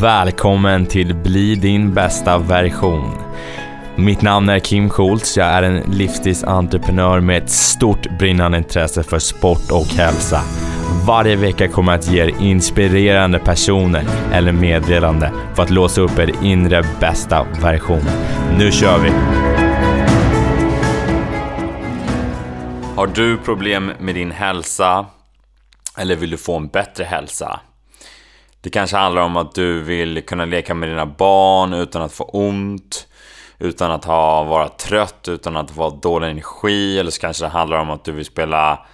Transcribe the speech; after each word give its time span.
Välkommen 0.00 0.86
till 0.86 1.14
Bli 1.14 1.54
din 1.54 1.94
bästa 1.94 2.38
version. 2.38 3.10
Mitt 3.96 4.22
namn 4.22 4.48
är 4.48 4.58
Kim 4.58 4.90
Schultz. 4.90 5.36
Jag 5.36 5.46
är 5.46 5.62
en 5.62 5.90
livsstilsentreprenör 5.90 7.20
med 7.20 7.42
ett 7.42 7.50
stort 7.50 8.18
brinnande 8.18 8.58
intresse 8.58 9.02
för 9.02 9.18
sport 9.18 9.70
och 9.70 9.86
hälsa. 9.86 10.40
Varje 11.06 11.36
vecka 11.36 11.68
kommer 11.68 11.92
jag 11.92 11.98
att 11.98 12.10
ge 12.10 12.22
er 12.22 12.34
inspirerande 12.40 13.38
personer 13.38 14.04
eller 14.32 14.52
meddelande 14.52 15.32
för 15.54 15.62
att 15.62 15.70
låsa 15.70 16.00
upp 16.00 16.18
er 16.18 16.32
inre 16.42 16.82
bästa 17.00 17.46
version. 17.62 18.04
Nu 18.58 18.72
kör 18.72 18.98
vi! 18.98 19.10
Har 22.96 23.06
du 23.06 23.38
problem 23.38 23.92
med 24.00 24.14
din 24.14 24.30
hälsa? 24.30 25.06
Eller 25.98 26.16
vill 26.16 26.30
du 26.30 26.36
få 26.36 26.56
en 26.56 26.68
bättre 26.68 27.04
hälsa? 27.04 27.60
Det 28.66 28.70
kanske 28.70 28.96
handlar 28.96 29.22
om 29.22 29.36
att 29.36 29.54
du 29.54 29.82
vill 29.82 30.22
kunna 30.22 30.44
leka 30.44 30.74
med 30.74 30.88
dina 30.88 31.06
barn 31.06 31.72
utan 31.72 32.02
att 32.02 32.12
få 32.12 32.24
ont, 32.24 33.08
utan 33.58 33.90
att 33.90 34.04
ha, 34.04 34.44
vara 34.44 34.68
trött, 34.68 35.28
utan 35.28 35.56
att 35.56 35.76
vara 35.76 35.90
dålig 35.90 36.28
energi. 36.28 36.98
Eller 36.98 37.10
så 37.10 37.20
kanske 37.20 37.44
det 37.44 37.48
handlar 37.48 37.78
om 37.78 37.90
att 37.90 38.04
du 38.04 38.12
vill 38.12 38.24
spela 38.24 38.86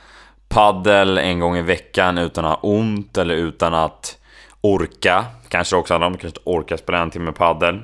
paddel 0.48 1.18
en 1.18 1.40
gång 1.40 1.56
i 1.56 1.62
veckan 1.62 2.18
utan 2.18 2.44
att 2.44 2.50
ha 2.50 2.68
ont 2.68 3.18
eller 3.18 3.34
utan 3.34 3.74
att 3.74 4.18
orka. 4.60 5.24
Kanske 5.48 5.76
också 5.76 5.94
handlar 5.94 6.06
om 6.06 6.14
att 6.14 6.20
kanske 6.20 6.40
orka 6.44 6.78
spela 6.78 6.98
en 6.98 7.10
timme 7.10 7.32
paddel. 7.32 7.80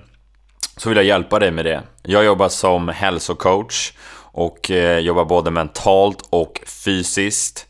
Så 0.77 0.89
vill 0.89 0.97
jag 0.97 1.07
hjälpa 1.07 1.39
dig 1.39 1.51
med 1.51 1.65
det. 1.65 1.83
Jag 2.03 2.25
jobbar 2.25 2.49
som 2.49 2.89
hälsocoach 2.89 3.93
och 4.33 4.71
eh, 4.71 4.99
jobbar 4.99 5.25
både 5.25 5.51
mentalt 5.51 6.29
och 6.31 6.61
fysiskt. 6.85 7.67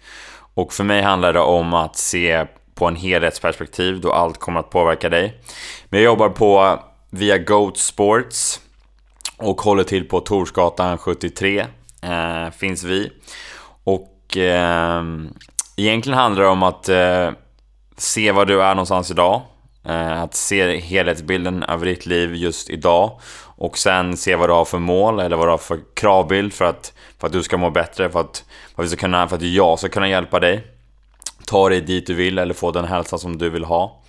Och 0.55 0.73
för 0.73 0.85
mig 0.85 1.03
handlar 1.03 1.33
det 1.33 1.41
om 1.41 1.75
att 1.75 1.97
se 1.97 2.47
på 2.79 2.87
en 2.87 2.97
helhetsperspektiv 2.97 4.01
då 4.01 4.13
allt 4.13 4.39
kommer 4.39 4.61
att 4.61 4.71
påverka 4.71 5.09
dig. 5.09 5.41
Men 5.89 6.01
jag 6.01 6.05
jobbar 6.05 6.29
på 6.29 6.79
via 7.11 7.39
Goat 7.39 7.79
Sports 7.79 8.61
och 9.37 9.61
håller 9.61 9.85
till 9.85 10.09
på 10.09 10.21
Torsgatan 10.21 10.99
73 10.99 11.67
eh, 12.03 12.51
finns 12.51 12.85
vi. 12.85 13.13
Och 13.85 14.37
eh, 14.37 15.03
egentligen 15.77 16.19
handlar 16.19 16.43
det 16.43 16.49
om 16.49 16.63
att 16.63 16.89
eh, 16.89 17.31
se 17.97 18.33
var 18.33 18.47
du 18.47 18.63
är 18.63 18.75
någonstans 18.75 19.11
idag. 19.11 19.43
Eh, 19.85 20.23
att 20.23 20.35
se 20.35 20.79
helhetsbilden 20.79 21.63
över 21.63 21.87
ditt 21.87 22.07
liv 22.07 22.35
just 22.35 22.71
idag. 22.71 23.21
Och 23.57 23.79
sen 23.79 24.17
se 24.17 24.37
vad 24.37 24.49
du 24.49 24.53
har 24.53 24.65
för 24.65 24.79
mål 24.79 25.21
eller 25.21 25.37
vad 25.37 25.47
du 25.47 25.51
har 25.51 25.59
för 25.59 25.79
kravbild 25.95 26.53
för 26.53 26.65
att, 26.65 26.93
för 27.19 27.27
att 27.27 27.33
du 27.33 27.43
ska 27.43 27.57
må 27.57 27.71
bättre. 27.71 28.11
För 28.11 28.21
att, 28.21 28.45
för 28.75 28.83
att, 28.83 28.87
vi 28.87 28.89
ska 28.89 29.01
kunna, 29.01 29.29
för 29.29 29.37
att 29.37 29.43
jag 29.43 29.79
ska 29.79 29.89
kunna 29.89 30.09
hjälpa 30.09 30.41
dig 30.41 30.78
ta 31.49 31.69
dig 31.69 31.81
dit 31.81 32.07
du 32.07 32.15
vill 32.15 32.39
eller 32.39 32.55
få 32.55 32.71
den 32.71 32.85
hälsa 32.85 33.19
som 33.19 33.39
du 33.39 33.51
vill 33.51 33.65
ha. 33.65 34.03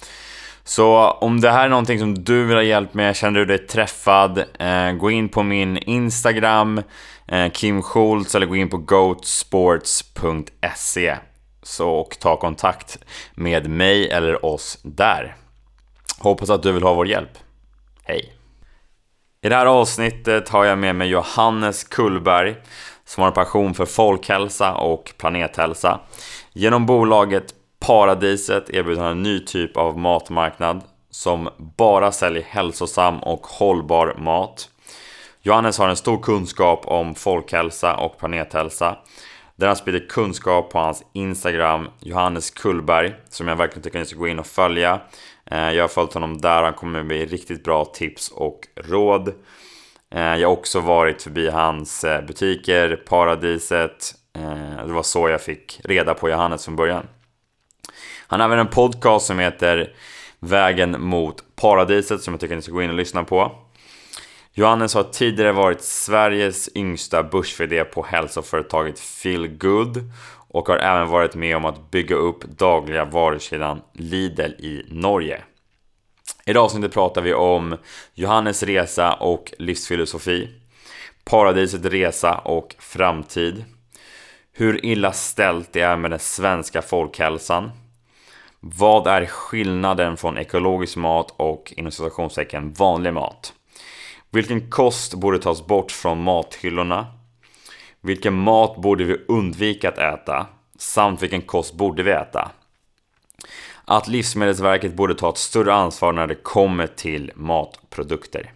Så 0.64 1.12
om 1.12 1.42
det 1.42 1.52
här 1.52 1.66
är 1.66 1.70
någonting 1.70 2.00
som 2.00 2.24
du 2.24 2.46
vill 2.46 2.56
ha 2.56 2.64
hjälp 2.64 2.94
med, 2.94 3.16
känner 3.16 3.40
du 3.40 3.46
dig 3.46 3.68
träffad, 3.68 4.44
eh, 4.60 4.92
gå 4.92 5.12
in 5.12 5.30
på 5.30 5.44
min 5.44 5.78
Instagram, 5.78 6.82
eh, 7.28 7.52
Kim 7.52 7.82
Schultz, 7.82 8.36
eller 8.36 8.46
gå 8.46 8.56
in 8.56 8.70
på 8.70 8.78
goatsports.se 8.78 11.18
så 11.64 11.90
och 11.90 12.18
ta 12.20 12.38
kontakt 12.38 12.98
med 13.34 13.70
mig 13.70 14.10
eller 14.10 14.46
oss 14.46 14.80
där. 14.82 15.36
Hoppas 16.20 16.50
att 16.50 16.64
du 16.64 16.72
vill 16.72 16.84
ha 16.84 16.94
vår 16.94 17.08
hjälp. 17.08 17.38
Hej! 18.04 18.34
I 19.42 19.50
det 19.50 19.56
här 19.56 19.66
avsnittet 19.66 20.50
har 20.50 20.66
jag 20.66 20.78
med 20.78 20.96
mig 20.96 21.08
Johannes 21.08 21.84
Kullberg 21.84 22.56
som 23.06 23.22
har 23.22 23.28
en 23.28 23.34
passion 23.34 23.74
för 23.74 23.86
folkhälsa 23.86 24.74
och 24.74 25.14
planethälsa. 25.18 26.00
Genom 26.54 26.86
bolaget 26.86 27.54
Paradiset 27.80 28.70
erbjuder 28.70 29.02
han 29.02 29.12
en 29.12 29.24
ny 29.24 29.40
typ 29.40 29.78
av 29.78 29.98
matmarknad 29.98 30.82
som 31.10 31.50
bara 31.78 32.12
säljer 32.12 32.44
hälsosam 32.44 33.20
och 33.20 33.48
hållbar 33.48 34.16
mat. 34.18 34.70
Johannes 35.42 35.78
har 35.78 35.90
en 35.90 35.96
stor 35.96 36.18
kunskap 36.18 36.82
om 36.86 37.16
folkhälsa 37.16 37.96
och 37.96 38.18
planethälsa. 38.18 38.98
Där 39.56 39.68
han 39.68 39.76
sprider 39.76 40.08
kunskap 40.10 40.72
på 40.72 40.80
hans 40.80 41.04
Instagram, 41.14 41.88
Johannes 42.00 42.52
Kullberg, 42.52 43.14
som 43.30 43.48
jag 43.48 43.56
verkligen 43.56 43.84
tycker 43.84 44.00
ni 44.00 44.06
ska 44.06 44.20
gå 44.20 44.28
in 44.28 44.40
och 44.40 44.48
följa. 44.48 45.00
Eh, 45.46 45.72
jag 45.72 45.84
har 45.84 45.88
följt 45.88 46.14
honom 46.14 46.38
där, 46.38 46.64
han 46.64 46.74
kommer 46.74 47.04
med 47.04 47.32
riktigt 47.32 47.64
bra 47.64 47.86
tips 47.86 48.32
och 48.32 48.60
råd. 48.76 49.34
Eh, 50.12 50.36
jag 50.36 50.48
har 50.48 50.54
också 50.54 50.80
varit 50.80 51.22
förbi 51.22 51.50
hans 51.50 52.04
eh, 52.04 52.26
butiker, 52.26 52.96
Paradiset, 52.96 54.16
Eh, 54.36 54.86
det 54.86 54.94
var 54.94 55.04
så 55.04 55.30
jag 55.30 55.42
fick 55.42 55.82
reda 55.84 56.14
på 56.14 56.30
Johannes 56.30 56.66
från 56.66 56.76
början. 56.76 57.08
Han 58.28 58.40
har 58.40 58.48
även 58.48 58.60
en 58.60 58.68
podcast 58.68 59.26
som 59.26 59.40
heter 59.40 59.94
Vägen 60.40 61.02
mot 61.02 61.44
paradiset 61.56 62.22
som 62.22 62.34
jag 62.34 62.42
tycker 62.42 62.56
ni 62.56 62.62
ska 62.62 62.72
gå 62.72 62.84
in 62.84 62.90
och 62.90 62.96
lyssna 62.96 63.24
på. 63.24 63.52
Johannes 64.54 64.94
har 64.94 65.04
tidigare 65.04 65.52
varit 65.52 65.82
Sveriges 65.82 66.70
yngsta 66.76 67.24
börs 67.24 67.58
på 67.94 68.04
hälsoföretaget 68.04 69.00
Feel 69.00 69.48
Good 69.48 70.12
och 70.50 70.68
har 70.68 70.78
även 70.78 71.08
varit 71.08 71.36
med 71.36 71.58
om 71.58 71.66
att 71.66 71.92
bygga 71.92 72.16
upp 72.16 72.44
dagliga 72.44 73.06
varukedjan 73.06 73.82
Lidl 73.94 74.42
i 74.42 74.86
Norge. 74.90 75.44
I 76.46 76.54
det 76.54 76.60
avsnittet 76.60 76.94
pratar 76.94 77.22
vi 77.22 77.34
om 77.34 77.78
Johannes 78.14 78.64
resa 78.64 79.14
och 79.14 79.54
livsfilosofi, 79.58 80.50
Paradiset 81.24 81.86
resa 81.86 82.38
och 82.38 82.76
framtid, 82.80 83.66
hur 84.60 84.86
illa 84.86 85.12
ställt 85.12 85.74
det 85.74 85.82
är 85.82 85.98
med 85.98 86.12
den 86.12 86.20
svenska 86.20 86.82
folkhälsan. 86.82 87.72
Vad 88.60 89.08
är 89.08 89.26
skillnaden 89.26 90.18
från 90.18 90.38
ekologisk 90.38 90.98
mat 90.98 91.34
och 91.38 91.74
inom 91.78 91.92
citationstecken 91.92 92.74
vanlig 92.74 93.14
mat? 93.14 93.54
Vilken 94.30 94.70
kost 94.70 95.14
borde 95.14 95.40
tas 95.40 95.68
bort 95.68 95.92
från 95.92 96.24
mathyllorna? 96.24 97.08
Vilken 98.02 98.34
mat 98.34 98.78
borde 98.78 99.04
vi 99.04 99.26
undvika 99.28 99.90
att 99.90 99.98
äta? 99.98 100.48
Samt 100.78 101.24
vilken 101.24 101.42
kost 101.42 101.74
borde 101.74 102.04
vi 102.04 102.12
äta? 102.12 102.52
Att 103.86 104.08
Livsmedelsverket 104.08 104.94
borde 104.94 105.16
ta 105.16 105.30
ett 105.30 105.38
större 105.38 105.74
ansvar 105.74 106.14
när 106.14 106.28
det 106.28 106.36
kommer 106.36 106.88
till 106.88 107.32
matprodukter. 107.36 108.54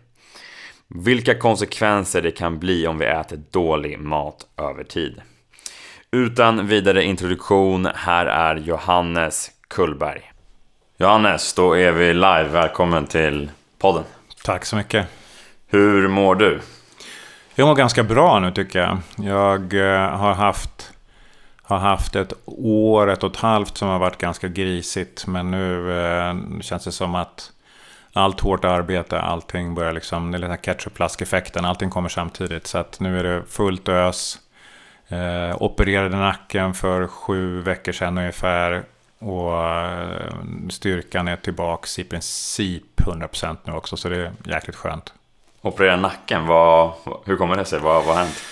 Vilka 0.87 1.39
konsekvenser 1.39 2.21
det 2.21 2.31
kan 2.31 2.59
bli 2.59 2.87
om 2.87 2.97
vi 2.97 3.05
äter 3.05 3.39
dålig 3.51 3.99
mat 3.99 4.47
över 4.57 4.83
tid. 4.83 5.21
Utan 6.13 6.67
vidare 6.67 7.03
introduktion, 7.03 7.87
här 7.95 8.25
är 8.25 8.55
Johannes 8.55 9.51
Kullberg. 9.67 10.31
Johannes, 10.97 11.53
då 11.53 11.77
är 11.77 11.91
vi 11.91 12.13
live. 12.13 12.43
Välkommen 12.43 13.05
till 13.07 13.51
podden. 13.79 14.03
Tack 14.43 14.65
så 14.65 14.75
mycket. 14.75 15.07
Hur 15.67 16.07
mår 16.07 16.35
du? 16.35 16.61
Jag 17.55 17.67
mår 17.67 17.75
ganska 17.75 18.03
bra 18.03 18.39
nu 18.39 18.51
tycker 18.51 18.79
jag. 18.79 18.97
Jag 19.27 19.73
eh, 19.73 20.09
har 20.09 20.33
haft, 20.33 20.93
har 21.61 21.77
haft 21.77 22.15
ett 22.15 22.33
år, 22.45 23.09
ett 23.09 23.23
och 23.23 23.31
ett 23.31 23.39
halvt 23.39 23.77
som 23.77 23.87
har 23.87 23.99
varit 23.99 24.17
ganska 24.17 24.47
grisigt. 24.47 25.27
Men 25.27 25.51
nu 25.51 25.99
eh, 26.05 26.35
känns 26.61 26.83
det 26.83 26.91
som 26.91 27.15
att 27.15 27.51
allt 28.13 28.39
hårt 28.39 28.65
arbete, 28.65 29.19
allting 29.21 29.75
börjar 29.75 29.93
liksom, 29.93 30.31
det 30.31 30.37
är 30.37 30.39
lite 30.39 30.57
ketchup-flaskeffekten, 30.57 31.65
allting 31.65 31.89
kommer 31.89 32.09
samtidigt. 32.09 32.67
Så 32.67 32.77
att 32.77 32.99
nu 32.99 33.19
är 33.19 33.23
det 33.23 33.43
fullt 33.47 33.89
ös. 33.89 34.39
Eh, 35.13 35.61
opererade 35.61 36.17
nacken 36.17 36.73
för 36.73 37.07
sju 37.07 37.61
veckor 37.61 37.91
sedan 37.91 38.17
ungefär. 38.17 38.83
Och 39.19 39.63
eh, 39.63 40.33
styrkan 40.69 41.27
är 41.27 41.35
tillbaks 41.35 41.99
i 41.99 42.03
princip 42.03 43.01
100% 43.01 43.57
nu 43.63 43.73
också, 43.73 43.97
så 43.97 44.09
det 44.09 44.17
är 44.17 44.31
jäkligt 44.43 44.75
skönt. 44.75 45.13
Operera 45.61 45.95
nacken, 45.95 46.47
vad, 46.47 46.91
hur 47.25 47.37
kommer 47.37 47.57
det 47.57 47.65
sig? 47.65 47.79
Vad 47.79 48.03
har 48.03 48.15
hänt? 48.15 48.43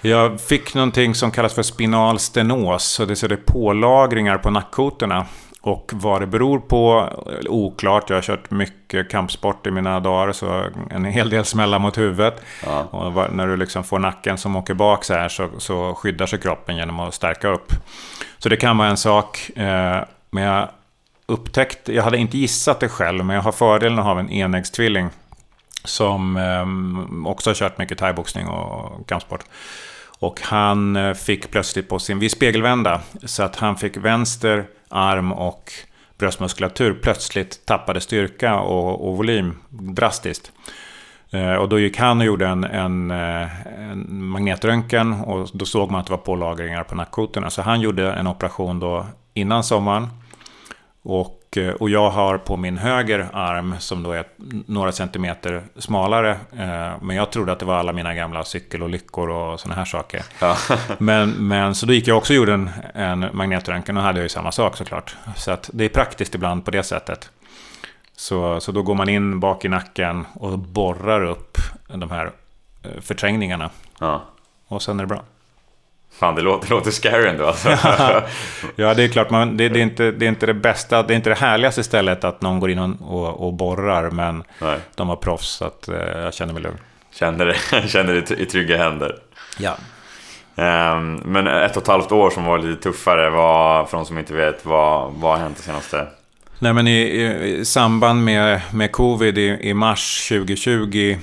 Jag 0.00 0.40
fick 0.40 0.74
någonting 0.74 1.14
som 1.14 1.30
kallas 1.30 1.54
för 1.54 1.62
spinal 1.62 2.18
stenos. 2.18 2.84
Så 2.84 3.04
det 3.04 3.22
är 3.22 3.36
pålagringar 3.36 4.38
på 4.38 4.50
nackkotorna. 4.50 5.26
Och 5.60 5.90
vad 5.94 6.22
det 6.22 6.26
beror 6.26 6.58
på, 6.58 7.08
oklart. 7.48 8.10
Jag 8.10 8.16
har 8.16 8.22
kört 8.22 8.50
mycket 8.50 9.10
kampsport 9.10 9.66
i 9.66 9.70
mina 9.70 10.00
dagar, 10.00 10.32
så 10.32 10.64
en 10.90 11.04
hel 11.04 11.30
del 11.30 11.44
smällar 11.44 11.78
mot 11.78 11.98
huvudet. 11.98 12.42
Ja. 12.64 12.82
Och 12.82 13.34
när 13.34 13.46
du 13.46 13.56
liksom 13.56 13.84
får 13.84 13.98
nacken 13.98 14.38
som 14.38 14.56
åker 14.56 14.74
bak 14.74 15.04
så 15.04 15.14
här 15.14 15.28
så, 15.28 15.48
så 15.58 15.94
skyddar 15.94 16.26
sig 16.26 16.40
kroppen 16.40 16.76
genom 16.76 17.00
att 17.00 17.14
stärka 17.14 17.48
upp. 17.48 17.72
Så 18.38 18.48
det 18.48 18.56
kan 18.56 18.78
vara 18.78 18.88
en 18.88 18.96
sak. 18.96 19.50
Eh, 19.56 20.04
men 20.30 20.42
jag 20.42 20.68
upptäckte, 21.26 21.94
jag 21.94 22.02
hade 22.02 22.18
inte 22.18 22.38
gissat 22.38 22.80
det 22.80 22.88
själv, 22.88 23.24
men 23.24 23.36
jag 23.36 23.42
har 23.42 23.52
fördelen 23.52 23.98
att 23.98 24.04
ha 24.04 24.18
en 24.18 24.30
enäggstvilling. 24.30 25.08
Som 25.84 26.36
eh, 26.36 27.30
också 27.30 27.50
har 27.50 27.54
kört 27.54 27.78
mycket 27.78 27.98
thaiboxning 27.98 28.48
och 28.48 29.08
kampsport. 29.08 29.44
Och 30.18 30.40
han 30.42 30.96
eh, 30.96 31.14
fick 31.14 31.50
plötsligt 31.50 31.88
på 31.88 31.98
sin, 31.98 32.18
vi 32.18 32.28
spegelvända, 32.28 33.00
så 33.24 33.42
att 33.42 33.56
han 33.56 33.76
fick 33.76 33.96
vänster 33.96 34.64
arm 34.88 35.32
och 35.32 35.72
bröstmuskulatur 36.18 36.94
plötsligt 37.02 37.66
tappade 37.66 38.00
styrka 38.00 38.60
och, 38.60 39.08
och 39.08 39.16
volym 39.16 39.58
drastiskt. 39.68 40.52
Eh, 41.30 41.54
och 41.54 41.68
då 41.68 41.78
gick 41.78 41.98
han 41.98 42.18
och 42.18 42.24
gjorde 42.24 42.46
en, 42.46 42.64
en, 42.64 43.10
eh, 43.10 43.66
en, 43.66 44.24
magnetröntgen 44.24 45.12
och 45.12 45.48
då 45.52 45.64
såg 45.64 45.90
man 45.90 46.00
att 46.00 46.06
det 46.06 46.12
var 46.12 46.18
pålagringar 46.18 46.84
på 46.84 46.94
nackkotorna. 46.94 47.50
Så 47.50 47.62
han 47.62 47.80
gjorde 47.80 48.12
en 48.12 48.26
operation 48.26 48.80
då 48.80 49.06
innan 49.34 49.64
sommaren. 49.64 50.08
Och 51.02 51.37
eh, 51.58 51.74
och 51.74 51.90
jag 51.90 52.10
har 52.10 52.38
på 52.38 52.56
min 52.56 52.78
höger 52.78 53.28
arm, 53.32 53.74
som 53.78 54.02
då 54.02 54.12
är 54.12 54.24
några 54.66 54.92
centimeter 54.92 55.62
smalare, 55.76 56.30
eh, 56.30 57.02
men 57.02 57.16
jag 57.16 57.30
trodde 57.30 57.52
att 57.52 57.58
det 57.58 57.64
var 57.64 57.76
alla 57.76 57.92
mina 57.92 58.14
gamla 58.14 58.44
cykelolyckor 58.44 59.30
och 59.30 59.60
sådana 59.60 59.74
här 59.74 59.84
saker. 59.84 60.22
Ja. 60.40 60.56
men, 60.98 61.30
men 61.30 61.74
så 61.74 61.86
då 61.86 61.92
gick 61.92 62.08
jag 62.08 62.16
också 62.16 62.32
och 62.32 62.36
gjorde 62.36 62.52
en, 62.52 62.70
en 62.94 63.26
magnetröntgen 63.32 63.96
och 63.96 64.02
hade 64.02 64.18
jag 64.18 64.22
ju 64.22 64.28
samma 64.28 64.52
sak 64.52 64.76
såklart. 64.76 65.16
Så 65.36 65.50
att 65.50 65.70
det 65.72 65.84
är 65.84 65.88
praktiskt 65.88 66.34
ibland 66.34 66.64
på 66.64 66.70
det 66.70 66.82
sättet. 66.82 67.30
Så, 68.16 68.60
så 68.60 68.72
då 68.72 68.82
går 68.82 68.94
man 68.94 69.08
in 69.08 69.40
bak 69.40 69.64
i 69.64 69.68
nacken 69.68 70.26
och 70.34 70.58
borrar 70.58 71.24
upp 71.24 71.56
de 71.88 72.10
här 72.10 72.30
eh, 72.82 73.00
förträngningarna. 73.00 73.70
Ja. 74.00 74.22
Och 74.68 74.82
sen 74.82 75.00
är 75.00 75.04
det 75.04 75.08
bra. 75.08 75.22
Fan, 76.18 76.34
det 76.34 76.42
låter, 76.42 76.68
det 76.68 76.74
låter 76.74 76.90
scary 76.90 77.28
ändå 77.28 77.46
alltså. 77.46 77.68
ja, 78.76 78.94
det 78.94 79.04
är 79.04 79.08
klart. 79.08 79.30
Man, 79.30 79.56
det, 79.56 79.68
det, 79.68 79.80
är 79.80 79.82
inte, 79.82 80.10
det 80.10 80.26
är 80.26 80.28
inte 80.28 80.46
det 80.46 80.54
bästa. 80.54 81.02
Det 81.02 81.14
är 81.14 81.16
inte 81.16 81.30
det 81.30 81.36
härligaste 81.36 81.84
stället 81.84 82.24
att 82.24 82.42
någon 82.42 82.60
går 82.60 82.70
in 82.70 82.78
och, 82.78 83.46
och 83.46 83.52
borrar. 83.52 84.10
Men 84.10 84.44
Nej. 84.60 84.78
de 84.94 85.08
var 85.08 85.16
proffs, 85.16 85.48
så 85.48 85.64
att, 85.64 85.88
eh, 85.88 85.96
jag 85.96 86.34
känner 86.34 86.52
mig 86.52 86.62
lugn. 86.62 86.78
Känner 87.14 87.46
det, 87.46 87.54
känner 87.88 88.14
det 88.14 88.30
i 88.30 88.46
trygga 88.46 88.76
händer. 88.76 89.18
Ja. 89.58 89.76
Um, 90.54 91.14
men 91.14 91.46
ett 91.46 91.76
och 91.76 91.82
ett 91.82 91.88
halvt 91.88 92.12
år 92.12 92.30
som 92.30 92.44
var 92.44 92.58
lite 92.58 92.82
tuffare. 92.82 93.30
Vad, 93.30 93.90
för 93.90 93.96
de 93.96 94.06
som 94.06 94.18
inte 94.18 94.34
vet, 94.34 94.66
vad, 94.66 95.12
vad 95.12 95.32
har 95.32 95.38
hänt 95.38 95.56
det 95.56 95.62
senaste? 95.62 96.06
Nej, 96.58 96.72
men 96.72 96.86
i, 96.88 97.00
i, 97.00 97.56
i 97.58 97.64
samband 97.64 98.24
med, 98.24 98.60
med 98.72 98.92
covid 98.92 99.38
i, 99.38 99.58
i 99.60 99.74
mars 99.74 100.28
2020 100.28 101.16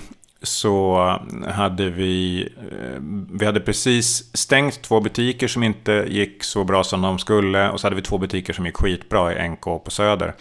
så 0.48 1.20
hade 1.48 1.90
vi, 1.90 2.42
eh, 2.72 3.02
vi 3.32 3.46
hade 3.46 3.60
precis 3.60 4.38
stängt 4.38 4.82
två 4.82 5.02
butiker 5.02 5.48
som 5.48 5.64
inte 5.64 6.06
gick 6.08 6.44
så 6.44 6.64
bra 6.64 6.84
som 6.84 7.02
de 7.02 7.20
skulle. 7.20 7.70
Och 7.70 7.80
så 7.80 7.88
hade 7.88 7.96
vi 7.96 8.02
två 8.02 8.18
butiker 8.18 8.54
som 8.54 8.66
gick 8.66 8.78
skitbra 8.78 9.34
i 9.34 9.50
NK 9.50 9.64
på 9.64 9.92
Söder. 9.92 10.34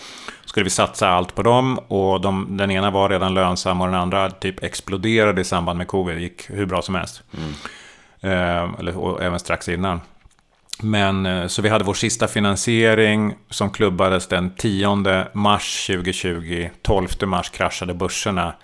Skulle 0.44 0.64
vi 0.64 0.70
satsa 0.70 1.08
allt 1.08 1.34
på 1.34 1.42
dem 1.42 1.78
och 1.78 2.20
de, 2.20 2.56
den 2.56 2.70
ena 2.70 2.90
var 2.90 3.08
redan 3.08 3.34
lönsam 3.34 3.80
och 3.80 3.86
den 3.86 3.96
andra 3.96 4.30
typ 4.30 4.62
exploderade 4.62 5.40
i 5.40 5.44
samband 5.44 5.78
med 5.78 5.88
covid. 5.88 6.16
Det 6.16 6.22
gick 6.22 6.50
hur 6.50 6.66
bra 6.66 6.82
som 6.82 6.94
helst. 6.94 7.22
Mm. 7.36 7.52
Eh, 8.20 8.78
eller, 8.78 8.96
och 8.96 9.22
även 9.22 9.38
strax 9.38 9.68
innan. 9.68 10.00
Men 10.82 11.26
eh, 11.26 11.46
så 11.46 11.62
vi 11.62 11.68
hade 11.68 11.84
vår 11.84 11.94
sista 11.94 12.28
finansiering 12.28 13.34
som 13.50 13.70
klubbades 13.70 14.28
den 14.28 14.54
10 14.54 15.26
mars 15.32 15.86
2020. 15.86 16.68
12 16.82 17.08
mars 17.26 17.50
kraschade 17.50 17.94
börserna. 17.94 18.54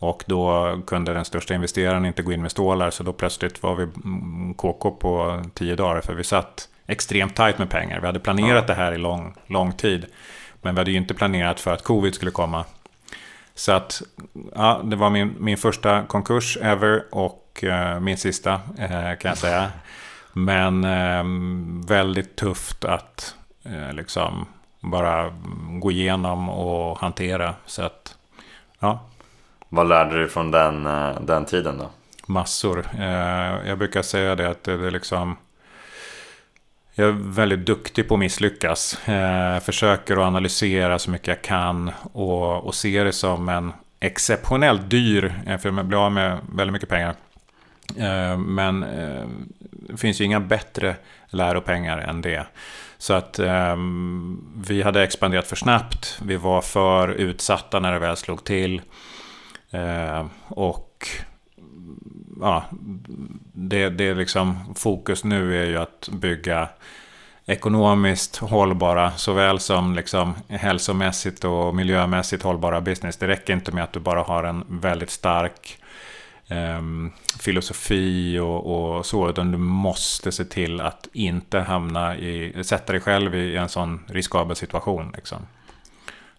Och 0.00 0.24
då 0.26 0.72
kunde 0.86 1.14
den 1.14 1.24
största 1.24 1.54
investeraren 1.54 2.06
inte 2.06 2.22
gå 2.22 2.32
in 2.32 2.42
med 2.42 2.50
stålar. 2.50 2.90
Så 2.90 3.02
då 3.02 3.12
plötsligt 3.12 3.62
var 3.62 3.74
vi 3.74 3.86
KK 4.56 4.90
på 4.90 5.42
tio 5.54 5.76
dagar. 5.76 6.00
För 6.00 6.14
vi 6.14 6.24
satt 6.24 6.68
extremt 6.86 7.36
tajt 7.36 7.58
med 7.58 7.70
pengar. 7.70 8.00
Vi 8.00 8.06
hade 8.06 8.20
planerat 8.20 8.64
ja. 8.68 8.74
det 8.74 8.80
här 8.80 8.92
i 8.92 8.98
lång, 8.98 9.34
lång 9.46 9.72
tid. 9.72 10.06
Men 10.62 10.74
vi 10.74 10.80
hade 10.80 10.90
ju 10.90 10.96
inte 10.96 11.14
planerat 11.14 11.60
för 11.60 11.72
att 11.72 11.82
covid 11.82 12.14
skulle 12.14 12.30
komma. 12.30 12.64
Så 13.54 13.72
att, 13.72 14.02
ja, 14.54 14.80
det 14.84 14.96
var 14.96 15.10
min, 15.10 15.36
min 15.38 15.56
första 15.56 16.02
konkurs 16.02 16.58
ever 16.62 17.04
och 17.10 17.64
eh, 17.64 18.00
min 18.00 18.16
sista 18.16 18.60
eh, 18.78 18.88
kan 18.88 19.28
jag 19.28 19.38
säga. 19.38 19.70
Men 20.32 20.84
eh, 20.84 21.24
väldigt 21.88 22.36
tufft 22.36 22.84
att 22.84 23.34
eh, 23.64 23.92
liksom 23.92 24.46
bara 24.80 25.34
gå 25.80 25.90
igenom 25.90 26.48
och 26.48 26.98
hantera. 26.98 27.54
Så 27.66 27.82
att, 27.82 28.16
ja. 28.78 29.07
Vad 29.68 29.88
lärde 29.88 30.20
du 30.20 30.28
från 30.28 30.50
den, 30.50 30.86
eh, 30.86 31.20
den 31.20 31.44
tiden 31.44 31.78
då? 31.78 31.90
Massor. 32.26 32.86
Eh, 32.98 33.68
jag 33.68 33.78
brukar 33.78 34.02
säga 34.02 34.34
det 34.34 34.48
att 34.48 34.64
det 34.64 34.72
är 34.72 34.90
liksom... 34.90 35.36
Jag 36.94 37.08
är 37.08 37.12
väldigt 37.12 37.66
duktig 37.66 38.08
på 38.08 38.14
att 38.14 38.20
misslyckas. 38.20 38.98
Jag 39.06 39.62
försöker 39.62 40.16
att 40.16 40.26
analysera 40.26 40.98
så 40.98 41.10
mycket 41.10 41.28
jag 41.28 41.42
kan 41.42 41.90
och, 42.12 42.66
och 42.66 42.74
ser 42.74 43.04
det 43.04 43.12
som 43.12 43.48
en 43.48 43.72
exceptionellt 44.00 44.90
dyr, 44.90 45.34
för 45.58 45.68
jag 45.68 45.86
blir 45.86 46.04
av 46.04 46.12
med 46.12 46.38
väldigt 46.54 46.72
mycket 46.72 46.88
pengar. 46.88 47.14
Men 48.36 48.80
det 49.70 49.96
finns 49.96 50.20
ju 50.20 50.24
inga 50.24 50.40
bättre 50.40 50.96
läropengar 51.26 51.98
än 51.98 52.20
det. 52.20 52.46
Så 52.98 53.14
att 53.14 53.38
ehm, 53.38 54.44
vi 54.56 54.82
hade 54.82 55.02
expanderat 55.02 55.46
för 55.46 55.56
snabbt. 55.56 56.18
Vi 56.22 56.36
var 56.36 56.60
för 56.60 57.08
utsatta 57.08 57.80
när 57.80 57.92
det 57.92 57.98
väl 57.98 58.16
slog 58.16 58.44
till. 58.44 58.82
Eh, 59.70 60.26
och 60.48 61.08
ja, 62.40 62.64
det, 63.52 63.88
det 63.88 64.04
är 64.04 64.14
liksom 64.14 64.74
fokus 64.74 65.24
nu 65.24 65.62
är 65.62 65.66
ju 65.66 65.76
att 65.76 66.08
bygga 66.12 66.68
ekonomiskt 67.46 68.36
hållbara 68.36 69.10
såväl 69.10 69.58
som 69.60 69.94
liksom 69.94 70.34
hälsomässigt 70.48 71.44
och 71.44 71.74
miljömässigt 71.74 72.42
hållbara 72.42 72.80
business. 72.80 73.16
Det 73.16 73.28
räcker 73.28 73.52
inte 73.52 73.72
med 73.72 73.84
att 73.84 73.92
du 73.92 74.00
bara 74.00 74.22
har 74.22 74.44
en 74.44 74.64
väldigt 74.68 75.10
stark 75.10 75.78
eh, 76.48 76.82
filosofi 77.40 78.38
och, 78.38 78.96
och, 78.96 79.06
så, 79.06 79.30
utan 79.30 79.52
du 79.52 79.58
måste 79.58 80.32
se 80.32 80.44
till 80.44 80.80
att 80.80 81.08
inte 81.12 81.58
hamna 81.58 82.16
i, 82.16 82.64
sätta 82.64 82.92
dig 82.92 83.00
själv 83.00 83.34
i 83.34 83.56
en 83.56 83.68
sån 83.68 84.04
riskabel 84.06 84.56
situation. 84.56 85.12
Liksom. 85.16 85.38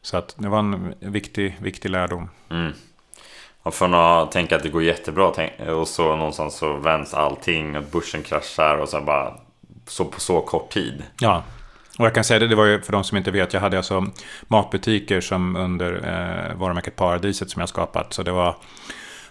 Så 0.02 0.18
att 0.18 0.36
det 0.38 0.50
var 0.50 0.60
en 0.60 0.94
viktig, 1.00 1.58
viktig 1.62 1.90
lärdom. 1.90 2.30
Mm. 2.50 2.74
Och 3.63 3.73
från 3.73 3.94
att 3.94 4.31
tänka 4.31 4.56
att 4.56 4.63
det 4.63 4.69
går 4.69 4.83
jättebra 4.83 5.33
och 5.67 5.88
så 5.88 6.15
någonstans 6.15 6.57
så 6.57 6.73
vänds 6.73 7.13
allting 7.13 7.77
och 7.77 7.83
börsen 7.83 8.23
kraschar 8.23 8.77
och 8.77 8.89
så 8.89 9.01
bara 9.01 9.33
så 9.88 10.06
på 10.06 10.19
så 10.19 10.41
kort 10.41 10.69
tid. 10.69 11.03
Ja, 11.19 11.44
och 12.00 12.06
jag 12.06 12.15
kan 12.15 12.23
säga 12.23 12.39
det, 12.39 12.47
det 12.47 12.56
var 12.56 12.65
ju 12.65 12.81
för 12.81 12.91
de 12.91 13.03
som 13.03 13.17
inte 13.17 13.31
vet, 13.31 13.53
jag 13.53 13.61
hade 13.61 13.77
alltså 13.77 14.06
matbutiker 14.47 15.21
som 15.21 15.56
under 15.56 15.94
eh, 15.94 16.57
varumärket 16.57 16.95
Paradiset 16.95 17.50
som 17.50 17.59
jag 17.59 17.69
skapat. 17.69 18.13
Så 18.13 18.23
det 18.23 18.31
var 18.31 18.56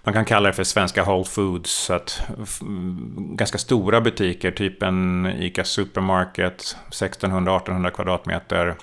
man 0.03 0.15
kan 0.15 0.25
kalla 0.25 0.49
det 0.49 0.53
för 0.53 0.65
svenska 0.65 1.05
Whole 1.05 1.25
Foods. 1.25 1.71
Så 1.71 1.95
att, 1.95 2.23
ganska 3.17 3.59
stora 3.59 4.01
butiker, 4.01 4.51
typ 4.51 4.83
en 4.83 5.27
ICA 5.27 5.65
Supermarket, 5.65 6.77
1600-1800 6.91 7.91
kvadratmeter. 7.91 8.75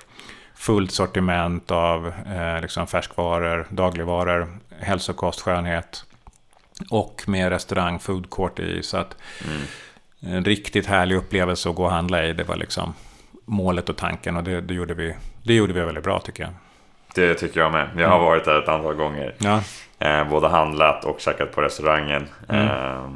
Fullt 0.56 0.90
sortiment 0.90 1.70
av 1.70 2.12
eh, 2.26 2.60
liksom 2.60 2.86
färskvaror, 2.86 3.66
dagligvaror, 3.70 4.48
hälsokost, 4.80 5.40
skönhet. 5.40 6.04
Och 6.90 7.22
med 7.26 7.48
restaurang, 7.48 7.98
food 7.98 8.30
court 8.30 8.58
i. 8.58 8.82
Så 8.82 8.96
att 8.96 9.16
mm. 9.44 9.62
en 10.36 10.44
riktigt 10.44 10.86
härlig 10.86 11.16
upplevelse 11.16 11.68
att 11.68 11.74
gå 11.74 11.84
och 11.84 11.90
handla 11.90 12.24
i. 12.24 12.32
Det 12.32 12.44
var 12.44 12.56
liksom 12.56 12.94
målet 13.44 13.88
och 13.88 13.96
tanken 13.96 14.36
och 14.36 14.44
det, 14.44 14.60
det, 14.60 14.74
gjorde, 14.74 14.94
vi, 14.94 15.14
det 15.42 15.54
gjorde 15.54 15.72
vi 15.72 15.80
väldigt 15.80 16.04
bra 16.04 16.20
tycker 16.20 16.42
jag. 16.42 16.52
Det 17.14 17.34
tycker 17.34 17.60
jag 17.60 17.72
med. 17.72 17.88
Jag 17.96 18.08
har 18.08 18.16
mm. 18.16 18.26
varit 18.26 18.44
där 18.44 18.62
ett 18.62 18.68
antal 18.68 18.94
gånger. 18.94 19.34
Ja. 19.38 19.62
Eh, 19.98 20.28
både 20.28 20.48
handlat 20.48 21.04
och 21.04 21.20
käkat 21.20 21.52
på 21.52 21.60
restaurangen. 21.62 22.28
Mm. 22.48 22.66
Eh, 22.66 23.10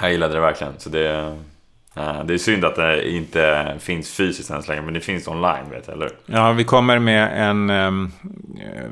jag 0.00 0.12
gillade 0.12 0.34
det 0.34 0.40
verkligen. 0.40 0.72
Så 0.78 0.88
det, 0.88 1.38
det 1.94 2.34
är 2.34 2.38
synd 2.38 2.64
att 2.64 2.76
det 2.76 3.10
inte 3.10 3.74
finns 3.78 4.12
fysiskt 4.12 4.50
än 4.50 4.62
så 4.62 4.70
länge, 4.70 4.82
men 4.82 4.94
det 4.94 5.00
finns 5.00 5.28
online, 5.28 5.70
vet 5.70 5.86
jag, 5.86 5.96
eller 5.96 6.10
Ja, 6.26 6.52
vi 6.52 6.64
kommer 6.64 6.98
med 6.98 7.48
en... 7.48 7.70
Um, 7.70 8.12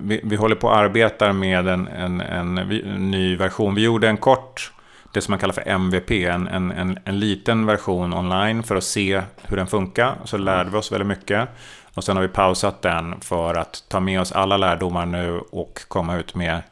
vi, 0.03 0.21
vi 0.25 0.37
håller 0.37 0.57
på 0.57 0.71
att 0.71 0.77
arbeta 0.77 1.33
med 1.33 1.69
en, 1.69 1.89
en, 1.89 2.21
en, 2.21 2.59
en, 2.59 3.11
ny 3.11 3.37
version. 3.37 3.75
Vi 3.75 3.83
gjorde 3.83 4.09
en 4.09 4.17
kort, 4.17 4.73
det 5.13 5.21
som 5.21 5.33
man 5.33 5.39
kallar 5.39 5.55
för 5.55 5.69
MVP, 5.69 6.11
en, 6.11 6.49
en, 6.49 6.71
en, 6.71 6.99
en 7.05 7.19
liten 7.19 7.67
version 7.67 8.15
online 8.15 8.63
för 8.63 8.77
att 8.77 8.85
se 8.85 9.23
hur 9.43 9.57
den 9.57 9.67
funkar. 9.67 10.15
Så 10.25 10.37
lärde 10.37 10.71
vi 10.71 10.77
oss 10.77 10.93
väldigt 10.93 11.09
mycket. 11.09 11.49
Och 11.95 12.05
sen 12.05 12.17
har 12.17 12.23
vi 12.23 12.29
pausat 12.29 12.83
den 12.83 13.21
för 13.21 13.55
att 13.55 13.85
ta 13.89 14.01
med 14.01 14.21
oss 14.21 14.33
alla 14.33 14.57
lärdomar 14.57 15.07
nu 15.07 15.41
och 15.51 15.81
komma 15.89 16.17
ut 16.17 16.35
med 16.35 16.63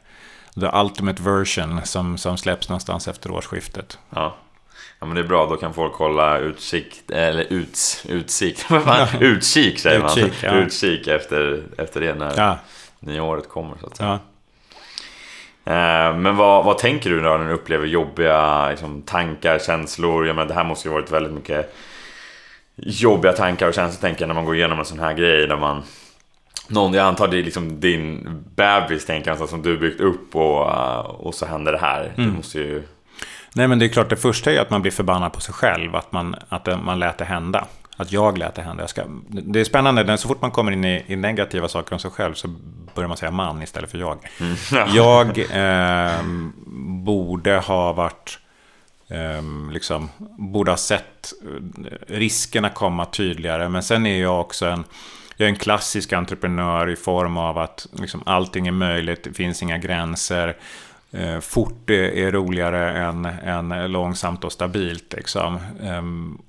The 0.59 0.69
Ultimate 0.73 1.23
Version 1.23 1.81
som, 1.83 2.17
som 2.17 2.37
släpps 2.37 2.69
någonstans 2.69 3.07
efter 3.07 3.31
årsskiftet. 3.31 3.99
Ja. 4.09 4.35
Ja 4.99 5.05
men 5.05 5.15
det 5.15 5.21
är 5.21 5.27
bra, 5.27 5.45
då 5.45 5.57
kan 5.57 5.73
folk 5.73 5.93
hålla 5.93 6.37
utsikt, 6.37 7.11
eller 7.11 7.45
uts, 7.49 8.05
utsikt, 8.09 8.65
utkik 9.19 9.79
säger 9.79 9.99
man. 9.99 10.09
Utkik, 10.09 10.33
ja. 10.43 10.55
utkik 10.55 11.07
efter, 11.07 11.63
efter 11.77 12.01
det 12.01 12.13
när 12.13 12.33
ja. 12.37 12.57
nya 12.99 13.23
året 13.23 13.49
kommer 13.49 13.77
så 13.81 13.87
att 13.87 13.97
säga. 13.97 14.09
Ja. 14.09 14.19
Eh, 15.73 16.15
men 16.17 16.35
vad, 16.35 16.65
vad 16.65 16.77
tänker 16.77 17.09
du 17.09 17.21
när 17.21 17.37
du 17.37 17.53
upplever 17.53 17.87
jobbiga 17.87 18.69
liksom, 18.69 19.01
tankar, 19.01 19.59
känslor? 19.59 20.27
Jag 20.27 20.35
menar, 20.35 20.47
det 20.47 20.53
här 20.53 20.63
måste 20.63 20.87
ju 20.87 20.93
varit 20.93 21.11
väldigt 21.11 21.33
mycket 21.33 21.75
jobbiga 22.75 23.33
tankar 23.33 23.67
och 23.67 23.73
känslor 23.73 24.01
tänker 24.01 24.21
jag 24.21 24.27
när 24.27 24.35
man 24.35 24.45
går 24.45 24.55
igenom 24.55 24.79
en 24.79 24.85
sån 24.85 24.99
här 24.99 25.13
grej 25.13 25.47
där 25.47 25.57
man 25.57 25.83
någon, 26.67 26.93
jag 26.93 27.05
antar 27.05 27.27
det 27.27 27.37
är 27.37 27.43
liksom 27.43 27.79
din 27.79 28.27
bebis 28.55 29.05
tänker 29.05 29.35
jag, 29.35 29.49
som 29.49 29.61
du 29.61 29.77
byggt 29.77 30.01
upp 30.01 30.35
och, 30.35 31.25
och 31.25 31.35
så 31.35 31.45
händer 31.45 31.71
det 31.71 31.77
här. 31.77 32.13
Mm. 32.17 32.29
Du 32.29 32.37
måste 32.37 32.59
ju... 32.59 32.83
Nej 33.53 33.67
men 33.67 33.79
det 33.79 33.85
är 33.85 33.89
klart, 33.89 34.09
det 34.09 34.15
första 34.15 34.51
är 34.51 34.59
att 34.59 34.69
man 34.69 34.81
blir 34.81 34.91
förbannad 34.91 35.33
på 35.33 35.41
sig 35.41 35.53
själv. 35.53 35.95
Att 35.95 36.11
man, 36.11 36.35
att 36.49 36.83
man 36.83 36.99
lät 36.99 37.17
det 37.17 37.25
hända. 37.25 37.67
Att 37.97 38.11
jag 38.11 38.37
lät 38.37 38.55
det 38.55 38.61
hända. 38.61 38.83
Jag 38.83 38.89
ska, 38.89 39.03
det 39.27 39.59
är 39.59 39.63
spännande, 39.63 40.17
så 40.17 40.27
fort 40.27 40.41
man 40.41 40.51
kommer 40.51 40.71
in 40.71 40.85
i, 40.85 41.03
i, 41.07 41.15
negativa 41.15 41.67
saker 41.67 41.93
om 41.93 41.99
sig 41.99 42.11
själv 42.11 42.33
så 42.33 42.47
börjar 42.95 43.07
man 43.07 43.17
säga 43.17 43.31
man 43.31 43.63
istället 43.63 43.91
för 43.91 43.97
jag. 43.97 44.17
Mm. 44.39 44.55
jag 44.95 45.39
eh, 45.39 46.21
borde 47.03 47.57
ha 47.57 47.93
varit... 47.93 48.39
Eh, 49.09 49.71
liksom, 49.71 50.09
borde 50.37 50.71
ha 50.71 50.77
sett 50.77 51.33
riskerna 52.07 52.69
komma 52.69 53.05
tydligare. 53.05 53.69
Men 53.69 53.83
sen 53.83 54.05
är 54.05 54.21
jag 54.21 54.41
också 54.41 54.65
en 54.65 54.83
jag 55.37 55.45
är 55.45 55.49
en 55.49 55.59
klassisk 55.59 56.13
entreprenör 56.13 56.89
i 56.89 56.95
form 56.95 57.37
av 57.37 57.57
att 57.57 57.87
liksom, 57.91 58.23
allting 58.25 58.67
är 58.67 58.71
möjligt, 58.71 59.23
det 59.23 59.33
finns 59.33 59.63
inga 59.63 59.77
gränser. 59.77 60.57
Eh, 61.11 61.39
fort 61.39 61.89
är, 61.89 62.31
roligare 62.31 62.97
än, 62.97 63.25
än 63.25 63.91
långsamt 63.91 64.43
och 64.43 64.51
stabilt. 64.51 65.13
Liksom. 65.13 65.59
Um, 65.81 66.41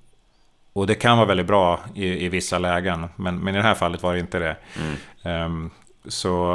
och 0.72 0.86
det 0.86 0.94
kan 0.94 1.16
vara 1.16 1.26
väldigt 1.28 1.46
bra 1.46 1.80
i, 1.94 2.24
i 2.24 2.28
vissa 2.28 2.58
lägen, 2.58 3.06
men, 3.16 3.38
men 3.38 3.54
i 3.54 3.58
det 3.58 3.64
här 3.64 3.74
fallet 3.74 4.02
var 4.02 4.14
det 4.14 4.20
inte 4.20 4.38
det. 4.38 4.56
Mm. 4.76 5.44
Um, 5.44 5.70
så, 6.08 6.52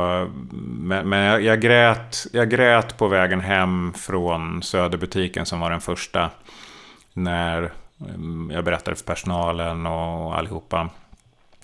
men, 0.52 1.10
men 1.10 1.20
jag, 1.20 1.42
jag, 1.42 1.62
grät, 1.62 2.26
jag 2.32 2.50
grät 2.50 2.98
på 2.98 3.08
vägen 3.08 3.42
hem 3.42 3.94
från 3.94 4.64
Söderbutiken 4.64 5.46
som 5.46 5.60
var 5.60 5.70
den 5.70 5.82
första. 5.82 6.30
När 7.14 7.72
um, 7.98 8.52
jag 8.54 8.64
berättade 8.64 8.96
för 8.96 9.06
personalen 9.06 9.86
och 9.86 10.38
allihopa. 10.38 10.90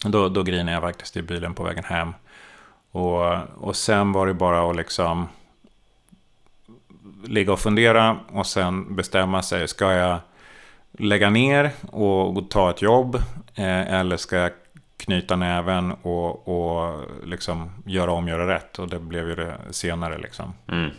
Då, 0.04 0.30
då 0.30 0.44
grinade 0.44 0.72
jag 0.72 0.82
faktiskt 0.82 1.18
i 1.18 1.22
bilen 1.22 1.54
på 1.54 1.64
vägen 1.64 1.84
hem. 1.84 2.14
Och, 2.92 3.36
och 3.58 3.76
sen 3.76 4.12
var 4.12 4.28
det 4.28 4.34
bara 4.34 4.70
att 4.70 4.76
liksom 4.76 5.28
ligga 7.24 7.54
och 7.54 7.60
fundera 7.60 8.18
och 8.28 8.48
sen 8.48 8.96
bestämma 8.96 9.42
sig. 9.42 9.68
Ska 9.68 9.94
jag 9.94 10.20
lägga 10.92 11.30
ner 11.30 11.72
och 11.92 12.50
ta 12.50 12.70
ett 12.70 12.82
jobb? 12.82 13.16
Eh, 13.56 13.94
eller 13.94 14.18
ska 14.18 14.36
jag 14.36 14.52
knyta 14.98 15.36
näven 15.36 15.92
och, 15.92 16.48
och 16.48 17.06
liksom 17.24 17.70
göra 17.86 18.12
om, 18.12 18.28
göra 18.28 18.56
rätt? 18.56 18.80
Och 18.80 18.90
det 18.90 19.00
blev 19.00 19.30
ju 19.30 19.36
det 19.36 19.58
senare 19.72 20.18
liksom. 20.18 20.54
Mm. 20.68 20.90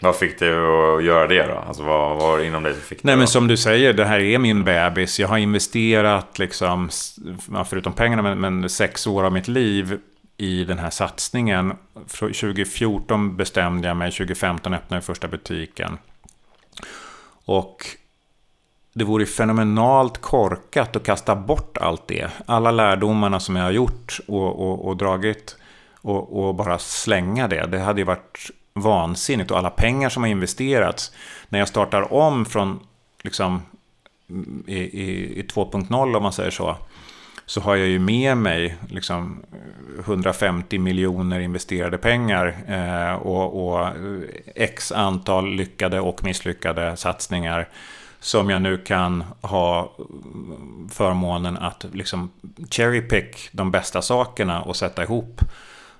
Vad 0.00 0.16
fick 0.16 0.38
dig 0.38 0.48
att 0.48 1.04
göra 1.04 1.26
det 1.26 1.46
då? 1.46 1.54
Alltså 1.68 1.82
vad 1.82 2.16
var 2.16 2.38
det 2.38 2.46
inom 2.46 2.62
dig 2.62 2.72
som 2.72 2.82
fick 2.82 3.02
Nej 3.02 3.14
det 3.14 3.18
men 3.18 3.28
som 3.28 3.48
du 3.48 3.56
säger, 3.56 3.92
det 3.92 4.04
här 4.04 4.20
är 4.20 4.38
min 4.38 4.64
bebis. 4.64 5.20
Jag 5.20 5.28
har 5.28 5.38
investerat 5.38 6.38
liksom, 6.38 6.88
förutom 7.66 7.92
pengarna, 7.92 8.22
men, 8.22 8.38
men 8.40 8.68
sex 8.68 9.06
år 9.06 9.24
av 9.24 9.32
mitt 9.32 9.48
liv 9.48 9.98
i 10.36 10.64
den 10.64 10.78
här 10.78 10.90
satsningen. 10.90 11.74
2014 12.06 13.36
bestämde 13.36 13.88
jag 13.88 13.96
mig, 13.96 14.10
2015 14.10 14.74
öppnade 14.74 14.96
jag 14.96 15.04
första 15.04 15.28
butiken. 15.28 15.98
Och 17.44 17.86
det 18.92 19.04
vore 19.04 19.26
fenomenalt 19.26 20.18
korkat 20.18 20.96
att 20.96 21.04
kasta 21.04 21.36
bort 21.36 21.78
allt 21.78 22.08
det. 22.08 22.30
Alla 22.46 22.70
lärdomarna 22.70 23.40
som 23.40 23.56
jag 23.56 23.64
har 23.64 23.70
gjort 23.70 24.20
och, 24.26 24.60
och, 24.60 24.88
och 24.88 24.96
dragit 24.96 25.56
och, 25.94 26.46
och, 26.46 26.54
bara 26.54 26.78
slänga 26.78 27.48
det. 27.48 27.66
Det 27.66 27.78
hade 27.78 28.00
ju 28.00 28.04
varit 28.04 28.50
vansinnigt 28.72 29.50
och 29.50 29.58
alla 29.58 29.70
pengar 29.70 30.08
som 30.08 30.22
har 30.22 30.30
investerats. 30.30 31.12
När 31.48 31.58
jag 31.58 31.68
startar 31.68 32.12
om 32.12 32.46
från 32.46 32.80
liksom 33.22 33.62
mm, 34.30 34.64
i, 34.66 34.76
i, 34.76 35.38
i 35.40 35.42
2.0 35.42 36.16
om 36.16 36.22
man 36.22 36.32
säger 36.32 36.50
så 36.50 36.76
så 37.46 37.60
har 37.60 37.76
jag 37.76 37.88
ju 37.88 37.98
med 37.98 38.36
mig 38.36 38.76
liksom 38.88 39.42
150 39.98 40.78
miljoner 40.78 41.40
investerade 41.40 41.98
pengar 41.98 42.56
eh, 42.68 43.14
och, 43.14 43.68
och 43.68 43.88
x 44.54 44.92
antal 44.92 45.54
lyckade 45.54 46.00
och 46.00 46.24
misslyckade 46.24 46.96
satsningar 46.96 47.68
som 48.20 48.50
jag 48.50 48.62
nu 48.62 48.78
kan 48.78 49.24
ha 49.40 49.92
förmånen 50.90 51.56
att 51.56 51.86
liksom 51.92 52.30
cherry 52.70 53.00
pick 53.00 53.48
de 53.52 53.70
bästa 53.70 54.02
sakerna 54.02 54.62
och 54.62 54.76
sätta 54.76 55.02
ihop 55.02 55.40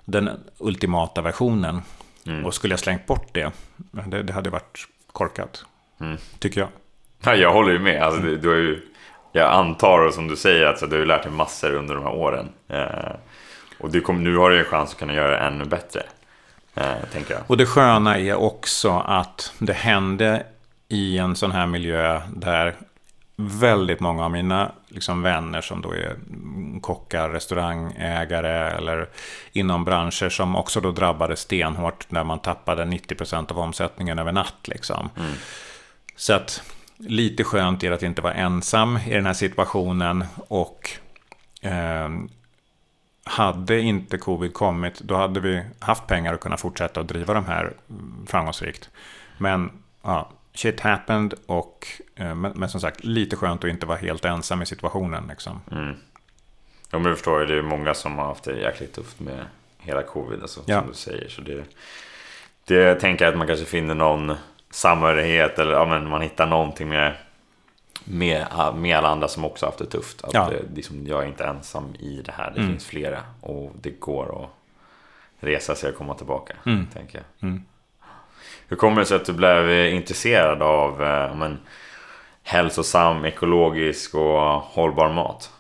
den 0.05 0.31
ultimata 0.59 1.23
versionen. 1.23 1.83
Mm. 2.27 2.45
Och 2.45 2.55
skulle 2.55 2.73
jag 2.73 2.81
slängt 2.81 3.07
bort 3.07 3.29
det, 3.33 3.53
det, 4.07 4.23
det 4.23 4.33
hade 4.33 4.51
varit 4.51 4.89
korkat. 5.13 5.65
Mm. 6.01 6.17
Tycker 6.39 6.61
jag. 6.61 6.69
Ja, 7.25 7.35
jag 7.35 7.53
håller 7.53 7.73
ju 7.73 7.79
med. 7.79 8.03
Alltså, 8.03 8.23
du, 8.23 8.37
du 8.37 8.49
har 8.49 8.57
ju 8.57 8.81
jag 9.37 9.53
antar, 9.53 10.11
som 10.11 10.29
du 10.29 10.37
säger, 10.37 10.67
att 10.67 10.91
du 10.91 10.99
har 10.99 11.07
lärt 11.07 11.23
dig 11.23 11.33
massor 11.33 11.75
under 11.75 11.95
de 11.95 12.05
här 12.05 12.15
åren. 12.15 12.49
Eh, 12.69 13.17
och 13.79 13.91
du 13.91 14.01
kom, 14.01 14.25
nu 14.25 14.37
har 14.37 14.51
du 14.51 14.59
en 14.59 14.65
chans 14.65 14.91
att 14.91 14.99
kunna 14.99 15.15
göra 15.15 15.31
det 15.31 15.37
ännu 15.37 15.65
bättre. 15.65 16.03
Eh, 16.75 17.09
tänker 17.13 17.35
jag. 17.35 17.43
Och 17.47 17.57
det 17.57 17.67
sköna 17.67 18.19
är 18.19 18.35
också 18.35 18.91
att 19.07 19.53
det 19.59 19.73
hände 19.73 20.47
i 20.89 21.19
en 21.19 21.37
sån 21.37 21.51
här 21.51 21.67
miljö 21.67 22.21
där 22.35 22.75
väldigt 23.37 24.01
många 24.01 24.25
av 24.25 24.31
mina 24.31 24.73
liksom, 24.89 25.23
vänner 25.23 25.61
som 25.61 25.83
då 25.83 25.93
är 25.93 26.17
kockar, 26.81 27.31
restaurangägare 27.31 28.77
eller 28.77 29.09
inom 29.53 29.85
branscher 29.85 30.29
som 30.29 30.57
också 30.57 30.81
då 30.81 30.91
drabbades 30.93 31.41
stenhårt 31.41 32.11
när 32.11 32.25
man 32.25 32.39
tappade 32.39 32.85
90% 32.85 33.53
av 33.53 33.59
omsättningen 33.59 34.19
över 34.19 34.33
natt. 34.33 34.69
Liksom. 34.69 35.11
Mm. 35.17 35.33
Så 36.17 36.33
att 36.33 36.63
lite 36.99 37.45
skönt 37.45 37.85
är 37.85 37.91
att 37.91 38.03
inte 38.03 38.23
vara 38.23 38.35
ensam 38.35 38.99
i 39.07 39.15
den 39.15 39.27
här 39.27 39.33
situationen. 39.33 40.25
Och 40.49 40.91
eh, 41.63 42.09
hade 43.25 43.81
inte 43.81 44.19
covid 44.19 44.55
kommit, 44.55 45.01
då 45.01 45.17
hade 45.17 45.41
vi 45.41 45.63
haft 45.79 46.07
pengar 46.07 46.35
att 46.35 46.41
kunna 46.41 46.57
fortsätta 46.57 47.01
att 47.01 47.09
driva 47.09 47.35
de 47.35 47.45
här 47.45 47.73
framgångsrikt. 48.27 48.91
Men 49.39 49.71
ja, 50.03 50.31
shit 50.55 50.81
happened 50.81 51.35
och 51.47 51.87
eh, 52.15 52.35
men, 52.35 52.53
men, 52.55 52.69
som 52.69 52.81
sagt, 52.81 53.05
lite 53.05 53.37
skönt 53.37 53.65
att 53.65 53.71
inte 53.71 53.87
vara 53.87 53.99
helt 53.99 54.25
ensam 54.25 54.63
i 54.63 54.67
situationen. 54.67 55.27
Liksom. 55.29 55.61
Mm. 55.71 55.97
Ja, 56.91 56.99
men 56.99 57.05
jag 57.05 57.17
förstår, 57.17 57.41
det 57.41 57.59
är 57.59 57.63
många 57.63 57.95
som 57.95 58.19
har 58.19 58.27
haft 58.27 58.45
det 58.45 58.61
jäkligt 58.61 58.93
tufft 58.93 59.21
med 59.21 59.45
hela 59.79 60.03
covid, 60.03 60.43
alltså, 60.43 60.61
ja. 60.67 60.81
som 60.81 60.89
du 60.89 60.95
säger. 60.95 61.29
Så 61.29 61.41
det, 61.41 61.65
det 62.65 62.95
tänker 62.95 63.25
jag 63.25 63.33
att 63.33 63.39
man 63.39 63.47
kanske 63.47 63.67
finner 63.67 63.95
någon 63.95 64.37
samhörighet 64.71 65.59
eller 65.59 65.73
ja, 65.73 65.87
men 65.87 66.09
man 66.09 66.23
hittar 66.23 66.47
någonting 66.47 66.89
med, 66.89 67.15
med, 68.05 68.47
med 68.75 68.97
alla 68.97 69.09
andra 69.09 69.29
som 69.29 69.45
också 69.45 69.67
haft 69.67 69.79
det 69.79 69.87
tufft. 69.87 70.25
Att 70.25 70.35
ja. 70.35 70.51
det, 70.51 70.75
liksom, 70.75 71.07
jag 71.07 71.23
är 71.23 71.27
inte 71.27 71.45
ensam 71.45 71.95
i 71.99 72.23
det 72.25 72.33
här, 72.33 72.51
det 72.51 72.61
mm. 72.61 72.71
finns 72.73 72.87
flera 72.87 73.19
och 73.41 73.73
det 73.81 74.01
går 74.01 74.45
att 74.45 74.51
resa 75.41 75.75
sig 75.75 75.91
och 75.91 75.97
komma 75.97 76.15
tillbaka. 76.15 76.55
Mm. 76.67 76.87
Tänker 76.87 77.19
jag. 77.19 77.49
Mm. 77.49 77.63
Hur 78.69 78.77
kommer 78.77 79.01
det 79.01 79.07
sig 79.07 79.17
att 79.17 79.25
du 79.25 79.33
blev 79.33 79.89
intresserad 79.89 80.63
av 80.63 81.03
eh, 81.03 81.35
men, 81.35 81.59
hälsosam, 82.43 83.25
ekologisk 83.25 84.15
och 84.15 84.41
hållbar 84.51 85.13
mat? 85.13 85.53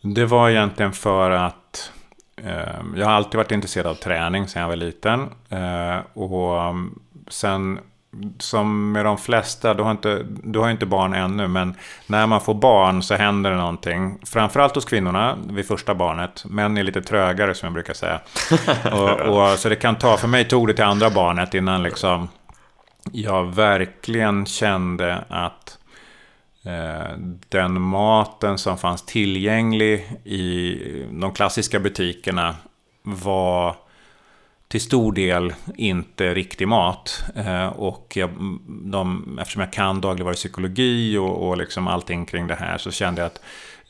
Det 0.00 0.24
var 0.24 0.50
egentligen 0.50 0.92
för 0.92 1.30
att 1.30 1.92
eh, 2.36 2.80
jag 2.96 3.06
har 3.06 3.12
alltid 3.12 3.38
varit 3.38 3.52
intresserad 3.52 3.86
av 3.86 3.94
träning 3.94 4.48
sedan 4.48 4.62
jag 4.62 4.68
var 4.68 4.76
liten. 4.76 5.20
Eh, 5.48 5.98
och 6.12 6.74
sen 7.30 7.80
som 8.38 8.92
med 8.92 9.04
de 9.04 9.18
flesta, 9.18 9.74
du 9.74 9.82
har, 9.82 9.90
inte, 9.90 10.26
du 10.42 10.58
har 10.58 10.70
inte 10.70 10.86
barn 10.86 11.14
ännu, 11.14 11.48
men 11.48 11.74
när 12.06 12.26
man 12.26 12.40
får 12.40 12.54
barn 12.54 13.02
så 13.02 13.14
händer 13.14 13.50
det 13.50 13.56
någonting. 13.56 14.18
Framförallt 14.26 14.74
hos 14.74 14.84
kvinnorna 14.84 15.38
vid 15.50 15.66
första 15.66 15.94
barnet. 15.94 16.44
Män 16.44 16.76
är 16.76 16.82
lite 16.82 17.02
trögare 17.02 17.54
som 17.54 17.66
jag 17.66 17.72
brukar 17.72 17.94
säga. 17.94 18.20
och, 18.92 19.20
och, 19.20 19.58
så 19.58 19.68
det 19.68 19.76
kan 19.76 19.96
ta, 19.96 20.16
för 20.16 20.28
mig 20.28 20.44
tog 20.44 20.66
det 20.66 20.74
till 20.74 20.84
andra 20.84 21.10
barnet 21.10 21.54
innan 21.54 21.82
liksom 21.82 22.28
jag 23.12 23.54
verkligen 23.54 24.46
kände 24.46 25.24
att 25.28 25.78
eh, 26.64 27.16
den 27.48 27.80
maten 27.80 28.58
som 28.58 28.78
fanns 28.78 29.02
tillgänglig 29.02 30.06
i 30.24 30.76
de 31.10 31.32
klassiska 31.32 31.80
butikerna 31.80 32.56
var 33.02 33.76
till 34.68 34.80
stor 34.80 35.12
del 35.12 35.54
inte 35.76 36.34
riktig 36.34 36.68
mat. 36.68 37.24
Eh, 37.34 37.66
och 37.66 38.12
jag, 38.16 38.30
de, 38.66 39.38
eftersom 39.40 39.60
jag 39.60 39.72
kan 39.72 40.00
dagligvarupsykologi 40.00 41.16
och, 41.16 41.48
och 41.48 41.56
liksom 41.56 41.88
allting 41.88 42.26
kring 42.26 42.46
det 42.46 42.54
här 42.54 42.78
så 42.78 42.90
kände 42.90 43.20
jag 43.20 43.26
att 43.26 43.40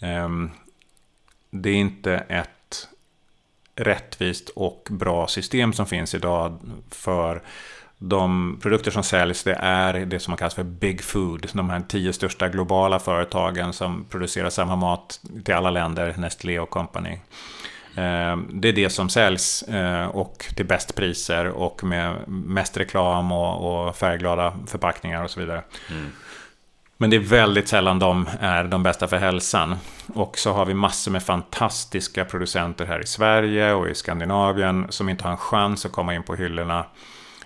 eh, 0.01 0.29
det 1.51 1.71
är 1.71 1.75
inte 1.75 2.15
ett 2.15 2.89
rättvist 3.77 4.49
och 4.49 4.89
bra 4.91 5.27
system 5.27 5.73
som 5.73 5.87
finns 5.87 6.15
idag 6.15 6.59
för 6.91 7.43
de 7.99 8.59
produkter 8.63 8.91
som 8.91 9.03
säljs 9.03 9.45
det 9.45 9.55
är 9.61 10.07
det 10.07 10.21
som 10.21 10.31
man 10.31 10.39
kallar 10.39 10.51
för 10.51 10.63
Big 10.63 11.03
Food. 11.03 11.47
De 11.53 11.71
här 11.71 11.83
tio 11.89 12.13
största 12.13 12.49
globala 12.49 12.99
företagen 12.99 13.73
som 13.73 14.05
producerar 14.05 14.51
samma 14.51 14.77
mat 14.77 15.21
till 15.45 15.55
alla 15.55 15.71
länder, 15.71 16.15
Nestlé 16.19 16.59
och 16.59 16.71
Company. 16.71 17.19
Eh, 17.99 18.37
det 18.53 18.69
är 18.69 18.73
det 18.73 18.91
som 18.91 19.09
säljs 19.09 19.63
eh, 19.63 20.07
och 20.07 20.47
till 20.57 20.67
bäst 20.67 20.95
priser 20.95 21.47
och 21.47 21.85
med 21.85 22.29
mest 22.29 22.77
reklam 22.77 23.33
och, 23.33 23.97
färgglada 23.97 24.55
förpackningar 24.67 25.25
och 25.25 25.31
så 25.31 25.41
vidare. 25.41 25.63
Mm. 25.91 26.13
Men 26.97 27.11
det 27.11 27.17
är 27.17 27.21
väldigt 27.21 27.69
sällan 27.69 27.99
de 27.99 28.29
är 28.41 28.65
de 28.65 28.83
bästa 28.83 29.09
för 29.09 29.17
hälsan. 29.17 29.77
Och 30.15 30.39
så 30.39 30.53
har 30.53 30.67
vi 30.67 30.75
massor 30.75 31.13
med 31.13 31.23
fantastiska 31.23 32.25
producenter 32.25 32.87
här 32.87 33.01
i 33.01 33.07
Sverige 33.07 33.73
och 33.73 33.89
i 33.89 33.95
Skandinavien 33.95 34.87
som 34.89 35.09
inte 35.09 35.25
har 35.25 35.31
en 35.31 35.37
chans 35.37 35.87
att 35.87 35.93
komma 35.93 36.15
in 36.15 36.23
på 36.23 36.35
hyllorna. 36.35 36.87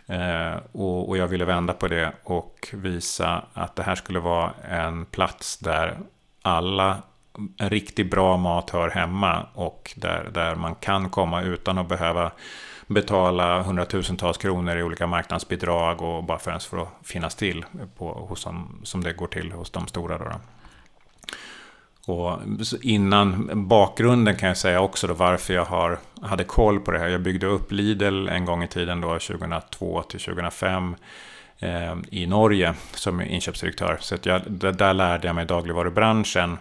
Eh, 0.06 0.56
och, 0.72 1.18
jag 1.18 1.26
ville 1.26 1.44
vända 1.44 1.72
på 1.72 1.88
det 1.88 2.12
och 2.24 2.68
visa 2.72 3.44
att 3.54 3.76
det 3.76 3.82
här 3.82 3.94
skulle 3.94 4.20
vara 4.20 4.50
en 4.70 5.04
plats 5.04 5.58
där 5.58 5.98
alla 6.42 7.02
riktigt 7.58 8.10
bra 8.10 8.36
mat 8.36 8.70
hör 8.70 8.90
hemma 8.90 9.46
och 9.54 9.92
där, 9.96 10.30
där 10.34 10.54
man 10.54 10.74
kan 10.74 11.10
komma 11.10 11.42
utan 11.42 11.78
att 11.78 11.88
behöva 11.88 12.32
betala 12.86 13.62
hundratusentals 13.62 14.38
kronor 14.38 14.76
i 14.76 14.82
olika 14.82 15.06
marknadsbidrag 15.06 16.02
och 16.02 16.24
bara 16.24 16.38
för 16.38 16.50
ens 16.50 16.66
för 16.66 16.82
att 16.82 16.88
finnas 17.02 17.34
till 17.34 17.64
på, 17.96 18.12
hos 18.12 18.44
dem, 18.44 18.80
som 18.82 19.02
det 19.02 19.12
går 19.12 19.26
till 19.26 19.52
hos 19.52 19.70
de 19.70 19.86
stora. 19.86 20.18
Då. 20.18 20.30
Och 22.06 22.38
innan 22.82 23.50
bakgrunden 23.68 24.36
kan 24.36 24.48
jag 24.48 24.56
säga 24.56 24.80
också 24.80 25.06
då 25.06 25.14
varför 25.14 25.54
jag 25.54 25.64
har, 25.64 25.98
hade 26.22 26.44
koll 26.44 26.80
på 26.80 26.90
det 26.90 26.98
här. 26.98 27.08
Jag 27.08 27.20
byggde 27.20 27.46
upp 27.46 27.72
Lidl 27.72 28.28
en 28.28 28.44
gång 28.44 28.62
i 28.62 28.68
tiden 28.68 29.00
då 29.00 29.08
2002 29.08 30.02
till 30.02 30.20
2005 30.20 30.96
eh, 31.58 31.94
i 32.10 32.26
Norge 32.26 32.74
som 32.94 33.20
inköpsdirektör. 33.20 33.96
Så 34.00 34.14
att 34.14 34.26
jag, 34.26 34.42
där 34.50 34.94
lärde 34.94 35.26
jag 35.26 35.34
mig 35.34 35.46
dagligvarubranschen 35.46 36.58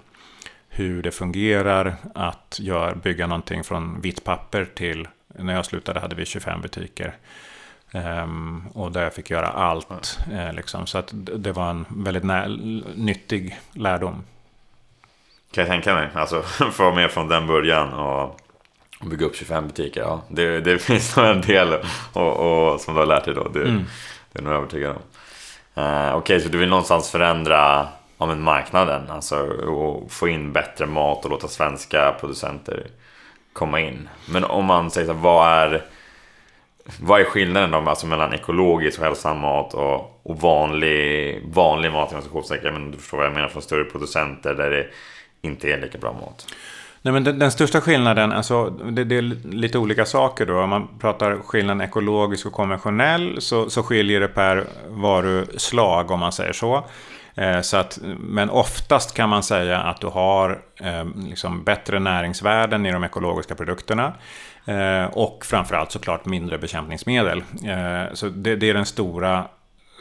hur 0.73 1.03
det 1.03 1.11
fungerar 1.11 1.95
att 2.15 2.57
gör, 2.61 2.95
bygga 2.95 3.27
någonting 3.27 3.63
från 3.63 4.01
vitt 4.01 4.23
papper 4.23 4.65
till, 4.75 5.07
när 5.27 5.53
jag 5.53 5.65
slutade 5.65 5.99
hade 5.99 6.15
vi 6.15 6.25
25 6.25 6.61
butiker. 6.61 7.15
Um, 7.93 8.67
och 8.73 8.91
där 8.91 9.03
jag 9.03 9.13
fick 9.13 9.29
göra 9.29 9.47
allt. 9.47 10.17
Uh, 10.31 10.53
liksom. 10.53 10.87
Så 10.87 10.97
att 10.97 11.09
det 11.13 11.51
var 11.51 11.69
en 11.69 11.85
väldigt 11.89 12.23
nyttig 12.95 13.59
lärdom. 13.71 14.23
Kan 15.51 15.61
jag 15.61 15.67
tänka 15.67 15.93
mig. 15.93 16.09
Alltså 16.13 16.41
få 16.71 16.83
vara 16.83 16.95
med 16.95 17.11
från 17.11 17.27
den 17.27 17.47
början 17.47 17.93
och 17.93 18.39
bygga 19.01 19.25
upp 19.25 19.35
25 19.35 19.67
butiker. 19.67 20.01
Ja, 20.01 20.21
det, 20.29 20.61
det 20.61 20.79
finns 20.81 21.15
nog 21.15 21.25
en 21.25 21.41
del 21.41 21.73
och, 22.13 22.71
och, 22.71 22.81
som 22.81 22.93
du 22.93 22.99
har 22.99 23.07
lärt 23.07 23.25
dig 23.25 23.33
då. 23.33 23.47
Det, 23.47 23.61
mm. 23.63 23.83
det 24.31 24.39
är 24.39 24.43
nog 24.43 24.53
övertygad 24.53 24.91
om. 24.91 25.01
Uh, 25.83 26.07
Okej, 26.07 26.13
okay, 26.13 26.39
så 26.39 26.49
du 26.49 26.57
vill 26.57 26.69
någonstans 26.69 27.11
förändra 27.11 27.87
ja, 28.21 28.27
men 28.27 28.41
marknaden. 28.41 29.09
Alltså 29.09 29.35
och 29.47 30.11
få 30.11 30.27
in 30.27 30.53
bättre 30.53 30.85
mat 30.85 31.25
och 31.25 31.31
låta 31.31 31.47
svenska 31.47 32.15
producenter 32.19 32.87
komma 33.53 33.79
in. 33.79 34.09
Men 34.29 34.43
om 34.43 34.65
man 34.65 34.91
säger 34.91 35.07
så 35.07 35.13
här, 35.13 35.19
vad 35.19 35.47
är 35.47 35.85
vad 36.99 37.21
är 37.21 37.25
skillnaden 37.25 37.71
då 37.71 37.77
alltså 37.77 38.07
mellan 38.07 38.33
ekologisk 38.33 38.99
och 38.99 39.05
hälsosam 39.05 39.39
mat 39.39 39.73
och, 39.73 40.21
och 40.23 40.41
vanlig, 40.41 41.41
vanlig 41.53 41.91
mat 41.91 42.11
men 42.63 42.91
Du 42.91 42.97
förstår 42.97 43.17
vad 43.17 43.25
jag 43.25 43.33
menar 43.33 43.47
från 43.47 43.61
större 43.61 43.83
producenter 43.83 44.53
där 44.53 44.69
det 44.69 44.87
inte 45.41 45.71
är 45.71 45.81
lika 45.81 45.97
bra 45.97 46.13
mat. 46.13 46.47
Nej, 47.01 47.13
men 47.13 47.23
den, 47.23 47.39
den 47.39 47.51
största 47.51 47.81
skillnaden, 47.81 48.31
alltså, 48.31 48.69
det, 48.69 49.03
det, 49.03 49.17
är 49.17 49.21
lite 49.51 49.77
olika 49.77 50.05
saker 50.05 50.45
då. 50.45 50.59
Om 50.59 50.69
man 50.69 50.87
pratar 50.99 51.37
skillnaden 51.37 51.81
ekologisk 51.81 52.45
och 52.45 52.53
konventionell 52.53 53.41
så, 53.41 53.69
så 53.69 53.83
skiljer 53.83 54.19
det 54.19 54.27
per 54.27 54.67
varuslag 54.87 56.11
om 56.11 56.19
man 56.19 56.31
säger 56.31 56.53
så. 56.53 56.85
Eh, 57.41 57.61
så 57.61 57.77
att, 57.77 57.99
men 58.19 58.49
oftast 58.49 59.13
kan 59.13 59.29
man 59.29 59.43
säga 59.43 59.79
att 59.79 60.01
du 60.01 60.07
har 60.07 60.61
eh, 60.81 61.05
liksom 61.15 61.63
bättre 61.63 61.99
näringsvärden 61.99 62.85
i 62.85 62.91
de 62.91 63.03
ekologiska 63.03 63.55
produkterna. 63.55 64.13
Eh, 64.65 65.05
och 65.05 65.45
framförallt 65.45 65.91
såklart 65.91 66.25
mindre 66.25 66.57
bekämpningsmedel. 66.57 67.43
Så 68.13 68.29
det, 68.29 68.55
det 68.55 68.69
är 68.69 68.73
den 68.73 68.85
stora 68.85 69.45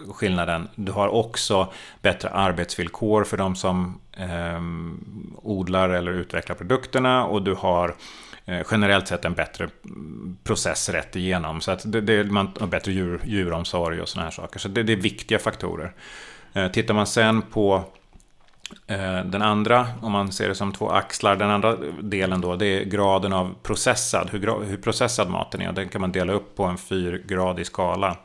skillnaden. 0.09 0.68
Du 0.75 0.92
har 0.92 1.09
också 1.09 1.73
bättre 2.02 2.28
arbetsvillkor 2.28 3.25
för 3.25 3.37
de 3.37 3.56
som 3.56 4.00
eh, 4.16 4.61
odlar 5.42 5.88
eller 5.88 6.12
utvecklar 6.12 6.56
produkterna 6.56 7.25
och 7.25 7.42
du 7.42 7.54
har 7.54 7.94
eh, 8.47 8.66
generellt 8.70 9.09
sett 9.09 9.25
en 9.25 9.35
bättre 9.35 9.68
process 10.44 10.88
rätt 10.88 11.16
igenom. 11.16 11.61
Så 11.61 11.70
att 11.70 11.92
det, 11.92 12.00
det, 12.00 12.25
man 12.25 12.50
har 12.61 12.66
bättre 12.66 12.92
djur, 12.92 13.20
djuromsorg 13.25 14.00
och 14.00 14.09
sådana 14.09 14.25
här 14.25 14.30
saker. 14.30 14.59
Så 14.59 14.68
det, 14.68 14.82
det 14.82 14.92
är 14.92 14.97
viktiga 14.97 15.38
faktorer. 15.38 15.92
Eh, 16.52 16.69
tittar 16.69 16.95
man 16.95 17.07
sen 17.07 17.42
på 17.42 17.85
eh, 18.87 19.25
den 19.25 19.42
andra, 19.42 19.87
om 20.02 20.12
man 20.12 20.33
ser 20.33 20.49
det 20.49 20.54
som 20.54 20.73
två 20.73 20.90
axlar, 20.90 21.37
den 21.37 21.50
andra 21.50 21.76
delen 22.02 22.40
då, 22.40 22.57
det 22.57 22.66
är 22.66 22.85
graden 22.85 23.33
av 23.33 23.54
processad, 23.62 24.28
hur, 24.30 24.64
hur 24.64 24.76
processad 24.76 25.30
maten 25.30 25.61
är. 25.61 25.73
Den 25.73 25.88
kan 25.88 26.00
man 26.00 26.12
dela 26.12 26.33
upp 26.33 26.57
på 26.57 26.64
en 26.64 26.78
fyrgradig 26.78 27.66
skala. 27.66 28.16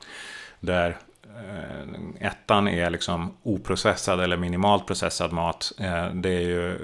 Där 0.59 0.97
eh, 1.23 2.27
ettan 2.27 2.67
är 2.67 2.89
liksom 2.89 3.33
oprocessad 3.43 4.19
eller 4.19 4.37
minimalt 4.37 4.87
processad 4.87 5.31
mat. 5.31 5.71
Det 6.13 6.29
är 6.29 6.41
ju 6.41 6.79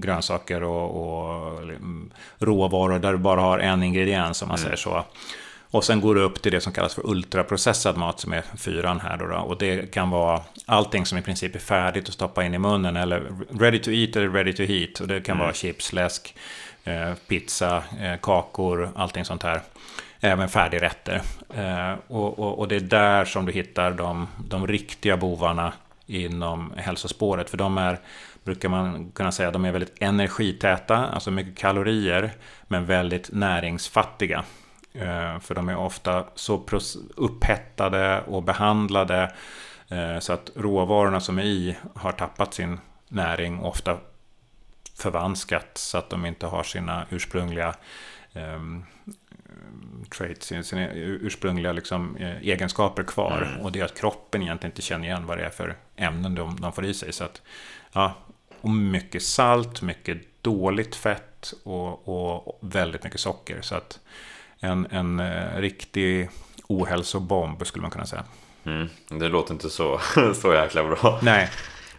grönsaker 0.00 0.62
och, 0.62 1.52
och 1.52 1.60
råvaror 2.38 2.98
där 2.98 3.12
du 3.12 3.18
bara 3.18 3.40
har 3.40 3.58
en 3.58 3.82
ingrediens 3.82 4.42
om 4.42 4.48
man 4.48 4.58
mm. 4.58 4.64
säger 4.64 4.76
så. 4.76 5.04
Och 5.72 5.84
sen 5.84 6.00
går 6.00 6.14
det 6.14 6.20
upp 6.20 6.42
till 6.42 6.52
det 6.52 6.60
som 6.60 6.72
kallas 6.72 6.94
för 6.94 7.10
ultraprocessad 7.10 7.96
mat 7.96 8.20
som 8.20 8.32
är 8.32 8.42
fyran 8.56 9.00
här 9.00 9.16
då, 9.16 9.26
då. 9.26 9.36
Och 9.36 9.58
det 9.58 9.92
kan 9.92 10.10
vara 10.10 10.42
allting 10.66 11.06
som 11.06 11.18
i 11.18 11.22
princip 11.22 11.54
är 11.54 11.58
färdigt 11.58 12.08
att 12.08 12.14
stoppa 12.14 12.44
in 12.44 12.54
i 12.54 12.58
munnen 12.58 12.96
eller 12.96 13.22
ready 13.60 13.78
to 13.78 13.90
eat 13.90 14.16
eller 14.16 14.28
ready 14.28 14.52
to 14.52 14.62
heat. 14.62 15.00
Och 15.00 15.08
det 15.08 15.20
kan 15.20 15.34
mm. 15.34 15.44
vara 15.44 15.54
chips, 15.54 15.92
läsk, 15.92 16.34
eh, 16.84 17.14
pizza, 17.28 17.82
eh, 18.00 18.16
kakor, 18.22 18.90
allting 18.96 19.24
sånt 19.24 19.42
här. 19.42 19.60
Även 20.20 20.48
färdigrätter. 20.48 21.22
Eh, 21.54 21.94
och, 22.08 22.38
och, 22.38 22.58
och, 22.58 22.68
det 22.68 22.76
är 22.76 22.80
där 22.80 23.24
som 23.24 23.46
du 23.46 23.52
hittar 23.52 23.90
de, 23.90 24.28
de 24.48 24.66
riktiga 24.66 25.16
bovarna 25.16 25.72
inom 26.06 26.72
hälsospåret. 26.76 27.50
För 27.50 27.56
de 27.56 27.78
är, 27.78 27.98
brukar 28.44 28.68
man 28.68 29.10
kunna 29.10 29.32
säga, 29.32 29.50
de 29.50 29.64
är 29.64 29.72
väldigt 29.72 30.02
energitäta, 30.02 30.96
alltså 30.96 31.30
mycket 31.30 31.58
kalorier, 31.58 32.30
men 32.68 32.86
väldigt 32.86 33.32
näringsfattiga. 33.32 34.44
Eh, 34.92 35.38
för 35.38 35.54
de 35.54 35.68
är 35.68 35.76
ofta 35.76 36.26
så 36.34 36.64
upphettade 37.16 38.22
och 38.22 38.42
behandlade 38.42 39.32
eh, 39.88 40.18
så 40.18 40.32
att 40.32 40.50
råvarorna 40.56 41.20
som 41.20 41.38
är 41.38 41.42
i 41.42 41.76
har 41.94 42.12
tappat 42.12 42.54
sin 42.54 42.80
näring 43.08 43.58
och 43.58 43.68
ofta 43.68 43.98
förvanskat 44.96 45.70
så 45.78 45.98
att 45.98 46.10
de 46.10 46.26
inte 46.26 46.46
har 46.46 46.62
sina 46.62 47.06
ursprungliga 47.10 47.74
um, 48.32 48.86
traits, 50.16 50.52
sina 50.62 50.88
ursprungliga 50.92 51.72
liksom, 51.72 52.16
eh, 52.16 52.36
egenskaper 52.36 53.02
kvar. 53.02 53.48
Mm. 53.50 53.60
Och 53.60 53.72
det 53.72 53.80
är 53.80 53.84
att 53.84 53.98
kroppen 53.98 54.42
egentligen 54.42 54.70
inte 54.70 54.82
känner 54.82 55.04
igen 55.04 55.26
vad 55.26 55.38
det 55.38 55.44
är 55.44 55.50
för 55.50 55.76
ämnen 55.96 56.34
de, 56.34 56.60
de 56.60 56.72
får 56.72 56.84
i 56.84 56.94
sig. 56.94 57.12
Så 57.12 57.24
att, 57.24 57.42
ja, 57.92 58.14
och 58.60 58.70
mycket 58.70 59.22
salt, 59.22 59.82
mycket 59.82 60.42
dåligt 60.42 60.94
fett 60.94 61.54
och, 61.64 62.44
och 62.44 62.58
väldigt 62.60 63.04
mycket 63.04 63.20
socker. 63.20 63.62
Så 63.62 63.74
att 63.74 64.00
en, 64.62 64.86
en 64.90 65.20
eh, 65.20 65.56
riktig 65.56 66.28
ohälsobomb 66.66 67.66
skulle 67.66 67.82
man 67.82 67.90
kunna 67.90 68.06
säga. 68.06 68.24
Mm, 68.64 68.88
det 69.08 69.28
låter 69.28 69.52
inte 69.52 69.70
så, 69.70 70.00
så 70.34 70.54
jäkla 70.54 70.84
bra. 70.84 71.18
Nej, 71.22 71.50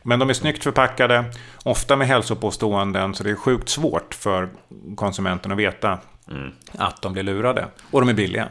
men 0.04 0.19
de 0.19 0.30
är 0.30 0.34
snyggt 0.34 0.63
förpackade, 0.63 1.26
ofta 1.63 1.95
med 1.95 2.08
hälsopåståenden, 2.08 3.15
så 3.15 3.23
det 3.23 3.32
är 3.32 3.36
sjukt 3.36 3.69
svårt 3.69 4.13
för 4.13 4.49
konsumenten 4.95 5.52
att 5.52 5.58
veta 5.58 5.99
mm. 6.30 6.52
att 6.71 7.02
de 7.02 7.13
blir 7.13 7.23
lurade. 7.23 7.67
Och 7.91 8.02
de 8.02 8.10
är 8.10 8.13
billiga. 8.13 8.47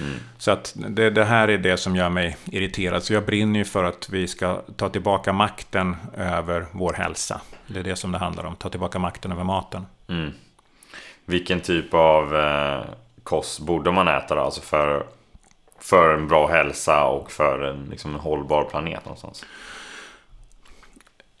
Mm. 0.00 0.14
Så 0.38 0.50
att 0.50 0.72
det, 0.76 1.10
det, 1.10 1.24
här 1.24 1.48
är 1.48 1.58
det 1.58 1.76
som 1.76 1.96
gör 1.96 2.08
mig 2.08 2.36
irriterad. 2.44 3.02
Så 3.02 3.14
jag 3.14 3.26
brinner 3.26 3.58
ju 3.58 3.64
för 3.64 3.84
att 3.84 4.08
vi 4.08 4.28
ska 4.28 4.62
ta 4.76 4.88
tillbaka 4.88 5.32
makten 5.32 5.96
över 6.16 6.66
vår 6.72 6.92
hälsa. 6.92 7.40
Det 7.66 7.78
är 7.78 7.84
det 7.84 7.96
som 7.96 8.12
det 8.12 8.18
handlar 8.18 8.44
om, 8.44 8.56
ta 8.56 8.68
tillbaka 8.68 8.98
makten 8.98 9.32
över 9.32 9.44
maten. 9.44 9.86
Mm. 10.08 10.30
Vilken 11.24 11.60
typ 11.60 11.94
av 11.94 12.36
eh, 12.36 12.84
kost 13.32 13.60
borde 13.60 13.90
man 13.90 14.08
äta 14.08 14.34
då? 14.34 14.40
Alltså 14.40 14.60
för, 14.60 15.06
för 15.78 16.14
en 16.14 16.28
bra 16.28 16.46
hälsa 16.46 17.04
och 17.04 17.30
för 17.30 17.60
en, 17.60 17.84
liksom, 17.90 18.14
en 18.14 18.20
hållbar 18.20 18.64
planet 18.64 19.04
någonstans? 19.04 19.44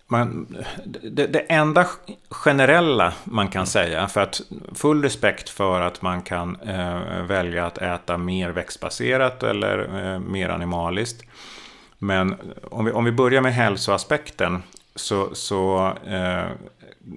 Man, 0.06 0.56
det, 0.84 1.26
det, 1.26 1.38
enda 1.38 1.86
generella 2.30 3.12
man 3.24 3.48
kan 3.48 3.66
säga, 3.66 4.08
för 4.08 4.20
att 4.20 4.40
full 4.74 5.02
respekt 5.02 5.48
för 5.48 5.80
att 5.80 6.02
man 6.02 6.22
kan 6.22 6.56
eh, 6.60 7.22
välja 7.22 7.66
att 7.66 7.78
äta 7.78 8.18
mer 8.18 8.50
växtbaserat 8.50 9.42
eller 9.42 9.78
eh, 9.78 10.18
mer 10.18 10.48
animaliskt. 10.48 11.24
Men 11.98 12.36
om 12.70 12.84
vi, 12.84 12.92
om 12.92 13.04
vi 13.04 13.12
börjar 13.12 13.40
med 13.40 13.54
hälsoaspekten 13.54 14.62
så, 14.94 15.34
så 15.34 15.92
eh, 16.06 16.46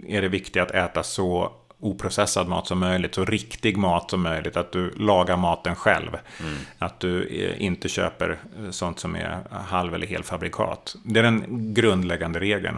är 0.08 0.22
det 0.22 0.28
viktigt 0.28 0.62
att 0.62 0.72
äta 0.72 1.04
så 1.04 1.52
oprocessad 1.86 2.48
mat 2.48 2.68
som 2.68 2.80
möjligt, 2.80 3.16
så 3.16 3.26
riktig 3.26 3.78
mat 3.78 4.10
som 4.10 4.22
möjligt. 4.22 4.58
Att 4.58 4.72
du 4.72 4.92
lagar 4.92 5.38
maten 5.38 5.76
själv. 5.76 6.10
Mm. 6.40 6.58
Att 6.80 7.00
du 7.00 7.28
eh, 7.28 7.62
inte 7.62 7.90
köper 7.90 8.40
eh, 8.60 8.70
sånt 8.70 9.00
som 9.00 9.16
är 9.16 9.40
halv 9.52 9.96
eller 9.96 10.08
helfabrikat. 10.08 10.96
Det 11.04 11.20
är 11.20 11.24
den 11.24 11.74
grundläggande 11.74 12.40
regeln. 12.40 12.78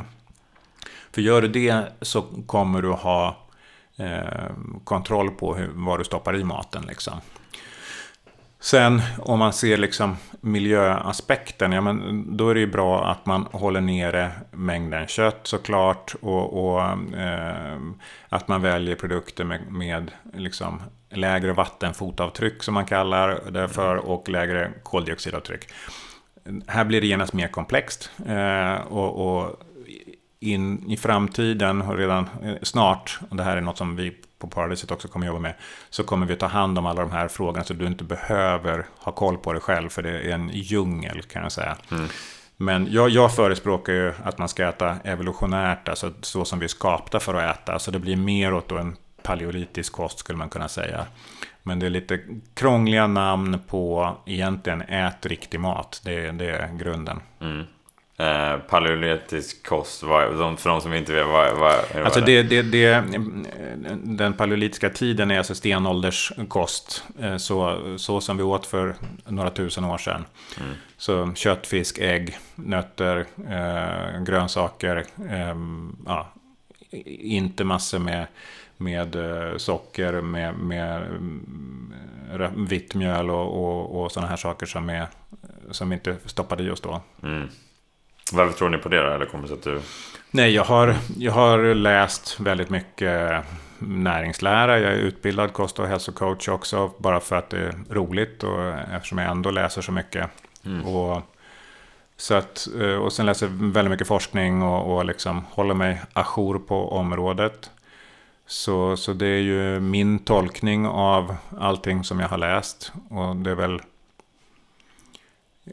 För 1.11 1.21
gör 1.21 1.41
du 1.41 1.47
det 1.47 1.83
så 2.01 2.21
kommer 2.45 2.81
du 2.81 2.89
ha 2.89 3.37
eh, 3.97 4.51
kontroll 4.83 5.31
på 5.31 5.55
hur, 5.55 5.69
vad 5.73 5.99
du 5.99 6.03
stoppar 6.03 6.35
i 6.35 6.43
maten. 6.43 6.83
Liksom. 6.87 7.13
Sen 8.59 9.01
om 9.19 9.39
man 9.39 9.53
ser 9.53 9.77
liksom 9.77 10.17
miljöaspekten, 10.41 11.71
ja, 11.71 11.81
men 11.81 12.27
då 12.37 12.49
är 12.49 12.53
det 12.53 12.59
ju 12.59 12.67
bra 12.67 13.05
att 13.05 13.25
man 13.25 13.47
håller 13.51 13.81
nere 13.81 14.31
mängden 14.51 15.07
kött 15.07 15.39
såklart. 15.43 16.15
Och, 16.21 16.65
och 16.65 16.81
eh, 17.17 17.77
att 18.29 18.47
man 18.47 18.61
väljer 18.61 18.95
produkter 18.95 19.43
med, 19.43 19.71
med 19.71 20.11
liksom 20.33 20.81
lägre 21.09 21.53
vattenfotavtryck 21.53 22.63
som 22.63 22.73
man 22.73 22.85
kallar 22.85 23.51
det 23.51 23.67
för 23.67 23.95
och 23.95 24.29
lägre 24.29 24.71
koldioxidavtryck. 24.83 25.69
Här 26.67 26.85
blir 26.85 27.01
det 27.01 27.07
genast 27.07 27.33
mer 27.33 27.47
komplext. 27.47 28.11
Eh, 28.27 28.75
och, 28.75 29.39
och 29.39 29.63
in 30.39 30.91
i 30.91 30.97
framtiden 30.97 31.81
och 31.81 31.97
redan 31.97 32.29
eh, 32.43 32.55
snart, 32.61 33.19
och 33.29 33.35
det 33.35 33.43
här 33.43 33.57
är 33.57 33.61
något 33.61 33.77
som 33.77 33.95
vi 33.95 34.15
på 34.39 34.47
Paradiset 34.47 34.91
också 34.91 35.07
kommer 35.07 35.27
jobba 35.27 35.39
med, 35.39 35.53
så 35.89 36.03
kommer 36.03 36.25
vi 36.25 36.35
ta 36.35 36.45
hand 36.45 36.77
om 36.77 36.85
alla 36.85 37.01
de 37.01 37.11
här 37.11 37.27
frågorna 37.27 37.63
så 37.63 37.73
du 37.73 37.87
inte 37.87 38.03
behöver 38.03 38.85
ha 38.99 39.11
koll 39.11 39.37
på 39.37 39.53
det 39.53 39.59
själv, 39.59 39.89
för 39.89 40.03
det 40.03 40.09
är 40.09 40.29
en 40.29 40.49
djungel 40.53 41.21
kan 41.21 41.43
jag 41.43 41.51
säga. 41.51 41.77
Mm. 41.91 42.07
Men 42.57 42.87
jag, 42.91 43.09
jag 43.09 43.35
förespråkar 43.35 43.93
ju 43.93 44.13
att 44.23 44.37
man 44.37 44.49
ska 44.49 44.67
äta 44.67 44.97
evolutionärt, 45.03 45.89
alltså 45.89 46.13
så 46.21 46.45
som 46.45 46.59
vi 46.59 46.63
är 46.63 46.67
skapta 46.67 47.19
för 47.19 47.33
att 47.33 47.57
äta. 47.57 47.79
Så 47.79 47.91
det 47.91 47.99
blir 47.99 48.15
mer 48.15 48.53
åt 48.53 48.71
en 48.71 48.95
paleolitisk 49.23 49.93
kost 49.93 50.19
skulle 50.19 50.37
man 50.37 50.49
kunna 50.49 50.67
säga. 50.67 51.05
Men 51.63 51.79
det 51.79 51.85
är 51.85 51.89
lite 51.89 52.19
krångliga 52.53 53.07
namn 53.07 53.59
på 53.67 54.15
egentligen 54.25 54.81
ät 54.81 55.25
riktig 55.25 55.59
mat. 55.59 56.01
Det, 56.03 56.31
det 56.31 56.49
är 56.49 56.77
grunden. 56.77 57.19
Mm. 57.41 57.63
Eh, 58.19 58.57
paleolitisk 58.59 59.67
kost, 59.67 60.03
vad, 60.03 60.59
för 60.59 60.69
de 60.69 60.81
som 60.81 60.93
inte 60.93 61.13
vet, 61.13 61.27
vad, 61.27 61.57
vad 61.57 61.73
är 61.73 61.93
det? 61.93 62.05
Alltså 62.05 62.21
det, 62.21 62.43
det, 62.43 62.61
det, 62.61 63.03
den 64.03 64.33
paleolitiska 64.33 64.89
tiden 64.89 65.31
är 65.31 65.37
alltså 65.37 65.55
stenålderskost. 65.55 67.03
Eh, 67.19 67.37
så, 67.37 67.79
så 67.97 68.21
som 68.21 68.37
vi 68.37 68.43
åt 68.43 68.65
för 68.65 68.95
några 69.25 69.49
tusen 69.49 69.85
år 69.85 69.97
sedan. 69.97 70.25
Mm. 70.59 70.73
Så 70.97 71.33
kött, 71.35 71.67
fisk, 71.67 71.97
ägg, 71.99 72.37
nötter, 72.55 73.25
eh, 73.49 74.23
grönsaker. 74.23 75.05
Eh, 75.29 75.55
ja, 76.05 76.27
inte 77.21 77.63
massor 77.63 77.99
med, 77.99 78.27
med 78.77 79.15
eh, 79.15 79.57
socker, 79.57 80.21
med, 80.21 80.53
med 80.53 81.01
mm, 81.01 82.65
vitt 82.69 82.95
mjöl 82.95 83.29
och, 83.29 83.63
och, 83.63 84.03
och 84.03 84.11
sådana 84.11 84.29
här 84.29 84.37
saker 84.37 84.65
som, 84.65 84.89
är, 84.89 85.07
som 85.71 85.93
inte 85.93 86.15
stoppade 86.25 86.71
oss 86.71 86.81
då. 86.81 87.01
Mm. 87.23 87.49
Varför 88.33 88.57
tror 88.57 88.69
ni 88.69 88.77
på 88.77 88.89
det 88.89 89.01
då? 89.01 89.09
Eller 89.09 89.25
kommer 89.25 89.47
det 89.47 89.53
att 89.53 89.63
du... 89.63 89.81
Nej, 90.31 90.51
jag 90.51 90.63
har, 90.63 90.95
jag 91.17 91.31
har 91.31 91.73
läst 91.73 92.39
väldigt 92.39 92.69
mycket 92.69 93.43
näringslära. 93.79 94.79
Jag 94.79 94.91
är 94.91 94.97
utbildad 94.97 95.53
kost 95.53 95.79
och 95.79 95.87
hälsocoach 95.87 96.49
också. 96.49 96.91
Bara 96.97 97.19
för 97.19 97.35
att 97.35 97.49
det 97.49 97.57
är 97.57 97.73
roligt 97.89 98.43
och 98.43 98.73
eftersom 98.95 99.17
jag 99.17 99.31
ändå 99.31 99.51
läser 99.51 99.81
så 99.81 99.91
mycket. 99.91 100.29
Mm. 100.65 100.85
Och, 100.85 101.21
så 102.17 102.35
att, 102.35 102.67
eh, 102.81 102.95
och 102.95 103.13
sen 103.13 103.25
läser 103.25 103.45
jag 103.45 103.53
väldigt 103.53 103.91
mycket 103.91 104.07
forskning 104.07 104.61
och, 104.61 104.95
och 104.95 105.05
liksom 105.05 105.45
håller 105.51 105.73
mig 105.73 106.01
ajour 106.13 106.59
på 106.59 106.91
området. 106.91 107.71
Så, 108.47 108.97
så 108.97 109.13
det 109.13 109.27
är 109.27 109.41
ju 109.41 109.79
min 109.79 110.19
tolkning 110.19 110.87
av 110.87 111.35
allting 111.59 112.03
som 112.03 112.19
jag 112.19 112.27
har 112.27 112.37
läst. 112.37 112.91
Och 113.09 113.35
det 113.35 113.51
är 113.51 113.55
väl 113.55 113.81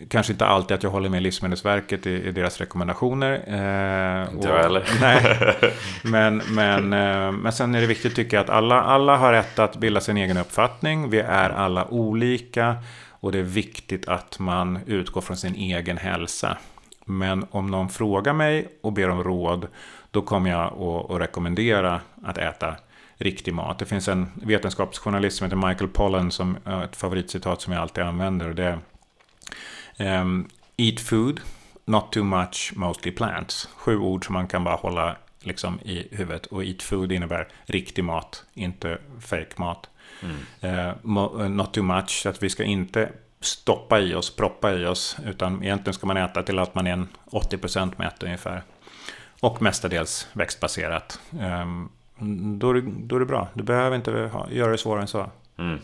Kanske 0.09 0.33
inte 0.33 0.47
alltid 0.47 0.75
att 0.75 0.83
jag 0.83 0.91
håller 0.91 1.09
med 1.09 1.23
Livsmedelsverket 1.23 2.07
i, 2.07 2.11
i 2.11 2.33
deras 2.33 2.59
rekommendationer. 2.59 3.33
Eh, 3.33 4.35
inte 4.35 4.49
jag 4.49 4.63
heller. 4.63 4.89
Nej. 5.01 5.73
Men, 6.03 6.43
men, 6.49 6.93
eh, 6.93 7.33
men 7.33 7.53
sen 7.53 7.75
är 7.75 7.81
det 7.81 7.87
viktigt 7.87 8.17
tycker 8.17 8.37
jag 8.37 8.45
att 8.45 8.51
alla, 8.51 8.83
alla 8.83 9.17
har 9.17 9.33
rätt 9.33 9.59
att 9.59 9.77
bilda 9.77 10.01
sin 10.01 10.17
egen 10.17 10.37
uppfattning. 10.37 11.11
Vi 11.11 11.19
är 11.19 11.51
alla 11.51 11.87
olika. 11.89 12.77
Och 13.11 13.33
det 13.33 13.39
är 13.39 13.43
viktigt 13.43 14.09
att 14.09 14.39
man 14.39 14.79
utgår 14.87 15.21
från 15.21 15.37
sin 15.37 15.55
egen 15.55 15.97
hälsa. 15.97 16.59
Men 17.05 17.47
om 17.51 17.67
någon 17.67 17.89
frågar 17.89 18.33
mig 18.33 18.69
och 18.83 18.93
ber 18.93 19.11
om 19.11 19.25
råd. 19.25 19.67
Då 20.11 20.23
kommer 20.23 20.51
jag 20.51 20.61
att, 20.61 21.11
att 21.11 21.21
rekommendera 21.21 22.01
att 22.25 22.39
äta 22.39 22.75
riktig 23.17 23.55
mat. 23.55 23.79
Det 23.79 23.85
finns 23.85 24.09
en 24.09 24.31
vetenskapsjournalist 24.35 25.37
som 25.37 25.45
heter 25.45 25.69
Michael 25.69 25.91
Pollan 25.91 26.31
som 26.31 26.57
ett 26.85 26.97
favoritcitat 26.97 27.61
som 27.61 27.73
jag 27.73 27.83
alltid 27.83 28.05
använder. 28.05 28.49
Och 28.49 28.55
det 28.55 28.79
Um, 29.99 30.49
eat 30.77 31.01
food, 31.01 31.41
not 31.85 32.13
too 32.13 32.25
much, 32.25 32.73
mostly 32.77 33.13
plants. 33.13 33.69
Sju 33.77 33.99
ord 33.99 34.27
som 34.27 34.33
man 34.33 34.49
kan 34.49 34.65
bara 34.65 34.77
hålla 34.77 35.17
liksom, 35.41 35.81
i 35.85 36.09
huvudet. 36.11 36.47
Och 36.47 36.65
eat 36.65 36.83
food 36.83 37.13
innebär 37.13 37.49
riktig 37.65 38.05
mat, 38.05 38.45
inte 38.55 38.99
fake 39.21 39.53
mat. 39.57 39.89
Mm. 40.23 40.97
Uh, 41.17 41.49
not 41.49 41.75
too 41.75 41.83
much, 41.83 42.23
så 42.23 42.29
att 42.29 42.43
vi 42.43 42.51
ska 42.51 42.65
inte 42.65 43.13
stoppa 43.41 44.01
i 44.01 44.15
oss, 44.15 44.37
proppa 44.37 44.73
i 44.73 44.87
oss. 44.87 45.17
Utan 45.27 45.63
egentligen 45.63 45.95
ska 45.95 46.07
man 46.07 46.17
äta 46.17 46.43
till 46.43 46.59
att 46.59 46.75
man 46.75 46.87
är 46.87 46.93
en 46.93 47.09
80% 47.31 47.93
mätt 47.97 48.23
ungefär. 48.23 48.63
Och 49.41 49.63
mestadels 49.63 50.29
växtbaserat. 50.33 51.21
Um, 51.31 51.91
då, 52.59 52.71
är 52.71 52.75
det, 52.75 52.81
då 52.81 53.17
är 53.17 53.21
det 53.21 53.27
bra. 53.27 53.49
Du 53.55 53.63
behöver 53.63 53.97
inte 53.97 54.13
ha, 54.13 54.51
göra 54.51 54.71
det 54.71 54.79
svårare 54.79 55.03
än 55.03 55.09
så. 55.09 55.31
Mm. 55.59 55.79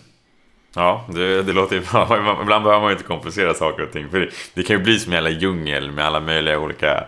Ja, 0.75 1.07
det, 1.09 1.43
det 1.43 1.53
låter 1.53 1.77
ju 1.77 1.83
bra. 1.83 2.37
Ibland 2.43 2.65
behöver 2.65 2.81
man 2.81 2.91
ju 2.91 2.93
inte 2.93 3.05
komplicera 3.05 3.55
saker 3.55 3.83
och 3.83 3.93
ting. 3.93 4.09
För 4.11 4.21
det, 4.21 4.29
det 4.55 4.63
kan 4.63 4.77
ju 4.77 4.83
bli 4.83 4.99
som 4.99 5.13
en 5.13 5.15
jävla 5.15 5.31
djungel 5.31 5.91
med 5.93 6.07
alla 6.07 6.21
möjliga 6.21 6.59
olika 6.59 7.05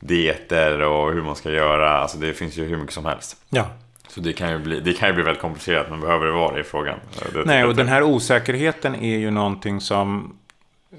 dieter 0.00 0.80
och 0.80 1.12
hur 1.12 1.22
man 1.22 1.36
ska 1.36 1.50
göra. 1.50 1.90
Alltså 1.90 2.18
det 2.18 2.34
finns 2.34 2.58
ju 2.58 2.64
hur 2.64 2.76
mycket 2.76 2.94
som 2.94 3.04
helst. 3.04 3.36
Ja. 3.48 3.66
Så 4.08 4.20
det 4.20 4.32
kan 4.32 4.50
ju 4.50 4.58
bli, 4.58 4.80
det 4.80 4.92
kan 4.92 5.08
ju 5.08 5.14
bli 5.14 5.24
väldigt 5.24 5.42
komplicerat, 5.42 5.90
men 5.90 6.00
behöver 6.00 6.26
det 6.26 6.32
vara 6.32 6.54
det 6.54 6.60
i 6.60 6.64
frågan? 6.64 6.98
Det 7.32 7.44
Nej, 7.44 7.64
och 7.64 7.76
den 7.76 7.88
här 7.88 8.02
osäkerheten 8.02 8.94
är 8.94 9.16
ju 9.16 9.30
någonting 9.30 9.80
som 9.80 10.36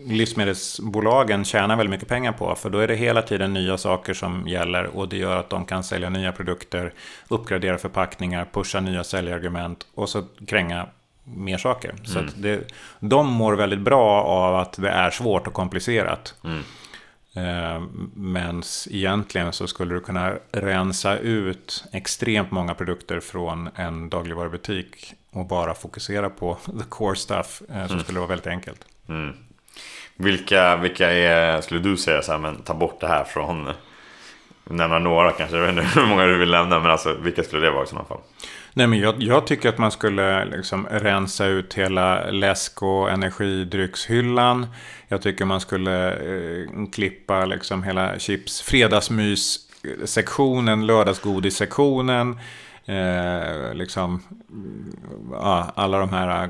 livsmedelsbolagen 0.05 1.45
tjänar 1.45 1.75
väldigt 1.75 1.91
mycket 1.91 2.07
pengar 2.07 2.31
på. 2.31 2.55
För 2.55 2.69
då 2.69 2.79
är 2.79 2.87
det 2.87 2.95
hela 2.95 3.21
tiden 3.21 3.53
nya 3.53 3.77
saker 3.77 4.13
som 4.13 4.47
gäller 4.47 4.97
och 4.97 5.09
det 5.09 5.17
gör 5.17 5.37
att 5.37 5.49
de 5.49 5.65
kan 5.65 5.83
sälja 5.83 6.09
nya 6.09 6.31
produkter, 6.31 6.93
uppgradera 7.27 7.77
förpackningar, 7.77 8.47
pusha 8.51 8.79
nya 8.79 9.03
säljargument 9.03 9.87
och 9.95 10.09
så 10.09 10.23
kränga 10.47 10.87
mer 11.35 11.57
saker. 11.57 11.89
Mm. 11.89 12.05
Så 12.05 12.37
det, 12.37 12.73
de 12.99 13.27
mår 13.27 13.53
väldigt 13.53 13.79
bra 13.79 14.23
av 14.23 14.55
att 14.55 14.73
det 14.73 14.89
är 14.89 15.09
svårt 15.09 15.47
och 15.47 15.53
komplicerat. 15.53 16.35
Mm. 16.43 16.63
Eh, 17.35 17.81
Men 18.13 18.63
egentligen 18.89 19.53
så 19.53 19.67
skulle 19.67 19.93
du 19.93 19.99
kunna 19.99 20.33
rensa 20.51 21.17
ut 21.17 21.85
extremt 21.91 22.51
många 22.51 22.73
produkter 22.73 23.19
från 23.19 23.69
en 23.75 24.09
dagligvarubutik 24.09 25.13
och 25.31 25.45
bara 25.45 25.73
fokusera 25.73 26.29
på 26.29 26.57
the 26.65 26.85
core 26.89 27.15
stuff. 27.15 27.61
Eh, 27.69 27.85
som 27.85 27.93
mm. 27.93 28.03
skulle 28.03 28.19
vara 28.19 28.29
väldigt 28.29 28.47
enkelt. 28.47 28.85
Mm. 29.09 29.33
Vilka, 30.15 30.75
vilka 30.75 31.11
är, 31.11 31.61
skulle 31.61 31.79
du 31.79 31.97
säga 31.97 32.21
så 32.21 32.31
här, 32.31 32.39
men 32.39 32.61
ta 32.61 32.73
bort 32.73 32.99
det 32.99 33.07
här 33.07 33.23
från 33.23 33.73
Nämna 34.69 34.99
några 34.99 35.31
kanske, 35.31 35.57
jag 35.57 35.65
vet 35.65 35.77
inte 35.77 35.99
hur 35.99 36.07
många 36.07 36.25
du 36.25 36.37
vill 36.37 36.51
nämna, 36.51 36.79
men 36.79 36.91
alltså 36.91 37.13
vilka 37.13 37.43
skulle 37.43 37.65
det 37.65 37.71
vara 37.71 37.83
i 37.83 37.87
sådana 37.87 38.07
fall? 38.07 38.19
Nej, 38.77 38.87
men 38.87 38.99
jag, 38.99 39.23
jag, 39.23 39.47
tycker 39.47 39.69
att 39.69 39.77
man 39.77 39.91
skulle 39.91 40.45
liksom 40.45 40.87
rensa 40.91 41.45
ut 41.45 41.73
hela 41.73 42.31
läsk 42.31 42.83
och 42.83 43.11
energidryckshyllan. 43.11 44.67
Jag 45.07 45.21
tycker 45.21 45.45
man 45.45 45.61
skulle 45.61 46.11
eh, 46.11 46.67
klippa 46.91 47.45
liksom 47.45 47.83
hela 47.83 48.19
chips, 48.19 48.61
fredagsmys-sektionen, 48.61 50.85
lördagsgodissektionen. 50.85 52.39
Eh, 52.85 53.73
liksom, 53.73 54.23
ja, 55.31 55.71
alla 55.75 55.99
de 55.99 56.09
här 56.09 56.43
eh, 56.43 56.49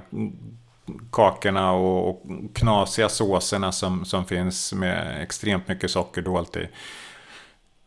kakorna 1.11 1.71
och, 1.71 2.09
och 2.09 2.23
knasiga 2.53 3.09
såserna 3.09 3.71
som, 3.71 4.05
som 4.05 4.25
finns 4.25 4.73
med 4.73 5.23
extremt 5.23 5.67
mycket 5.67 5.91
socker 5.91 6.21
dolt 6.21 6.55
i. 6.55 6.67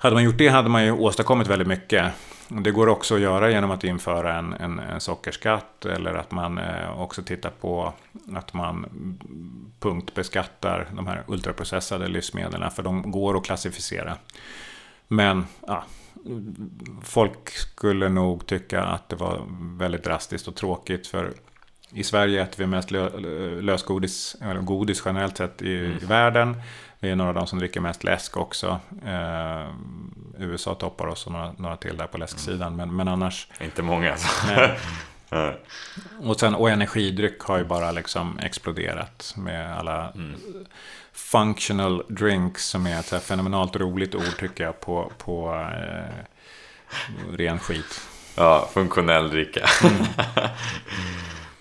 Hade 0.03 0.15
man 0.15 0.25
gjort 0.25 0.39
det 0.39 0.49
hade 0.49 0.69
man 0.69 0.85
ju 0.85 0.93
åstadkommit 0.93 1.49
väldigt 1.49 1.69
mycket. 1.69 2.13
Det 2.49 2.71
går 2.71 2.87
också 2.87 3.15
att 3.15 3.21
göra 3.21 3.51
genom 3.51 3.71
att 3.71 3.85
införa 3.85 4.39
en, 4.39 4.53
en, 4.53 4.79
en 4.79 5.01
sockerskatt 5.01 5.85
eller 5.85 6.15
att 6.15 6.31
man 6.31 6.59
eh, 6.59 7.01
också 7.01 7.23
tittar 7.23 7.51
på 7.51 7.93
att 8.35 8.55
man 8.55 8.87
punktbeskattar 9.81 10.89
de 10.93 11.07
här 11.07 11.23
ultraprocessade 11.27 12.09
livsmedlen 12.09 12.71
för 12.71 12.83
de 12.83 13.11
går 13.11 13.37
att 13.37 13.45
klassificera. 13.45 14.17
Men 15.09 15.47
ja, 15.67 15.85
folk 17.03 17.51
skulle 17.51 18.09
nog 18.09 18.47
tycka 18.47 18.83
att 18.83 19.09
det 19.09 19.17
var 19.17 19.43
väldigt 19.79 20.05
drastiskt 20.05 20.49
och 20.49 20.55
tråkigt 20.55 21.07
för 21.07 21.33
i 21.93 22.05
Sverige 22.05 22.43
äter 22.43 22.59
vi 22.59 22.67
mest 22.67 22.91
lö, 22.91 23.21
lösgodis, 23.61 24.37
eller 24.41 24.61
godis 24.61 25.03
generellt 25.05 25.37
sett 25.37 25.63
i, 25.63 25.79
mm. 25.79 25.99
i 26.03 26.05
världen. 26.05 26.57
Vi 27.03 27.11
är 27.11 27.17
några 27.17 27.29
av 27.29 27.35
de 27.35 27.47
som 27.47 27.59
dricker 27.59 27.81
mest 27.81 28.05
läsk 28.05 28.37
också. 28.37 28.81
Eh, 29.07 29.69
USA 30.39 30.75
toppar 30.75 31.07
oss 31.07 31.27
och 31.27 31.33
några, 31.33 31.53
några 31.59 31.77
till 31.77 31.97
där 31.97 32.07
på 32.07 32.19
läsksidan. 32.19 32.77
Men, 32.77 32.97
men 32.97 33.09
annars... 33.09 33.49
Inte 33.61 33.83
många 33.83 34.13
alltså. 34.13 34.29
och, 36.23 36.41
sen, 36.41 36.55
och 36.55 36.71
energidryck 36.71 37.41
har 37.41 37.59
ju 37.59 37.65
bara 37.65 37.93
liksom 37.93 38.39
exploderat 38.39 39.35
med 39.37 39.79
alla 39.79 40.11
mm. 40.11 40.35
functional 41.13 42.03
drinks 42.09 42.67
som 42.67 42.87
är 42.87 42.99
ett 42.99 43.23
fenomenalt 43.23 43.77
roligt 43.77 44.15
ord 44.15 44.37
tycker 44.39 44.65
jag 44.65 44.81
på, 44.81 45.13
på 45.19 45.55
eh, 45.55 46.25
ren 47.37 47.59
skit. 47.59 48.09
Ja, 48.37 48.69
funktionell 48.73 49.31
dricka. 49.31 49.67
Mm. 49.85 50.07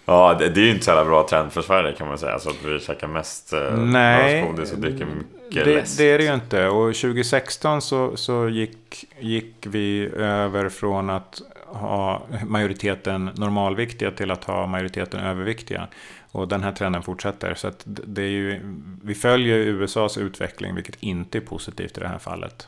Ja, 0.09 0.35
det, 0.39 0.49
det 0.49 0.61
är 0.61 0.65
ju 0.65 0.71
inte 0.71 0.85
så 0.85 0.91
jävla 0.91 1.05
bra 1.05 1.27
trend 1.29 1.51
för 1.51 1.61
Sverige 1.61 1.93
kan 1.93 2.07
man 2.07 2.17
säga. 2.17 2.39
Så 2.39 2.49
att 2.49 2.63
vi 2.65 2.79
käkar 2.79 3.07
mest 3.07 3.53
eh, 3.53 3.77
Nej, 3.77 4.43
och 4.43 4.55
dricker 4.55 5.05
mycket 5.05 5.65
det, 5.65 5.75
läsk. 5.75 5.97
det 5.97 6.11
är 6.11 6.17
det 6.17 6.23
ju 6.23 6.33
inte. 6.33 6.67
Och 6.67 6.95
2016 6.95 7.81
så, 7.81 8.17
så 8.17 8.49
gick, 8.49 9.05
gick 9.19 9.55
vi 9.67 10.09
över 10.15 10.69
från 10.69 11.09
att 11.09 11.41
ha 11.65 12.21
majoriteten 12.45 13.29
normalviktiga 13.35 14.11
till 14.11 14.31
att 14.31 14.43
ha 14.43 14.67
majoriteten 14.67 15.19
överviktiga. 15.19 15.87
Och 16.31 16.47
den 16.47 16.63
här 16.63 16.71
trenden 16.71 17.03
fortsätter. 17.03 17.53
Så 17.53 17.71
det 17.85 18.21
är 18.21 18.27
ju, 18.27 18.61
vi 19.03 19.15
följer 19.15 19.57
USAs 19.57 20.17
utveckling, 20.17 20.75
vilket 20.75 20.95
inte 20.99 21.37
är 21.37 21.41
positivt 21.41 21.97
i 21.97 22.01
det 22.01 22.07
här 22.07 22.19
fallet. 22.19 22.67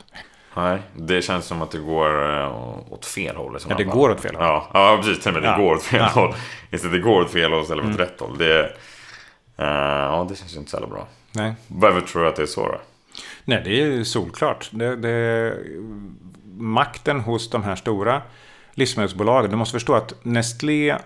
Nej, 0.56 0.78
det 0.96 1.22
känns 1.22 1.44
som 1.44 1.62
att 1.62 1.70
det 1.70 1.78
går 1.78 2.38
eh, 2.40 2.92
åt 2.92 3.06
fel 3.06 3.36
håll. 3.36 3.58
Ja, 3.68 3.76
det 3.76 3.84
går 3.84 4.10
åt 4.10 4.20
fel 4.20 4.34
håll. 4.34 4.44
Ja, 4.44 4.70
ja 4.72 5.00
precis. 5.02 5.24
Det 5.24 5.40
ja. 5.42 5.56
går 5.56 5.74
åt 5.74 5.82
fel 5.82 6.00
ja. 6.00 6.20
håll. 6.20 6.34
Istället 6.70 6.92
det 6.92 6.98
går 6.98 7.20
åt 7.20 7.30
fel 7.30 7.52
håll 7.52 7.62
istället 7.62 7.84
för 7.84 7.90
åt 7.90 8.00
mm. 8.00 8.06
rätt 8.06 8.20
håll. 8.20 8.38
Det, 8.38 8.62
uh, 8.62 9.66
ja, 9.66 10.26
det 10.28 10.36
känns 10.36 10.56
inte 10.56 10.70
så 10.70 10.76
jävla 10.76 10.88
bra. 10.88 11.08
Nej. 11.32 11.54
Varför 11.66 12.00
tror 12.00 12.22
du 12.22 12.28
att 12.28 12.36
det 12.36 12.42
är 12.42 12.46
så 12.46 12.66
då? 12.66 12.80
Nej, 13.44 13.62
det 13.64 13.82
är 13.82 14.04
solklart. 14.04 14.68
Det, 14.72 14.96
det, 14.96 15.56
makten 16.56 17.20
hos 17.20 17.50
de 17.50 17.62
här 17.62 17.76
stora 17.76 18.22
livsmedelsbolagen. 18.72 19.50
Du 19.50 19.56
måste 19.56 19.72
förstå 19.72 19.94
att 19.94 20.14
Nestlé 20.22 20.98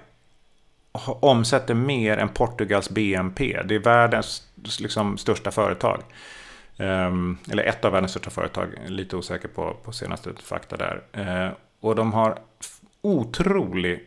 omsätter 1.21 1.75
mer 1.75 2.19
än 2.19 2.29
Portugals 2.29 2.91
BNP. 2.91 3.63
Det 3.65 3.75
är 3.75 3.79
världens 3.79 4.43
liksom, 4.81 5.19
största 5.19 5.51
företag. 5.51 6.03
Ehm, 6.79 7.39
eller 7.51 7.63
ett 7.63 7.85
av 7.85 7.93
världens 7.93 8.11
största 8.11 8.31
företag. 8.31 8.69
Lite 8.87 9.17
osäker 9.17 9.49
på, 9.49 9.77
på 9.85 9.93
senaste 9.93 10.31
fakta 10.43 10.77
där. 10.77 11.03
Eh, 11.13 11.53
och 11.81 11.95
de 11.95 12.13
har 12.13 12.39
otrolig 13.03 14.05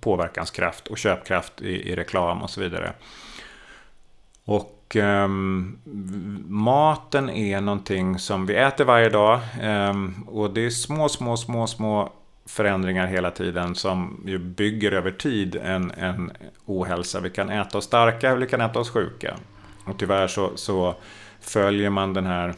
påverkanskraft 0.00 0.86
och 0.86 0.98
köpkraft 0.98 1.62
i, 1.62 1.90
i 1.90 1.96
reklam 1.96 2.42
och 2.42 2.50
så 2.50 2.60
vidare. 2.60 2.92
Och 4.44 4.96
um, 4.96 5.78
maten 6.48 7.30
är 7.30 7.60
någonting 7.60 8.18
som 8.18 8.46
vi 8.46 8.54
äter 8.54 8.84
varje 8.84 9.08
dag. 9.08 9.40
Um, 9.62 10.24
och 10.28 10.50
det 10.50 10.66
är 10.66 10.70
små, 10.70 11.08
små, 11.08 11.36
små, 11.36 11.66
små 11.66 12.12
förändringar 12.46 13.06
hela 13.06 13.30
tiden 13.30 13.74
som 13.74 14.22
ju 14.26 14.38
bygger 14.38 14.92
över 14.92 15.10
tid 15.10 15.56
en, 15.56 15.90
en 15.90 16.32
ohälsa. 16.66 17.20
Vi 17.20 17.30
kan 17.30 17.50
äta 17.50 17.78
oss 17.78 17.84
starka 17.84 18.28
eller 18.28 18.40
vi 18.40 18.46
kan 18.46 18.60
äta 18.60 18.78
oss 18.78 18.90
sjuka. 18.90 19.36
Och 19.84 19.98
tyvärr 19.98 20.26
så, 20.26 20.56
så 20.56 20.94
följer 21.48 21.90
man 21.90 22.14
den 22.14 22.26
här 22.26 22.54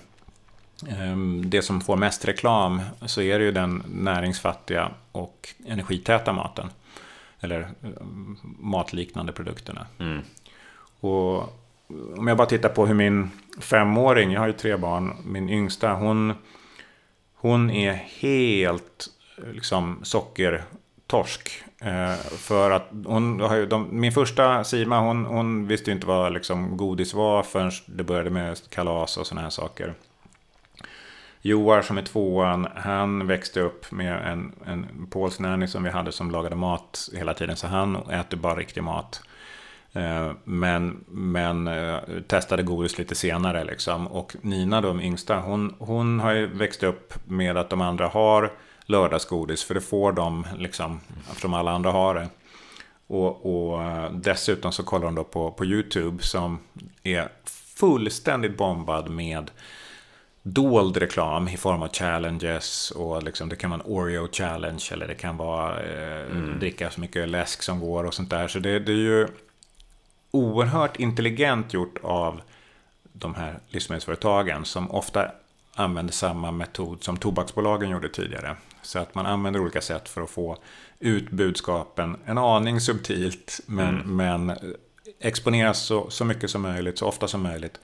um, 1.13 1.51
det 1.51 1.63
som 1.63 1.81
får 1.81 1.97
mest 1.97 2.29
reklam 2.29 2.81
så 3.07 3.23
är 3.23 3.39
det 3.39 3.45
ju 3.45 3.53
den 3.53 3.83
näringsfattiga 3.87 4.91
och 5.13 5.49
energitäta 5.67 6.33
maten. 6.33 6.71
Eller 7.41 7.69
matliknande 8.59 9.33
produkterna. 9.33 9.87
Mm. 9.99 10.21
Och 11.01 11.37
om 12.17 12.27
jag 12.27 12.37
bara 12.37 12.47
tittar 12.47 12.69
på 12.69 12.87
hur 12.87 12.95
min 12.95 13.31
femåring, 13.61 14.33
jag 14.33 14.41
har 14.41 14.47
ju 14.47 14.53
tre 14.53 14.77
barn, 14.77 15.17
min 15.25 15.51
yngsta, 15.51 15.93
hon, 15.93 16.35
hon 17.35 17.71
är 17.71 17.93
helt 17.93 19.09
liksom 19.53 20.01
sockertorsk. 20.03 21.65
Eh, 21.81 22.15
för 22.39 22.71
att 22.71 22.89
hon 23.05 23.41
har 23.41 23.57
ju, 23.57 23.67
de, 23.67 24.01
min 24.01 24.13
första 24.13 24.65
Sima, 24.65 25.01
hon, 25.01 25.25
hon 25.25 25.67
visste 25.67 25.91
ju 25.91 25.95
inte 25.95 26.07
vad 26.07 26.33
liksom 26.33 26.77
godis 26.77 27.15
var 27.15 27.43
förrän 27.43 27.71
det 27.87 28.05
började 28.05 28.31
med 28.31 28.59
kalas 28.71 29.17
och 29.17 29.27
sådana 29.27 29.43
här 29.43 29.51
saker. 29.51 29.95
Joar 31.43 31.83
som 31.83 31.99
är 31.99 32.03
tvåan, 32.03 32.69
han 32.75 33.27
växte 33.27 33.61
upp 33.61 33.93
med 33.93 34.33
en, 34.33 34.53
en 34.67 35.07
polsk 35.11 35.41
nanny 35.41 35.67
som 35.67 35.83
vi 35.83 35.91
hade 35.91 36.13
som 36.13 36.31
lagade 36.31 36.57
mat 36.57 37.09
hela 37.15 37.35
tiden. 37.35 37.57
Så 37.57 37.67
han 37.67 37.97
äter 37.97 38.37
bara 38.37 38.57
riktig 38.57 38.83
mat. 38.83 39.23
Eh, 39.93 40.33
men, 40.45 41.05
men 41.09 41.67
eh, 41.67 41.99
testade 42.27 42.63
godis 42.63 42.99
lite 42.99 43.15
senare. 43.15 43.65
Liksom. 43.65 44.07
Och 44.07 44.37
Nina, 44.41 44.81
de 44.81 45.01
yngsta, 45.01 45.37
hon, 45.41 45.75
hon 45.79 46.21
har 46.21 46.33
ju 46.33 46.47
växt 46.47 46.83
upp 46.83 47.15
med 47.25 47.57
att 47.57 47.71
de 47.71 47.81
andra 47.81 48.09
har 48.09 48.53
lördagsgodis. 48.89 49.65
För 49.65 49.75
det 49.75 49.81
får 49.81 50.13
de, 50.13 50.47
liksom, 50.59 51.01
eftersom 51.31 51.55
alla 51.55 51.71
andra 51.71 51.91
har 51.91 52.15
det. 52.15 52.29
Och, 53.07 53.47
och 53.47 53.83
eh, 53.83 54.13
dessutom 54.13 54.73
så 54.73 54.83
kollar 54.83 55.05
de 55.05 55.15
då 55.15 55.25
på, 55.25 55.51
på 55.51 55.65
YouTube 55.65 56.23
som 56.23 56.59
är 57.03 57.29
fullständigt 57.77 58.57
bombad 58.57 59.11
med 59.11 59.51
dold 60.43 60.97
reklam 60.97 61.49
i 61.49 61.57
form 61.57 61.83
av 61.83 61.89
challenges. 61.89 62.91
Och 62.91 63.23
liksom, 63.23 63.49
det 63.49 63.57
kan 63.57 63.71
vara 63.71 63.81
en 63.81 63.93
Oreo 63.93 64.29
challenge 64.33 64.89
eller 64.93 65.09
det 65.09 65.15
kan 65.15 65.37
vara 65.37 65.83
eh, 65.83 66.31
mm. 66.31 66.59
dricka 66.59 66.91
så 66.91 67.01
mycket 67.01 67.29
läsk 67.29 67.63
som 67.63 67.81
går 67.81 68.05
och 68.05 68.15
sånt 68.15 68.31
där. 68.31 68.49
Så 68.49 68.59
det, 68.59 68.79
det 68.79 68.93
är 68.93 68.97
ju 68.97 69.29
oerhört 70.31 70.97
intelligent 70.97 71.75
gjort 71.75 71.99
av 72.03 72.41
de 73.13 73.35
här 73.35 73.59
livsmedelsföretagen 73.69 74.65
som 74.65 74.91
ofta 74.91 75.31
använder 75.75 76.13
samma 76.13 76.51
metod 76.51 77.05
som 77.05 77.17
tobaksbolagen 77.17 77.91
gjorde 77.91 78.09
tidigare. 78.09 78.57
Så 78.89 78.99
att 78.99 79.15
man 79.15 79.27
använder 79.27 79.61
olika 79.61 79.81
sätt 79.81 80.09
för 80.09 80.23
att 80.23 80.31
få 80.31 80.59
ut 80.99 81.31
budskapen 81.31 82.17
en 82.27 82.39
aning 82.39 82.81
subtilt 82.81 83.61
men, 83.67 83.89
mm. 83.89 84.17
men 84.17 84.59
exponeras 85.21 85.79
så, 85.79 86.11
så 86.11 86.25
mycket 86.25 86.51
som 86.51 86.63
möjligt, 86.63 86.99
så 86.99 87.07
ofta 87.07 87.29
som 87.29 87.43
möjligt. 87.43 87.81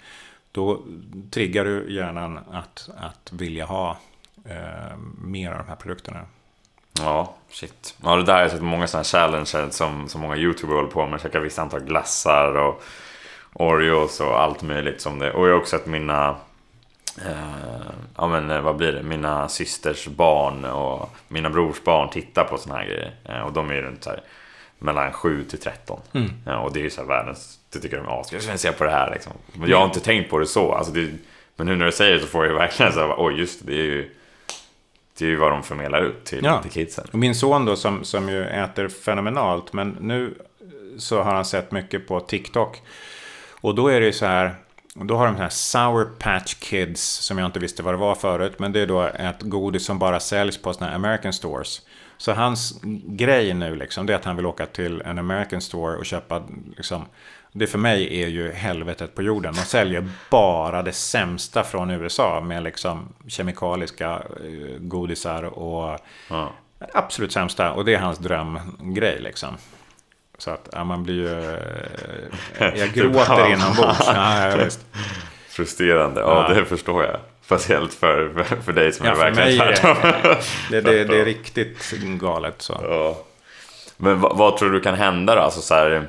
Då 0.52 0.82
triggar 1.30 1.64
du 1.64 1.94
hjärnan 1.94 2.38
att, 2.50 2.88
att 2.96 3.32
vilja 3.32 3.64
ha 3.64 3.98
eh, 4.44 4.96
mer 5.18 5.50
av 5.52 5.58
de 5.58 5.68
här 5.68 5.76
produkterna. 5.76 6.20
Ja, 6.98 7.34
shit. 7.50 7.96
Ja, 8.02 8.16
det 8.16 8.22
där 8.22 8.34
har 8.34 8.40
jag 8.40 8.50
sett 8.50 8.62
många 8.62 8.86
sådana 8.86 9.04
challenges 9.04 9.76
som, 9.76 10.08
som 10.08 10.20
många 10.20 10.36
YouTubers 10.36 10.74
håller 10.74 10.90
på 10.90 11.06
med. 11.06 11.20
Käka 11.20 11.40
vissa 11.40 11.62
antal 11.62 11.80
glassar 11.80 12.54
och 12.54 12.82
Oreos 13.52 14.20
och 14.20 14.40
allt 14.40 14.62
möjligt 14.62 15.00
som 15.00 15.18
det. 15.18 15.32
Och 15.32 15.46
jag 15.48 15.52
har 15.52 15.60
också 15.60 15.78
sett 15.78 15.86
mina 15.86 16.36
eh, 17.18 17.92
ja 18.16 18.28
men 18.28 18.50
eh, 18.50 18.60
vad 18.60 18.76
blir 18.76 18.92
det, 18.92 19.02
mina 19.02 19.48
systers 19.48 20.06
barn 20.06 20.64
och 20.64 21.10
mina 21.28 21.50
brors 21.50 21.82
barn 21.84 22.10
titta 22.10 22.44
på 22.44 22.58
sådana 22.58 22.80
här 22.80 22.86
grejer. 22.86 23.14
Eh, 23.24 23.40
och 23.40 23.52
de 23.52 23.70
är 23.70 23.74
ju 23.74 23.82
runt 23.82 24.04
så 24.04 24.10
här, 24.10 24.20
mellan 24.78 25.12
7 25.12 25.44
till 25.44 25.60
13. 25.60 26.00
Mm. 26.12 26.30
Ja, 26.46 26.58
och 26.58 26.72
det 26.72 26.80
är 26.80 26.84
ju 26.84 26.90
så 26.90 27.00
här 27.00 27.08
världens, 27.08 27.58
det 27.72 27.78
tycker 27.78 27.96
de 27.96 28.06
är 28.06 28.20
askul. 28.20 28.40
Jag 28.48 28.60
se 28.60 28.72
på 28.72 28.84
det 28.84 28.90
här 28.90 29.10
liksom. 29.10 29.32
Men 29.52 29.70
jag 29.70 29.78
har 29.78 29.84
inte 29.84 30.00
tänkt 30.00 30.30
på 30.30 30.38
det 30.38 30.46
så. 30.46 30.72
Alltså 30.72 30.92
det, 30.92 31.10
men 31.56 31.66
nu 31.66 31.76
när 31.76 31.86
du 31.86 31.92
säger 31.92 32.14
det 32.14 32.20
så 32.20 32.26
får 32.26 32.46
jag 32.46 32.54
verkligen 32.54 32.92
så 32.92 33.00
här, 33.00 33.14
oj 33.18 33.38
just 33.38 33.66
det, 33.66 33.72
det 33.72 33.78
är 33.78 33.84
ju 33.84 34.14
det 35.18 35.24
är 35.24 35.28
ju 35.28 35.36
vad 35.36 35.52
de 35.52 35.62
förmedlar 35.62 36.02
ut 36.02 36.24
till, 36.24 36.44
ja. 36.44 36.62
till 36.62 36.70
kidsen. 36.70 37.06
Och 37.12 37.18
min 37.18 37.34
son 37.34 37.64
då 37.64 37.76
som, 37.76 38.04
som 38.04 38.28
ju 38.28 38.44
äter 38.44 38.88
fenomenalt. 38.88 39.72
Men 39.72 39.96
nu 40.00 40.34
så 40.98 41.22
har 41.22 41.34
han 41.34 41.44
sett 41.44 41.72
mycket 41.72 42.08
på 42.08 42.20
TikTok. 42.20 42.82
Och 43.60 43.74
då 43.74 43.88
är 43.88 44.00
det 44.00 44.06
ju 44.06 44.12
så 44.12 44.26
här. 44.26 44.54
Då 44.94 45.16
har 45.16 45.26
de 45.26 45.36
här 45.36 45.48
Sour 45.48 46.04
Patch 46.04 46.54
Kids 46.54 47.02
som 47.02 47.38
jag 47.38 47.46
inte 47.46 47.58
visste 47.58 47.82
vad 47.82 47.94
det 47.94 47.98
var 47.98 48.14
förut. 48.14 48.58
Men 48.58 48.72
det 48.72 48.80
är 48.80 48.86
då 48.86 49.02
ett 49.02 49.42
godis 49.42 49.84
som 49.84 49.98
bara 49.98 50.20
säljs 50.20 50.58
på 50.58 50.72
sådana 50.72 50.90
här 50.90 50.96
American 50.96 51.32
Stores. 51.32 51.82
Så 52.16 52.32
hans 52.32 52.80
grej 53.06 53.54
nu 53.54 53.76
liksom, 53.76 54.06
det 54.06 54.12
är 54.12 54.16
att 54.16 54.24
han 54.24 54.36
vill 54.36 54.46
åka 54.46 54.66
till 54.66 55.02
en 55.02 55.18
American 55.18 55.60
Store 55.60 55.96
och 55.96 56.06
köpa 56.06 56.42
liksom, 56.76 57.04
det 57.52 57.66
för 57.66 57.78
mig 57.78 58.22
är 58.22 58.28
ju 58.28 58.52
helvetet 58.52 59.14
på 59.14 59.22
jorden. 59.22 59.54
De 59.54 59.60
säljer 59.60 60.08
bara 60.30 60.82
det 60.82 60.92
sämsta 60.92 61.62
från 61.64 61.90
USA 61.90 62.40
med 62.40 62.62
liksom 62.62 63.08
kemikaliska 63.26 64.10
eh, 64.14 64.78
godisar 64.78 65.42
och 65.42 65.98
ja. 66.30 66.52
absolut 66.94 67.32
sämsta. 67.32 67.72
Och 67.72 67.84
det 67.84 67.94
är 67.94 67.98
hans 67.98 68.18
drömgrej 68.18 69.20
liksom. 69.20 69.56
Så 70.38 70.50
att 70.50 70.68
ja, 70.72 70.84
man 70.84 71.02
blir 71.02 71.14
ju... 71.14 71.54
Eh, 72.58 72.78
jag 72.78 72.88
gråter 72.94 73.52
inombords. 73.52 74.06
Ja, 74.06 74.56
ja, 74.56 74.68
Frustrerande, 75.48 76.20
ja, 76.20 76.46
ja, 76.48 76.54
det 76.54 76.64
förstår 76.64 77.04
jag. 77.04 77.16
Speciellt 77.44 77.94
för, 77.94 78.44
för, 78.62 78.72
dig 78.72 78.92
som 78.92 79.06
ja, 79.06 79.12
är 79.12 79.16
verkligen 79.16 79.58
tvärtom. 79.58 79.96
Det, 80.70 80.80
det, 80.80 81.04
det, 81.04 81.20
är 81.20 81.24
riktigt 81.34 81.90
galet 82.20 82.62
så. 82.62 82.80
Ja. 82.82 83.18
Men 83.96 84.20
vad, 84.20 84.36
vad, 84.36 84.56
tror 84.56 84.70
du 84.70 84.80
kan 84.80 84.94
hända 84.94 85.34
då? 85.34 85.40
Alltså 85.40 85.60
så 85.60 85.74
här, 85.74 86.06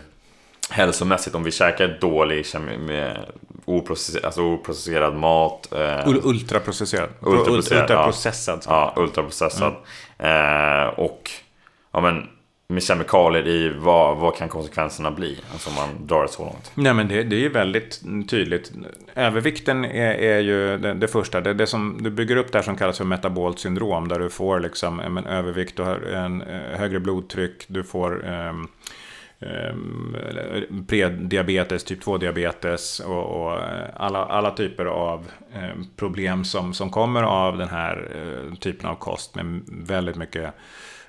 hälsomässigt 0.69 1.35
om 1.35 1.43
vi 1.43 1.51
käkar 1.51 1.97
dålig 2.01 2.45
med 2.79 3.25
oprocesserad, 3.65 4.25
alltså 4.25 4.41
oprocesserad 4.41 5.15
mat. 5.15 5.73
Eh, 5.73 6.07
ultraprocesserad. 6.07 7.09
Ultraprocesserad. 7.19 7.81
Ultraprocessad. 7.81 8.63
Ja, 8.65 8.93
ja 8.95 9.01
ultraprocessad. 9.01 9.75
Mm. 10.17 10.81
Eh, 10.81 10.87
och 10.87 11.31
ja, 11.91 12.01
men, 12.01 12.29
med 12.67 12.83
kemikalier 12.83 13.47
i, 13.47 13.69
vad, 13.69 14.17
vad 14.17 14.35
kan 14.35 14.49
konsekvenserna 14.49 15.11
bli? 15.11 15.39
Alltså 15.51 15.69
om 15.69 15.75
man 15.75 16.07
drar 16.07 16.21
det 16.21 16.27
så 16.27 16.43
långt. 16.43 16.71
Nej 16.75 16.93
men 16.93 17.07
det, 17.07 17.23
det 17.23 17.35
är 17.35 17.39
ju 17.39 17.49
väldigt 17.49 18.01
tydligt. 18.29 18.71
Övervikten 19.15 19.85
är, 19.85 20.13
är 20.13 20.39
ju 20.39 20.77
det, 20.77 20.93
det 20.93 21.07
första. 21.07 21.41
Det, 21.41 21.53
det 21.53 21.67
som 21.67 21.97
du 22.01 22.09
bygger 22.09 22.35
upp 22.35 22.51
där 22.51 22.61
som 22.61 22.75
kallas 22.75 22.97
för 22.97 23.05
metabolt 23.05 23.59
syndrom. 23.59 24.07
Där 24.07 24.19
du 24.19 24.29
får 24.29 24.59
liksom 24.59 24.99
en 24.99 25.17
övervikt, 25.17 25.79
och 25.79 26.07
en 26.07 26.41
eh, 26.41 26.77
högre 26.77 26.99
blodtryck, 26.99 27.65
du 27.67 27.83
får 27.83 28.25
um, 28.25 28.67
um, 29.39 30.17
prediabetes, 30.87 31.83
typ 31.83 32.03
2-diabetes 32.03 32.99
och, 32.99 33.23
och, 33.23 33.53
eh, 33.53 33.89
alla, 33.95 34.25
alla 34.25 34.51
typer 34.51 34.85
av 34.85 35.27
um, 35.53 35.87
problem 35.95 36.45
som, 36.45 36.73
som 36.73 36.89
kommer 36.89 37.23
av 37.23 37.57
den 37.57 37.69
här 37.69 38.11
uh, 38.15 38.55
typen 38.55 38.89
av 38.89 38.95
kost 38.95 39.35
med 39.35 39.61
väldigt 39.67 40.15
mycket 40.15 40.53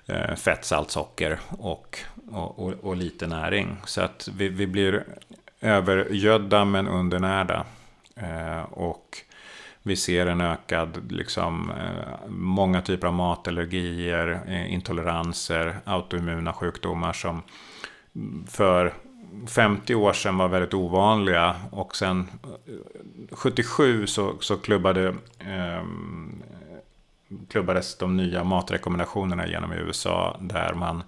Eh, 0.08 0.34
fett, 0.34 0.64
salt, 0.64 0.90
socker 0.90 1.38
och, 1.58 1.98
och, 2.30 2.58
och, 2.58 2.72
och 2.82 2.96
lite 2.96 3.26
näring. 3.26 3.76
Så 3.84 4.00
att 4.00 4.28
vi, 4.36 4.48
vi 4.48 4.66
blir 4.66 5.04
övergödda 5.60 6.64
men 6.64 6.88
undernärda. 6.88 7.64
Eh, 8.16 8.62
och 8.62 9.18
vi 9.82 9.96
ser 9.96 10.26
en 10.26 10.40
ökad, 10.40 11.12
liksom, 11.12 11.70
eh, 11.70 12.28
många 12.28 12.82
typer 12.82 13.06
av 13.06 13.14
matallergier, 13.14 14.40
eh, 14.46 14.72
intoleranser, 14.72 15.76
autoimmuna 15.84 16.52
sjukdomar 16.52 17.12
som 17.12 17.42
för 18.46 18.92
50 19.48 19.94
år 19.94 20.12
sedan 20.12 20.38
var 20.38 20.48
väldigt 20.48 20.74
ovanliga. 20.74 21.56
Och 21.70 21.96
sen 21.96 22.30
77 23.30 24.06
så, 24.06 24.34
så 24.40 24.56
klubbade, 24.56 25.08
eh, 25.38 25.82
klubbades 27.48 27.98
de 27.98 28.16
nya 28.16 28.44
matrekommendationerna 28.44 29.46
genom 29.46 29.72
i 29.72 29.76
USA. 29.76 30.36
Där 30.40 30.74
man 30.74 31.02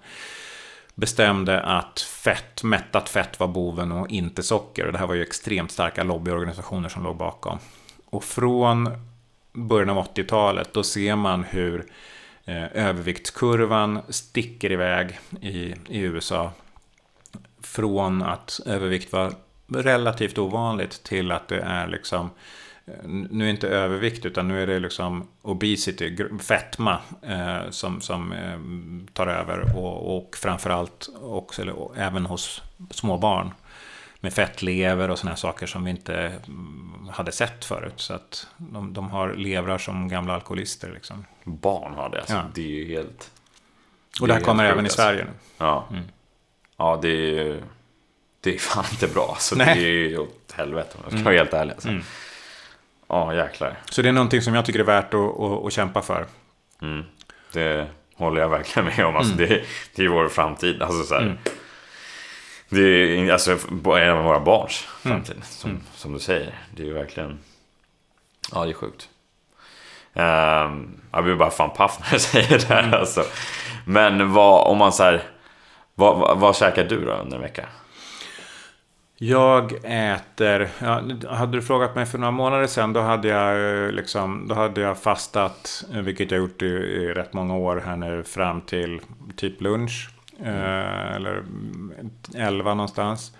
bestämde 0.95 1.61
att 1.61 1.99
fett, 1.99 2.63
mättat 2.63 3.09
fett 3.09 3.39
var 3.39 3.47
boven 3.47 3.91
och 3.91 4.09
inte 4.09 4.43
socker. 4.43 4.85
Och 4.85 4.91
det 4.91 4.99
här 4.99 5.07
var 5.07 5.15
ju 5.15 5.21
extremt 5.21 5.71
starka 5.71 6.03
lobbyorganisationer 6.03 6.89
som 6.89 7.03
låg 7.03 7.17
bakom. 7.17 7.57
Och 8.05 8.23
från 8.23 8.89
början 9.53 9.89
av 9.89 10.05
80-talet 10.13 10.73
då 10.73 10.83
ser 10.83 11.15
man 11.15 11.43
hur 11.43 11.85
eh, 12.45 12.63
överviktskurvan 12.73 13.99
sticker 14.09 14.71
iväg 14.71 15.19
i, 15.41 15.75
i 15.87 15.99
USA. 15.99 16.51
Från 17.61 18.23
att 18.23 18.59
övervikt 18.65 19.13
var 19.13 19.33
relativt 19.67 20.37
ovanligt 20.37 21.03
till 21.03 21.31
att 21.31 21.47
det 21.47 21.59
är 21.61 21.87
liksom 21.87 22.29
nu 23.29 23.45
är 23.45 23.49
inte 23.49 23.67
övervikt 23.67 24.25
utan 24.25 24.47
nu 24.47 24.63
är 24.63 24.67
det 24.67 24.79
liksom 24.79 25.27
obesity, 25.41 26.17
fetma 26.39 26.99
eh, 27.21 27.69
som, 27.69 28.01
som 28.01 28.31
eh, 28.31 28.59
tar 29.13 29.27
över 29.27 29.77
och, 29.77 30.17
och 30.17 30.35
framförallt 30.35 31.09
också, 31.21 31.61
eller, 31.61 31.99
även 31.99 32.25
hos 32.25 32.61
små 32.91 33.17
barn 33.17 33.51
med 34.19 34.33
fettlever 34.33 35.09
och 35.09 35.19
sådana 35.19 35.35
saker 35.35 35.67
som 35.67 35.83
vi 35.83 35.91
inte 35.91 36.15
mm, 36.47 37.09
hade 37.11 37.31
sett 37.31 37.65
förut. 37.65 37.93
Så 37.95 38.13
att 38.13 38.47
de, 38.57 38.93
de 38.93 39.09
har 39.09 39.33
levrar 39.33 39.77
som 39.77 40.07
gamla 40.07 40.33
alkoholister. 40.33 40.91
Liksom. 40.93 41.25
Barn 41.43 41.93
har 41.93 42.09
det, 42.09 42.19
alltså. 42.19 42.33
Ja. 42.33 42.43
Det 42.53 42.61
är 42.61 42.85
ju 42.85 42.87
helt... 42.95 43.31
Och 44.21 44.27
det 44.27 44.33
här 44.33 44.41
kommer 44.41 44.65
även 44.65 44.85
i 44.85 44.89
Sverige 44.89 45.23
nu. 45.23 45.31
Ja. 45.57 45.87
Mm. 45.91 46.03
Ja, 46.77 46.99
det 47.01 47.07
är 47.07 47.33
ju... 47.33 47.63
Det 48.41 48.55
är 48.55 48.59
fan 48.59 48.85
inte 48.91 49.07
bra. 49.07 49.27
Alltså, 49.29 49.55
Nej. 49.55 49.79
det 49.79 49.85
är 49.85 50.09
ju 50.09 50.17
åt 50.17 50.51
helvete 50.51 50.89
om 50.93 50.99
jag 51.03 51.11
ska 51.11 51.15
mm. 51.15 51.23
vara 51.23 51.35
helt 51.35 51.53
ärlig. 51.53 51.73
Alltså. 51.73 51.89
Mm. 51.89 52.03
Ja, 53.09 53.33
jäklar. 53.33 53.77
Så 53.89 54.01
det 54.01 54.09
är 54.09 54.13
någonting 54.13 54.41
som 54.41 54.55
jag 54.55 54.65
tycker 54.65 54.79
är 54.79 54.83
värt 54.83 55.13
att, 55.13 55.39
att, 55.39 55.65
att 55.65 55.73
kämpa 55.73 56.01
för. 56.01 56.25
Mm. 56.81 57.03
Det 57.53 57.87
håller 58.15 58.41
jag 58.41 58.49
verkligen 58.49 58.85
med 58.85 59.05
om. 59.05 59.15
Alltså, 59.15 59.33
mm. 59.33 59.49
det, 59.49 59.63
det 59.95 60.03
är 60.03 60.07
vår 60.07 60.29
framtid. 60.29 60.81
Alltså, 60.81 61.03
så 61.03 61.15
här, 61.15 61.21
mm. 61.21 61.37
Det 62.69 62.81
är 62.81 63.31
alltså, 63.33 63.51
en 63.99 64.09
av 64.09 64.23
våra 64.23 64.39
barns 64.39 64.87
mm. 65.05 65.17
framtid. 65.17 65.43
Som, 65.43 65.69
mm. 65.69 65.83
som 65.95 66.13
du 66.13 66.19
säger. 66.19 66.53
Det 66.75 66.83
är 66.83 66.87
ju 66.87 66.93
verkligen... 66.93 67.39
Ja, 68.51 68.65
det 68.65 68.71
är 68.71 68.73
sjukt. 68.73 69.09
Um, 70.13 71.01
jag 71.11 71.23
blir 71.23 71.35
bara 71.35 71.51
fan 71.51 71.69
paff 71.69 71.99
när 71.99 72.11
jag 72.11 72.21
säger 72.31 72.59
det 72.59 72.65
här. 72.65 72.83
Mm. 72.83 72.93
Alltså. 72.93 73.23
Men 73.85 74.33
vad, 74.33 74.67
om 74.67 74.77
man 74.77 74.93
så 74.93 75.03
här, 75.03 75.23
vad, 75.95 76.17
vad, 76.17 76.39
vad 76.39 76.55
käkar 76.55 76.83
du 76.83 77.05
då 77.05 77.11
under 77.11 77.35
en 77.35 77.41
vecka? 77.41 77.65
Jag 79.21 79.73
äter, 79.83 80.69
ja, 80.79 81.01
hade 81.29 81.57
du 81.57 81.61
frågat 81.61 81.95
mig 81.95 82.05
för 82.05 82.17
några 82.17 82.31
månader 82.31 82.67
sedan 82.67 82.93
då 82.93 83.01
hade 83.01 83.27
jag, 83.27 83.85
eh, 83.85 83.91
liksom, 83.91 84.47
då 84.47 84.55
hade 84.55 84.81
jag 84.81 84.97
fastat, 84.97 85.85
eh, 85.93 86.01
vilket 86.01 86.31
jag 86.31 86.37
gjort 86.37 86.61
i, 86.61 86.65
i 86.65 87.13
rätt 87.13 87.33
många 87.33 87.55
år 87.55 87.83
här 87.85 87.95
nu 87.95 88.23
fram 88.23 88.61
till 88.61 89.01
typ 89.35 89.61
lunch. 89.61 90.09
Mm. 90.39 90.55
Eh, 90.55 91.15
eller 91.15 91.43
11 92.35 92.73
någonstans. 92.73 93.35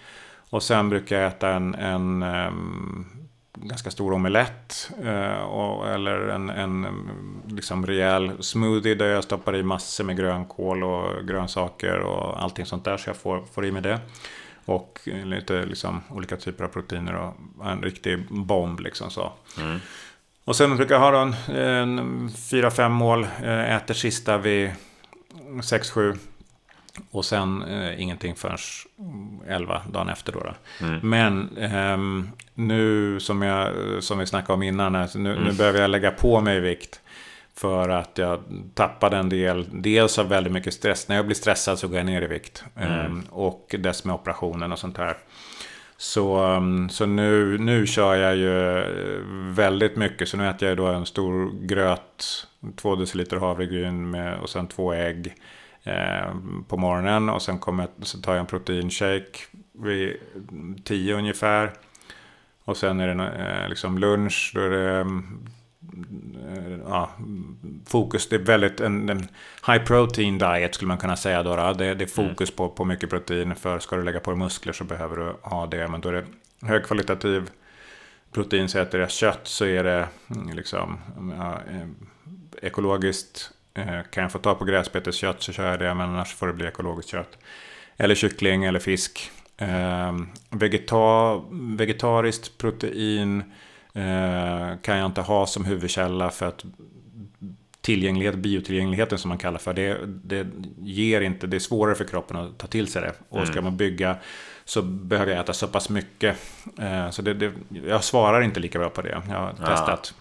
Och 0.50 0.63
sen 0.63 0.89
brukar 0.89 1.20
jag 1.20 1.28
äta 1.28 1.50
en, 1.50 1.76
en 1.76 2.24
um, 2.24 3.08
ganska 3.54 3.92
stor 3.92 4.13
omelett. 4.13 4.92
Uh, 5.06 5.42
och, 5.42 5.88
eller 5.88 6.28
en, 6.28 6.50
en 6.50 6.88
liksom 7.48 7.86
rejäl 7.86 8.32
smoothie 8.39 8.96
där 8.96 9.08
jag 9.08 9.24
stoppar 9.24 9.56
i 9.56 9.63
massor 9.63 10.04
med 10.04 10.18
grönkål 10.18 10.84
och 10.84 11.28
grönsaker 11.28 12.00
och 12.00 12.44
allting 12.44 12.65
sånt 12.65 12.86
där. 12.86 12.98
Så 12.98 13.10
jag 13.10 13.18
får, 13.18 13.42
får 13.54 13.65
i 13.65 13.72
mig 13.72 13.82
det. 13.82 14.00
Och 14.65 15.00
lite 15.06 15.65
liksom, 15.65 16.02
olika 16.10 16.38
typer 16.38 16.63
av 16.63 16.67
proteiner 16.67 17.15
och 17.15 17.34
en 17.65 17.82
riktig 17.82 18.26
bomb 18.30 18.80
liksom 18.80 19.12
så. 19.12 19.32
Mm. 19.60 19.80
Och 20.50 20.56
sen 20.56 20.78
brukar 20.78 20.95
jag 20.95 21.02
ha 21.02 21.34
en, 21.48 22.32
fyra, 22.50 22.72
fem 22.72 22.91
mål. 22.91 23.28
Eh, 23.43 23.76
äter 23.76 23.93
sista 23.93 24.38
vid 24.38 24.72
sex, 25.63 25.91
sju. 25.91 26.15
Och 27.12 27.26
sen 27.26 27.63
eh, 27.63 28.02
ingenting 28.02 28.36
förrän 28.36 28.58
11 29.48 29.82
dagen 29.91 30.10
efter 30.10 30.32
då. 30.32 30.39
då. 30.39 30.86
Mm. 30.86 31.10
Men 31.10 31.58
eh, 31.58 32.26
nu 32.54 33.19
som, 33.19 33.41
jag, 33.41 33.74
som 34.04 34.19
vi 34.19 34.26
snackade 34.26 34.54
om 34.54 34.63
innan, 34.63 34.95
alltså 34.95 35.19
nu, 35.19 35.32
mm. 35.32 35.43
nu 35.43 35.52
behöver 35.54 35.82
jag 35.82 35.89
lägga 35.89 36.12
på 36.12 36.41
mig 36.41 36.60
vikt. 36.60 37.02
För 37.62 37.89
att 37.89 38.17
jag 38.17 38.39
tappade 38.74 39.17
en 39.17 39.30
del, 39.30 39.65
dels 39.72 40.19
av 40.19 40.30
väldigt 40.30 40.54
mycket 40.54 40.74
stress. 40.74 41.08
När 41.08 41.15
jag 41.15 41.26
blir 41.26 41.36
stressad 41.36 41.80
så 41.80 41.88
går 41.88 41.98
jag 41.98 42.06
ner 42.06 42.22
i 42.22 42.28
vikt. 42.28 42.63
Mm. 42.76 43.06
Um, 43.06 43.24
och 43.30 43.76
dess 43.80 44.06
med 44.06 44.15
operationen 44.15 44.72
och 44.72 44.80
sånt 44.80 44.98
här. 44.98 45.17
Så, 45.98 46.43
um, 46.43 46.89
så 46.89 47.06
nu, 47.06 47.58
nu 47.58 47.88
kör 47.88 48.15
jag 48.15 48.36
ju 48.36 48.80
eh, 48.80 48.88
väldigt 49.56 49.95
mycket. 49.95 50.30
Så 50.30 50.38
nu 50.38 50.50
äter 50.50 50.67
jag 50.67 50.78
då 50.78 50.88
en 50.88 51.06
stor 51.06 51.52
gröt, 51.65 52.48
två 52.76 52.95
deciliter 52.95 53.38
havregryn 53.38 54.10
med, 54.10 54.39
och 54.39 54.50
sen 54.50 54.67
två 54.67 54.93
ägg 54.93 55.36
eh, 55.84 56.36
på 56.67 56.78
morgonen. 56.78 57.30
Och 57.30 57.41
sen 57.41 57.60
kommer 57.60 57.84
jag, 57.84 58.08
så 58.08 58.17
tar 58.17 58.32
jag 58.32 58.39
en 58.39 58.45
proteinshake 58.45 59.39
vid 59.72 60.17
tio 60.84 61.15
ungefär. 61.15 61.72
Och 62.65 62.78
sen 62.78 63.00
är 63.00 63.15
det 63.15 63.24
eh, 63.24 63.69
liksom 63.69 63.98
lunch. 63.98 64.52
Då 64.56 64.62
är 64.62 64.69
det 64.69 65.06
ja, 66.86 67.10
fokus, 67.86 68.30
det 68.30 68.36
är 68.36 68.40
väldigt 68.40 68.80
en, 68.80 69.10
en, 69.10 69.28
high 69.68 69.84
protein 69.84 70.38
diet 70.38 70.76
skulle 70.76 70.88
man 70.88 70.98
kunna 70.98 71.16
säga 71.16 71.44
då. 71.44 71.56
då. 71.56 71.74
Det, 71.74 71.94
det, 71.94 72.04
är 72.04 72.08
fokus 72.08 72.50
mm. 72.50 72.56
på, 72.56 72.70
på 72.70 72.86
mycket 72.86 73.10
protein. 73.10 73.56
För 73.56 73.80
ska 73.80 73.96
du 73.96 74.04
lägga 74.04 74.20
på 74.20 74.32
dig 74.32 74.40
muskler 74.40 74.74
så 74.74 74.84
behöver 74.84 75.18
du 75.18 75.36
ha 75.42 75.68
det. 75.68 75.88
Men 75.88 76.02
då 76.02 76.10
är 76.10 76.14
det 76.14 76.26
högkvalitativ 76.68 77.50
protein. 78.32 78.70
Så 78.70 78.80
äter 78.80 79.00
jag 79.00 79.12
kött 79.12 79.48
så 79.48 79.66
är 79.66 79.84
det 79.84 80.08
mm, 80.36 80.56
liksom 80.56 81.00
ja, 81.38 81.54
eh, 81.54 81.88
ekologiskt. 82.62 83.52
Eh, 83.74 84.02
kan 84.12 84.24
jag 84.24 84.32
få 84.32 84.40
ta 84.40 84.56
på 84.56 84.66
gräsbeteskött 84.66 85.42
så 85.42 85.52
kör 85.52 85.72
jag 85.72 85.80
det. 85.80 85.94
Men 85.94 86.10
annars 86.10 86.36
får 86.36 86.48
det 86.48 86.54
bli 86.54 86.66
ekologiskt 86.66 87.12
kött. 87.12 87.38
Eller 87.98 88.16
kyckling 88.16 88.66
eller 88.66 88.80
fisk. 88.80 89.32
Eh, 89.58 90.14
vegeta, 90.50 91.42
vegetariskt 91.52 92.58
protein 92.58 93.44
kan 94.82 94.97
jag 94.97 95.06
inte 95.06 95.21
ha 95.21 95.47
som 95.47 95.65
huvudkälla 95.65 96.30
för 96.30 96.45
att 96.45 96.65
tillgänglighet, 97.82 98.36
biotillgängligheten 98.36 99.17
som 99.17 99.30
man 99.30 99.38
kallar 99.38 99.60
för 99.60 99.73
det, 99.73 99.99
det 100.06 100.47
ger 100.78 101.21
inte, 101.21 101.47
det 101.47 101.58
är 101.58 101.60
svårare 101.60 101.95
för 101.95 102.06
kroppen 102.06 102.38
att 102.38 102.58
ta 102.58 102.67
till 102.67 102.88
sig 102.88 103.02
det. 103.02 103.13
Och 103.30 103.47
ska 103.47 103.54
mm. 103.54 103.63
man 103.63 103.78
bygga 103.78 104.17
så 104.65 104.82
behöver 104.82 105.32
jag 105.32 105.41
äta 105.41 105.54
så 105.54 105.67
pass 105.67 105.89
mycket. 105.89 106.38
Eh, 106.80 107.10
så 107.10 107.21
det, 107.21 107.34
det, 107.34 107.54
jag 107.86 108.04
svarar 108.04 108.41
inte 108.41 108.60
lika 108.60 108.80
bra 108.80 108.89
på 108.89 109.02
det. 109.02 109.10
Jag 109.10 109.36
har 109.36 109.54
testat. 109.54 110.13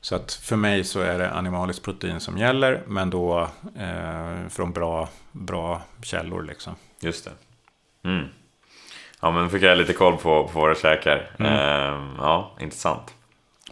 Så 0.00 0.16
att 0.16 0.32
för 0.32 0.56
mig 0.56 0.84
så 0.84 1.00
är 1.00 1.18
det 1.18 1.30
animaliskt 1.30 1.82
protein 1.82 2.20
som 2.20 2.38
gäller, 2.38 2.82
men 2.86 3.10
då 3.10 3.48
eh, 3.78 4.48
från 4.48 4.72
bra, 4.72 5.08
bra 5.32 5.82
källor. 6.02 6.42
Liksom. 6.42 6.74
Just 7.00 7.24
det. 7.24 7.32
Mm. 8.08 8.26
Ja 9.20 9.30
men 9.30 9.50
fick 9.50 9.62
jag 9.62 9.78
lite 9.78 9.92
koll 9.92 10.16
på, 10.16 10.48
på 10.48 10.60
våra 10.60 10.74
käkar. 10.74 11.30
Mm. 11.38 11.52
Ehm, 11.52 12.16
ja, 12.18 12.56
intressant. 12.60 13.14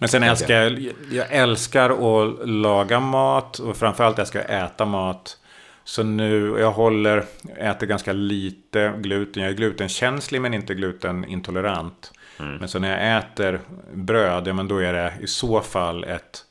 Men 0.01 0.09
sen 0.09 0.23
älskar 0.23 0.55
jag, 0.55 0.93
jag 1.11 1.27
älskar 1.31 1.91
att 1.91 2.49
laga 2.49 3.01
mat 3.01 3.59
och 3.59 3.77
framförallt 3.77 4.19
älskar 4.19 4.41
jag 4.49 4.61
att 4.61 4.73
äta 4.73 4.85
mat. 4.85 5.39
Så 5.85 6.03
nu, 6.03 6.57
jag 6.59 6.71
håller, 6.71 7.25
äter 7.57 7.87
ganska 7.87 8.13
lite 8.13 8.93
gluten. 8.99 9.43
Jag 9.43 9.53
är 9.53 9.57
glutenkänslig 9.57 10.41
men 10.41 10.55
inte 10.55 10.75
glutenintolerant. 10.75 12.13
Mm. 12.41 12.57
Men 12.57 12.69
så 12.69 12.79
när 12.79 12.91
jag 12.91 13.19
äter 13.19 13.61
bröd, 13.93 14.47
ja 14.47 14.53
men 14.53 14.69
då 14.69 14.79
är 14.79 14.93
det 14.93 15.13
i 15.21 15.27
så 15.27 15.61
fall 15.61 16.05
ett 16.05 16.45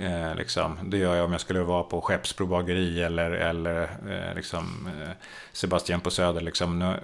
Eh, 0.00 0.34
liksom. 0.34 0.78
Det 0.90 0.98
gör 0.98 1.14
jag 1.16 1.24
om 1.24 1.32
jag 1.32 1.40
skulle 1.40 1.60
vara 1.60 1.82
på 1.82 2.00
Skeppsbro 2.00 2.46
bageri 2.46 3.02
eller, 3.02 3.30
eller 3.30 3.82
eh, 3.82 4.34
liksom, 4.34 4.88
eh, 5.02 5.10
Sebastian 5.52 6.00
på 6.00 6.10
Söder. 6.10 6.40
Liksom, 6.40 6.94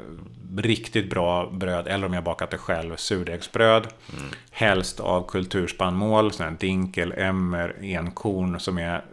riktigt 0.57 1.11
bra 1.11 1.51
bröd, 1.51 1.87
eller 1.87 2.07
om 2.07 2.13
jag 2.13 2.25
bakat 2.25 2.51
det 2.51 2.59
själv, 2.59 2.97
surdegsbröd. 2.97 3.87
Mm. 4.19 4.31
Helst 4.51 5.01
av 5.01 5.27
kulturspannmål, 5.29 6.33
sån 6.33 6.57
dinkel, 6.57 7.13
emmer, 7.13 7.77
enkorn. 7.81 8.61
Som 8.61 8.79
är, 8.79 9.05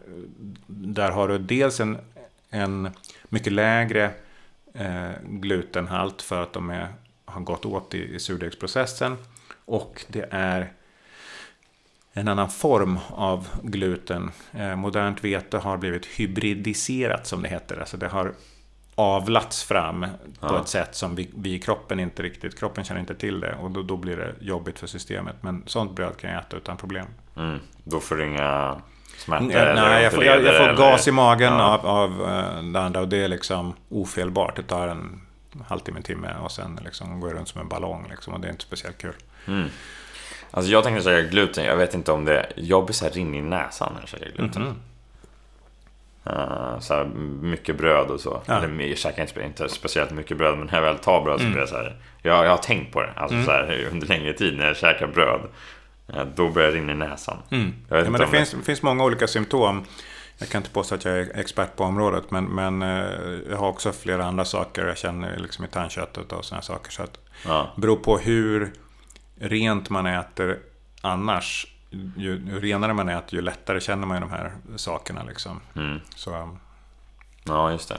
där 0.68 1.12
har 1.12 1.28
du 1.28 1.38
dels 1.38 1.80
en, 1.80 1.98
en 2.50 2.90
mycket 3.24 3.54
lägre 3.54 4.12
eh, 4.74 5.12
glutenhalt 5.24 6.22
för 6.22 6.44
att 6.44 6.54
de 6.54 6.70
är, 6.70 6.88
har 7.26 7.42
gått 7.42 7.66
åt 7.66 7.94
i, 7.94 8.16
i 8.16 8.20
surdegsprocessen. 8.20 9.18
Och 9.66 10.06
det 10.08 10.28
är 10.32 10.74
en 12.14 12.28
annan 12.28 12.50
form 12.50 13.00
av 13.10 13.48
gluten. 13.64 14.32
Eh, 14.54 14.76
modernt 14.76 15.24
vete 15.24 15.58
har 15.58 15.78
blivit 15.78 16.06
hybridiserat 16.06 17.28
som 17.28 17.42
det 17.42 17.50
heter. 17.50 17.80
Alltså 17.80 17.98
det 17.98 18.08
har 18.08 18.34
avlats 18.96 19.64
fram 19.64 20.06
ja. 20.42 20.48
på 20.48 20.58
ett 20.58 20.68
sätt 20.68 20.96
som 20.96 21.16
vi, 21.16 21.30
vi 21.36 21.54
i 21.54 21.60
kroppen 21.60 22.00
inte 22.00 22.24
riktigt, 22.24 22.60
kroppen 22.60 22.84
känner 22.84 23.02
inte 23.02 23.16
till 23.16 23.40
det 23.40 23.56
och 23.56 23.72
då, 23.72 23.82
då 23.82 23.98
blir 23.98 24.18
det 24.18 24.34
jobbigt 24.40 24.80
för 24.80 24.88
systemet. 24.88 25.36
Men 25.42 25.64
sånt 25.66 25.96
bröd 25.96 26.18
kan 26.18 26.30
jag 26.30 26.40
äta 26.40 26.58
utan 26.58 26.78
problem. 26.78 27.06
Mm. 27.38 27.60
Då 27.84 28.00
får 28.00 28.16
du 28.16 28.26
inga 28.26 28.82
smärtor? 29.18 29.48
Nej, 29.48 29.76
nej 29.76 30.04
jag, 30.04 30.14
får, 30.14 30.24
jag, 30.24 30.44
jag 30.44 30.58
får 30.58 30.78
gas 30.78 31.08
i 31.08 31.12
magen 31.12 31.54
ja. 31.54 31.78
av, 31.78 31.86
av 31.86 32.22
uh, 32.22 32.72
det 32.72 32.80
andra 32.80 33.02
och 33.02 33.08
det 33.08 33.24
är 33.24 33.28
liksom 33.28 33.74
ofelbart. 33.90 34.56
Det 34.56 34.64
tar 34.64 34.88
en 34.88 35.22
halvtimme, 35.68 35.98
en 35.98 36.04
timme 36.04 36.36
och 36.42 36.52
sen 36.52 36.80
liksom 36.86 37.20
går 37.20 37.30
jag 37.30 37.38
runt 37.38 37.48
som 37.48 37.62
en 37.62 37.70
ballong 37.70 38.08
liksom, 38.10 38.34
och 38.34 38.40
det 38.40 38.48
är 38.48 38.52
inte 38.52 38.64
speciellt 38.64 38.98
kul. 38.98 39.16
Mm. 39.48 39.70
Alltså 40.52 40.72
jag 40.72 40.84
tänkte 40.84 41.04
säga 41.04 41.22
gluten, 41.22 41.66
jag 41.66 41.78
vet 41.78 41.94
inte 41.94 42.12
om 42.12 42.26
det... 42.26 42.52
Jag 42.56 42.86
blir 42.86 42.94
såhär 42.94 43.12
rinnig 43.12 43.40
i 43.40 43.42
näsan 43.42 43.94
när 43.94 44.00
jag 44.02 44.10
käkar 44.10 44.26
gluten. 44.26 44.62
Mm 44.62 44.76
-hmm. 46.24 46.74
uh, 46.74 46.80
så 46.80 46.94
här, 46.94 47.06
mycket 47.42 47.78
bröd 47.78 48.08
och 48.08 48.20
så. 48.20 48.42
Ja. 48.46 48.58
Eller 48.58 48.84
jag 48.84 48.98
käkar 48.98 49.22
inte, 49.22 49.42
inte 49.42 49.70
speciellt 49.70 50.12
mycket 50.12 50.38
bröd, 50.38 50.58
men 50.58 50.68
när 50.68 50.76
jag 50.76 50.82
väl 50.82 50.98
tar 50.98 51.22
bröd 51.22 51.38
så 51.38 51.42
mm. 51.42 51.54
blir 51.54 51.62
det 51.62 51.68
så 51.68 51.76
här. 51.76 51.96
Jag, 52.22 52.46
jag 52.46 52.50
har 52.50 52.58
tänkt 52.58 52.94
på 52.94 53.02
det, 53.02 53.14
alltså 53.16 53.36
mm. 53.36 53.46
så 53.46 53.52
här, 53.52 53.88
under 53.92 54.08
längre 54.08 54.34
tid 54.34 54.58
när 54.58 54.68
jag 54.68 54.78
käkar 54.78 55.08
bröd. 55.08 55.42
eh, 56.14 56.26
då 56.36 56.50
börjar 56.50 56.72
det 56.72 56.78
rinna 56.78 56.92
i 56.92 56.96
näsan. 56.96 57.38
Mm. 57.52 57.74
Ja, 57.90 58.10
men 58.10 58.14
det, 58.14 58.28
finns, 58.28 58.52
det 58.52 58.64
finns 58.64 58.82
många 58.82 59.04
olika 59.04 59.28
symptom. 59.28 59.86
Jag 60.38 60.50
kan 60.50 60.60
inte 60.60 60.72
påstå 60.72 60.96
att 60.96 61.06
jag 61.06 61.20
är 61.20 61.40
expert 61.40 61.76
på 61.76 61.84
området, 61.84 62.32
men, 62.32 62.46
men 62.46 62.82
eh, 62.82 63.40
jag 63.50 63.58
har 63.58 63.68
också 63.68 63.92
flera 63.92 64.26
andra 64.26 64.46
saker. 64.46 64.86
Jag 64.86 64.98
känner 64.98 65.38
liksom 65.38 65.66
i 65.66 65.68
tandköttet 65.68 66.32
och 66.32 66.46
sådana 66.46 66.62
saker. 66.62 66.92
Så 66.92 67.04
att, 67.04 67.20
ja. 67.46 67.74
beror 67.76 67.96
på 67.96 68.18
hur 68.18 68.72
rent 69.40 69.90
man 69.90 70.06
äter 70.06 70.60
annars. 71.02 71.68
Ju, 72.18 72.42
ju 72.48 72.60
renare 72.60 72.94
man 72.94 73.10
äter, 73.10 73.36
ju 73.36 73.42
lättare 73.42 73.80
känner 73.80 74.08
man 74.08 74.18
ju 74.18 74.22
de 74.22 74.32
här 74.32 74.52
sakerna. 74.76 75.24
Liksom. 75.24 75.60
Mm. 75.76 76.00
Så, 76.16 76.58
ja, 77.44 77.72
just 77.72 77.90
det. 77.90 77.98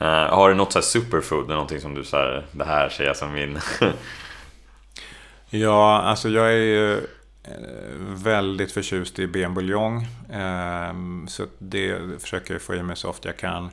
Uh, 0.00 0.34
har 0.34 0.48
du 0.48 0.54
något 0.54 0.72
så 0.72 0.82
superfood, 0.82 1.48
någonting 1.48 1.80
som 1.80 1.94
du 1.94 2.04
säger, 2.04 2.44
det 2.52 2.64
här 2.64 2.88
ser 2.88 3.04
jag 3.04 3.16
som 3.16 3.32
min... 3.32 3.58
ja, 5.50 6.02
alltså 6.02 6.28
jag 6.28 6.46
är 6.46 6.56
ju 6.56 7.06
Eh, 7.48 7.94
väldigt 7.98 8.72
förtjust 8.72 9.18
i 9.18 9.26
benbuljong. 9.26 10.06
Ehm, 10.32 11.28
så 11.28 11.46
det 11.58 12.22
försöker 12.22 12.54
jag 12.54 12.62
få 12.62 12.74
i 12.74 12.82
mig 12.82 12.96
så 12.96 13.10
ofta 13.10 13.28
jag 13.28 13.36
kan. 13.36 13.70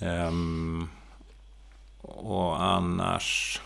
Ehm, 0.00 0.88
och 2.02 2.62
annars 2.62 3.60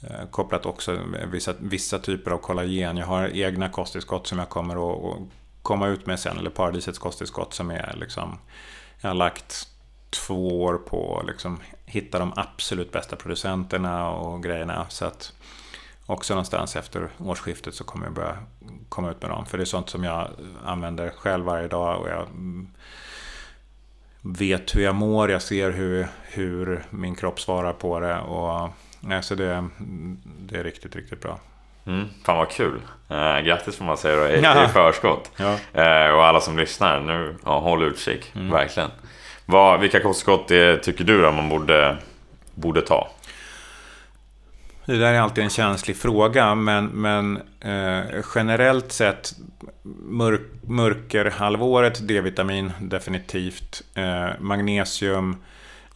Eh, 0.00 0.26
kopplat 0.30 0.66
också 0.66 0.98
vissa, 1.32 1.54
vissa 1.58 1.98
typer 1.98 2.30
av 2.30 2.38
kollagen. 2.38 2.96
Jag 2.96 3.06
har 3.06 3.28
egna 3.28 3.68
kosttillskott 3.68 4.26
som 4.26 4.38
jag 4.38 4.48
kommer 4.48 5.00
att 5.00 5.18
komma 5.62 5.88
ut 5.88 6.06
med 6.06 6.20
sen. 6.20 6.38
Eller 6.38 6.50
paradisets 6.50 6.98
kosttillskott 6.98 7.54
som 7.54 7.70
är 7.70 7.94
liksom... 7.96 8.38
Jag 9.00 9.10
har 9.10 9.14
lagt 9.14 9.68
två 10.10 10.62
år 10.62 10.74
på 10.74 11.18
att 11.20 11.26
liksom 11.26 11.60
hitta 11.84 12.18
de 12.18 12.32
absolut 12.36 12.92
bästa 12.92 13.16
producenterna 13.16 14.10
och 14.10 14.42
grejerna. 14.42 14.86
Så 14.88 15.04
att 15.04 15.32
också 16.06 16.34
någonstans 16.34 16.76
efter 16.76 17.08
årsskiftet 17.18 17.74
så 17.74 17.84
kommer 17.84 18.06
jag 18.06 18.14
börja 18.14 18.38
komma 18.88 19.10
ut 19.10 19.22
med 19.22 19.30
dem. 19.30 19.46
För 19.46 19.58
det 19.58 19.64
är 19.64 19.66
sånt 19.66 19.90
som 19.90 20.04
jag 20.04 20.30
använder 20.64 21.10
själv 21.10 21.44
varje 21.44 21.68
dag 21.68 22.00
och 22.00 22.08
jag 22.08 22.26
vet 24.20 24.76
hur 24.76 24.82
jag 24.82 24.94
mår, 24.94 25.30
jag 25.30 25.42
ser 25.42 25.70
hur, 25.70 26.06
hur 26.22 26.84
min 26.90 27.14
kropp 27.14 27.40
svarar 27.40 27.72
på 27.72 28.00
det. 28.00 28.20
Och, 28.20 28.70
nej, 29.00 29.22
så 29.22 29.34
det, 29.34 29.68
det 30.40 30.58
är 30.58 30.64
riktigt, 30.64 30.96
riktigt 30.96 31.20
bra. 31.20 31.38
Mm, 31.86 32.08
fan 32.24 32.36
vad 32.36 32.50
kul! 32.50 32.80
Eh, 33.08 33.38
grattis 33.38 33.76
får 33.76 33.84
man 33.84 33.96
säga 33.96 34.16
då, 34.16 34.28
i, 34.28 34.64
i 34.64 34.68
förskott. 34.68 35.30
Ja. 35.36 35.82
Eh, 35.82 36.14
och 36.14 36.24
alla 36.24 36.40
som 36.40 36.58
lyssnar, 36.58 37.00
nu, 37.00 37.36
ja, 37.44 37.58
håll 37.58 37.82
utkik. 37.82 38.32
Mm. 38.34 38.50
Verkligen. 38.50 38.90
Vad, 39.46 39.80
vilka 39.80 40.00
kosttillskott 40.00 40.48
tycker 40.82 41.04
du 41.04 41.26
att 41.26 41.34
man 41.34 41.48
borde, 41.48 41.96
borde 42.54 42.82
ta? 42.82 43.08
Det 44.86 44.98
där 44.98 45.14
är 45.14 45.20
alltid 45.20 45.44
en 45.44 45.50
känslig 45.50 45.96
fråga, 45.96 46.54
men, 46.54 46.86
men 46.86 47.36
eh, 47.60 48.24
generellt 48.34 48.92
sett 48.92 49.32
mörk, 50.08 50.40
mörkerhalvåret, 50.62 52.08
D-vitamin 52.08 52.72
definitivt, 52.80 53.82
eh, 53.94 54.28
magnesium, 54.40 55.36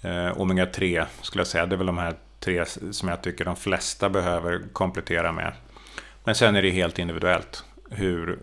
eh, 0.03 0.39
omega-3 0.39 1.05
skulle 1.23 1.41
jag 1.41 1.47
säga. 1.47 1.67
Det 1.67 1.75
är 1.75 1.77
väl 1.77 1.87
de 1.87 1.99
här 1.99 2.15
tre 2.41 2.65
som 2.91 3.09
jag 3.09 3.23
tycker 3.23 3.45
de 3.45 3.57
flesta 3.57 4.11
behöver 4.11 4.63
komplettera 4.73 5.33
med. 5.33 5.53
Men 6.25 6.35
sen 6.35 6.57
är 6.57 6.63
det 6.63 6.71
helt 6.71 6.99
individuellt. 6.99 7.65
Hur 7.91 8.39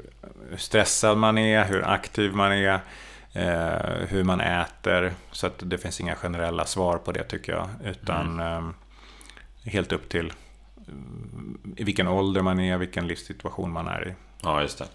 stressad 0.58 1.18
man 1.18 1.38
är, 1.38 1.66
hur 1.66 1.86
aktiv 1.86 2.34
man 2.34 2.52
är, 2.52 2.80
eh, 3.34 4.08
hur 4.08 4.24
man 4.24 4.42
äter. 4.42 5.14
Så 5.32 5.48
att 5.48 5.54
det 5.58 5.78
finns 5.78 6.00
inga 6.00 6.16
generella 6.16 6.66
svar 6.66 6.98
på 6.98 7.12
det 7.12 7.24
tycker 7.24 7.54
jag. 7.54 7.70
Utan 7.84 8.40
mm. 8.40 8.68
Eh, 9.64 9.72
helt 9.72 9.92
upp 9.92 10.10
till 10.10 10.34
i 11.76 11.84
vilken 11.84 12.08
ålder 12.08 12.42
man 12.42 12.60
är, 12.60 12.78
vilken 12.78 13.08
livssituation 13.08 13.72
man 13.72 13.88
är 13.88 14.08
i. 14.08 14.14
Ja, 14.42 14.62
just 14.62 14.78
det. 14.78 14.88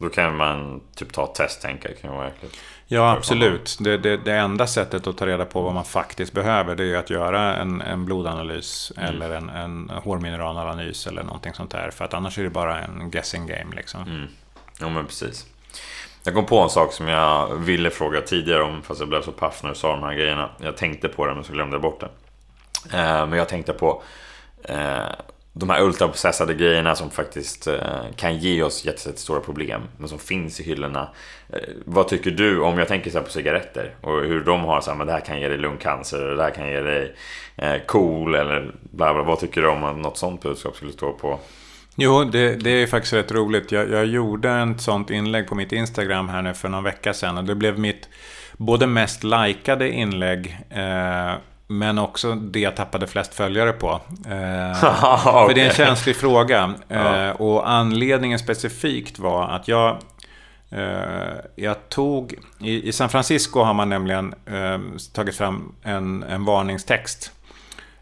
Då 0.00 0.08
kan 0.08 0.36
man 0.36 0.80
typ 0.94 1.12
ta 1.12 1.26
test, 1.26 1.64
jag. 1.64 1.98
Kan 2.00 2.10
vara 2.10 2.24
verkligt. 2.24 2.56
Ja, 2.86 3.12
absolut. 3.12 3.76
Det, 3.80 3.98
det, 3.98 4.16
det, 4.16 4.32
enda 4.32 4.66
sättet 4.66 5.06
att 5.06 5.16
ta 5.16 5.26
reda 5.26 5.44
på 5.44 5.62
vad 5.62 5.74
man 5.74 5.84
faktiskt 5.84 6.32
behöver, 6.32 6.76
det 6.76 6.84
är 6.84 6.96
att 6.96 7.10
göra 7.10 7.56
en, 7.56 7.80
en 7.80 8.04
blodanalys 8.04 8.92
mm. 8.96 9.08
eller 9.08 9.30
en, 9.30 9.48
en 9.48 9.90
hårmineralanalys 9.90 11.06
eller 11.06 11.22
någonting 11.22 11.54
sånt 11.54 11.70
där. 11.70 11.90
För 11.90 12.04
att 12.04 12.14
annars 12.14 12.38
är 12.38 12.42
det 12.42 12.50
bara 12.50 12.80
en 12.80 13.10
guessing 13.10 13.46
game. 13.46 13.76
Liksom. 13.76 14.02
Mm. 14.02 14.26
Ja, 14.80 14.88
men 14.88 15.06
precis. 15.06 15.46
Jag 16.24 16.34
kom 16.34 16.46
på 16.46 16.60
en 16.60 16.70
sak 16.70 16.92
som 16.92 17.08
jag 17.08 17.56
ville 17.56 17.90
fråga 17.90 18.20
tidigare 18.20 18.62
om, 18.62 18.82
fast 18.82 19.00
jag 19.00 19.08
blev 19.08 19.22
så 19.22 19.32
paff 19.32 19.62
när 19.62 19.70
du 19.70 19.76
sa 19.76 19.92
de 19.92 20.02
här 20.02 20.14
grejerna. 20.14 20.50
Jag 20.58 20.76
tänkte 20.76 21.08
på 21.08 21.26
det, 21.26 21.34
men 21.34 21.44
så 21.44 21.52
glömde 21.52 21.74
jag 21.74 21.82
bort 21.82 22.00
det. 22.00 22.08
Eh, 22.98 23.26
men 23.26 23.32
jag 23.32 23.48
tänkte 23.48 23.72
på 23.72 24.02
Eh, 24.64 25.12
de 25.52 25.70
här 25.70 25.82
ultraprocessade 25.82 26.54
grejerna 26.54 26.94
som 26.94 27.10
faktiskt 27.10 27.66
eh, 27.66 28.02
kan 28.16 28.38
ge 28.38 28.62
oss 28.62 28.84
jättestora 28.84 29.40
problem, 29.40 29.82
men 29.96 30.08
som 30.08 30.18
finns 30.18 30.60
i 30.60 30.62
hyllorna. 30.62 31.08
Eh, 31.52 31.58
vad 31.84 32.08
tycker 32.08 32.30
du 32.30 32.60
om, 32.60 32.78
jag 32.78 32.88
tänker 32.88 33.10
så 33.10 33.20
på 33.20 33.30
cigaretter 33.30 33.94
och 34.00 34.20
hur 34.20 34.44
de 34.44 34.60
har 34.60 34.80
så 34.80 34.90
här, 34.90 34.98
men 34.98 35.06
det 35.06 35.12
här 35.12 35.20
kan 35.20 35.40
ge 35.40 35.48
dig 35.48 35.58
lungcancer, 35.58 36.18
det 36.20 36.42
här 36.42 36.50
kan 36.50 36.68
ge 36.68 36.80
dig 36.80 37.14
eh, 37.56 37.76
KOL 37.86 38.34
eller 38.34 38.74
bla 38.90 39.14
bla. 39.14 39.22
Vad 39.22 39.40
tycker 39.40 39.62
du 39.62 39.68
om 39.68 39.84
att 39.84 39.96
något 39.96 40.18
sånt 40.18 40.42
budskap 40.42 40.76
skulle 40.76 40.92
stå 40.92 41.12
på? 41.12 41.38
Jo, 41.94 42.24
det, 42.24 42.56
det 42.56 42.70
är 42.70 42.86
faktiskt 42.86 43.12
rätt 43.12 43.32
roligt. 43.32 43.72
Jag, 43.72 43.90
jag 43.90 44.06
gjorde 44.06 44.50
ett 44.50 44.80
sånt 44.80 45.10
inlägg 45.10 45.48
på 45.48 45.54
mitt 45.54 45.72
Instagram 45.72 46.28
här 46.28 46.42
nu 46.42 46.54
för 46.54 46.68
någon 46.68 46.84
vecka 46.84 47.14
sedan 47.14 47.38
och 47.38 47.44
det 47.44 47.54
blev 47.54 47.78
mitt 47.78 48.08
både 48.56 48.86
mest 48.86 49.24
likade 49.24 49.90
inlägg 49.90 50.58
eh, 50.70 51.34
men 51.70 51.98
också 51.98 52.34
det 52.34 52.60
jag 52.60 52.76
tappade 52.76 53.06
flest 53.06 53.34
följare 53.34 53.72
på. 53.72 54.00
Eh, 54.26 54.70
okay. 54.84 55.46
För 55.46 55.54
det 55.54 55.60
är 55.60 55.68
en 55.68 55.74
känslig 55.74 56.16
fråga. 56.16 56.74
Eh, 56.88 57.30
och 57.30 57.70
anledningen 57.70 58.38
specifikt 58.38 59.18
var 59.18 59.48
att 59.48 59.68
jag 59.68 59.98
eh, 60.70 61.34
jag 61.56 61.88
tog... 61.88 62.34
I, 62.58 62.88
I, 62.88 62.92
San 62.92 63.08
Francisco 63.08 63.62
har 63.62 63.74
man 63.74 63.88
nämligen 63.88 64.34
eh, 64.46 64.78
tagit 65.12 65.36
fram 65.36 65.74
en, 65.82 66.22
en 66.22 66.44
varningstext. 66.44 67.32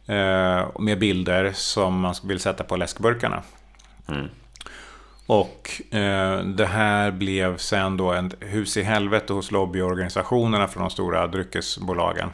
Eh, 0.07 0.67
med 0.79 0.99
bilder 0.99 1.53
som 1.55 2.01
man 2.01 2.15
vill 2.25 2.41
sätta 2.41 2.65
på 2.65 2.77
läskburkarna. 2.77 3.43
Mm. 4.09 4.29
Och 5.27 5.83
eh, 5.95 6.39
det 6.39 6.67
här 6.67 7.11
blev 7.11 7.57
sen 7.57 7.97
då 7.97 8.13
en 8.13 8.33
hus 8.41 8.77
i 8.77 8.83
helvete 8.83 9.33
hos 9.33 9.51
lobbyorganisationerna 9.51 10.69
från 10.69 10.83
de 10.83 10.91
stora 10.91 11.27
dryckesbolagen. 11.27 12.31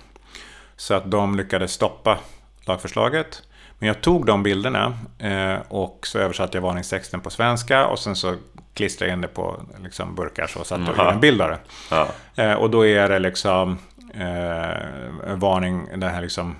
Så 0.77 0.95
att 0.95 1.11
de 1.11 1.37
lyckades 1.37 1.73
stoppa 1.73 2.19
lagförslaget. 2.67 3.43
Men 3.79 3.87
jag 3.87 4.01
tog 4.01 4.27
de 4.27 4.43
bilderna 4.43 4.99
eh, 5.19 5.57
och 5.69 6.07
så 6.07 6.19
översatte 6.19 6.57
jag 6.57 6.63
varningstexten 6.63 7.21
på 7.21 7.31
svenska 7.31 7.87
och 7.87 7.99
sen 7.99 8.17
så 8.17 8.35
klistrade 8.75 9.11
jag 9.11 9.17
in 9.17 9.21
det 9.21 9.29
på 9.29 9.61
liksom, 9.83 10.15
burkar 10.15 10.47
så 10.47 10.65
satt 10.65 10.81
jag 10.97 11.13
en 11.13 11.21
bild 11.21 11.43
av 11.43 11.51
det. 11.51 11.59
Ja. 11.91 12.09
Eh, 12.37 12.53
och 12.53 12.71
då 12.71 12.87
är 12.87 13.09
det 13.09 13.19
liksom 13.19 13.79
eh, 14.15 15.35
varning, 15.37 15.89
den 15.91 16.11
här 16.11 16.23
liksom 16.23 16.57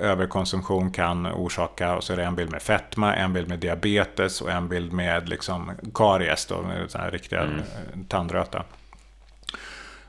överkonsumtion 0.00 0.90
kan 0.90 1.26
orsaka, 1.26 1.96
och 1.96 2.04
så 2.04 2.12
är 2.12 2.16
det 2.16 2.24
en 2.24 2.34
bild 2.34 2.50
med 2.50 2.62
fetma, 2.62 3.14
en 3.14 3.32
bild 3.32 3.48
med 3.48 3.58
diabetes 3.58 4.40
och 4.40 4.50
en 4.50 4.68
bild 4.68 4.92
med 4.92 5.28
liksom 5.28 5.70
karies, 5.94 6.46
då, 6.46 6.62
med 6.62 7.12
riktiga 7.12 7.40
mm. 7.40 7.62
tandröta. 8.08 8.62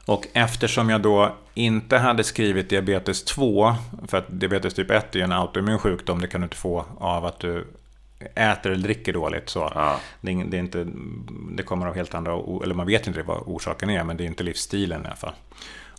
Och 0.07 0.27
eftersom 0.33 0.89
jag 0.89 1.01
då 1.01 1.35
inte 1.53 1.97
hade 1.97 2.23
skrivit 2.23 2.69
diabetes 2.69 3.23
2, 3.23 3.75
för 4.07 4.17
att 4.17 4.25
diabetes 4.27 4.73
typ 4.73 4.91
1 4.91 5.15
är 5.15 5.19
en 5.19 5.31
autoimmun 5.31 5.79
sjukdom, 5.79 6.21
det 6.21 6.27
kan 6.27 6.41
du 6.41 6.45
inte 6.45 6.57
få 6.57 6.85
av 6.99 7.25
att 7.25 7.39
du 7.39 7.67
äter 8.35 8.71
eller 8.71 8.83
dricker 8.83 9.13
dåligt. 9.13 9.49
Så 9.49 9.71
ja. 9.75 9.99
det, 10.21 10.43
det, 10.47 10.57
är 10.57 10.59
inte, 10.59 10.87
det 11.51 11.63
kommer 11.63 11.87
av 11.87 11.95
helt 11.95 12.13
andra, 12.13 12.31
eller 12.63 12.73
man 12.73 12.87
vet 12.87 13.07
inte 13.07 13.21
vad 13.21 13.37
orsaken 13.45 13.89
är, 13.89 14.03
men 14.03 14.17
det 14.17 14.23
är 14.23 14.25
inte 14.25 14.43
livsstilen 14.43 15.03
i 15.03 15.07
alla 15.07 15.15
fall. 15.15 15.33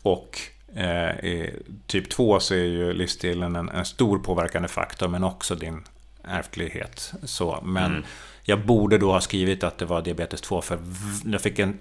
Och 0.03 0.41
eh, 0.75 1.45
typ 1.87 2.11
2 2.11 2.41
så 2.41 2.55
är 2.55 2.65
ju 2.65 2.93
livsstilen 2.93 3.57
en, 3.57 3.69
en, 3.69 3.85
stor 3.85 4.19
påverkande 4.19 4.69
faktor, 4.69 5.09
men 5.09 5.25
också 5.25 5.55
din 5.55 5.85
ärftlighet. 6.25 7.13
Så, 7.23 7.61
men 7.63 7.91
mm. 7.91 8.05
jag 8.43 8.67
borde 8.67 8.99
då 8.99 9.13
ha 9.13 9.21
skrivit 9.21 9.65
att 9.65 9.79
det 9.79 9.85
var 9.85 10.03
diabetes 10.03 10.41
2, 10.41 10.63
för 10.63 10.79
jag 11.25 11.41
fick 11.41 11.59
en 11.59 11.79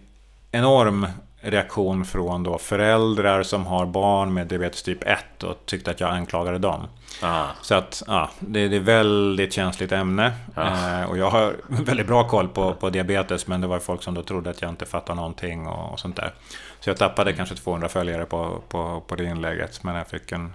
enorm 0.52 1.08
reaktion 1.52 2.06
från 2.06 2.44
då 2.44 2.58
föräldrar 2.58 3.44
som 3.44 3.66
har 3.66 3.86
barn 3.86 4.34
med 4.34 4.48
diabetes 4.48 4.84
typ 4.84 5.04
1 5.04 5.44
och 5.44 5.66
tyckte 5.66 5.92
att 5.92 6.00
jag 6.00 6.10
anklagade 6.10 6.58
dem. 6.58 6.88
Ah. 7.22 7.46
Så 7.62 7.76
att 7.76 8.04
ja, 8.08 8.30
det, 8.40 8.60
är 8.60 8.74
ett 8.74 8.82
väldigt 8.82 9.54
känsligt 9.54 9.92
ämne. 9.92 10.34
Ah. 10.56 11.02
Eh, 11.02 11.10
och 11.10 11.18
jag 11.18 11.30
har 11.30 11.56
väldigt 11.68 12.08
bra 12.08 12.28
koll 12.28 12.48
på, 12.48 12.74
på 12.74 12.90
diabetes 12.90 13.48
men 13.48 13.62
det 13.62 13.68
var 13.68 13.80
folk 13.80 14.04
som 14.04 14.14
då 14.14 14.24
trodde 14.24 14.50
att 14.50 14.62
jag 14.62 14.70
inte 14.70 14.86
fattar 14.86 15.16
någonting 15.16 15.68
och, 15.68 15.94
och 15.94 16.00
sånt 16.00 16.16
där. 16.16 16.34
Så 16.80 16.90
jag 16.90 16.98
tappade 16.98 17.34
kanske 17.34 17.56
200 17.56 17.90
följare 17.90 18.26
på, 18.26 18.62
på, 18.70 19.04
på 19.08 19.16
det 19.16 19.24
inlägget 19.24 19.84
men 19.84 19.96
jag 19.96 20.08
fick 20.08 20.32
en 20.32 20.54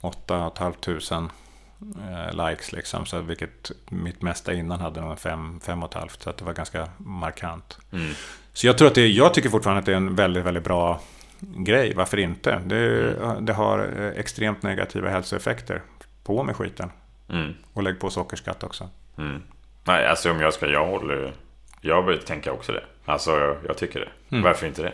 8 0.00 0.50
500 0.58 0.74
eh, 1.10 1.22
likes 2.32 2.72
liksom. 2.72 3.06
Så 3.06 3.20
vilket 3.20 3.70
mitt 3.88 4.22
mesta 4.22 4.52
innan 4.52 4.80
hade 4.80 5.00
nog 5.00 5.18
5 5.18 5.60
5,5 5.64 6.08
så 6.18 6.30
att 6.30 6.36
det 6.36 6.44
var 6.44 6.52
ganska 6.52 6.88
markant. 6.98 7.78
Mm. 7.92 8.12
Så 8.52 8.66
jag 8.66 8.78
tror 8.78 8.88
att 8.88 8.94
det, 8.94 9.06
jag 9.06 9.34
tycker 9.34 9.48
fortfarande 9.48 9.78
att 9.78 9.86
det 9.86 9.92
är 9.92 9.96
en 9.96 10.14
väldigt, 10.14 10.44
väldigt 10.44 10.64
bra 10.64 11.00
grej. 11.40 11.94
Varför 11.94 12.18
inte? 12.18 12.60
Det, 12.64 13.12
mm. 13.22 13.44
det 13.44 13.52
har 13.52 13.78
eh, 13.98 14.20
extremt 14.20 14.62
negativa 14.62 15.08
hälsoeffekter. 15.08 15.82
På 16.24 16.42
med 16.42 16.56
skiten. 16.56 16.90
Mm. 17.28 17.54
Och 17.72 17.82
lägg 17.82 18.00
på 18.00 18.10
sockerskatt 18.10 18.64
också. 18.64 18.88
Mm. 19.18 19.42
Nej, 19.84 20.06
alltså 20.06 20.30
om 20.30 20.40
jag 20.40 20.54
ska, 20.54 20.66
jag 20.66 20.86
håller 20.86 21.32
Jag 21.80 22.26
tänker 22.26 22.50
också 22.50 22.72
det. 22.72 22.84
Alltså 23.04 23.56
jag 23.66 23.76
tycker 23.76 24.00
det. 24.00 24.36
Mm. 24.36 24.44
Varför 24.44 24.66
inte 24.66 24.82
det? 24.82 24.92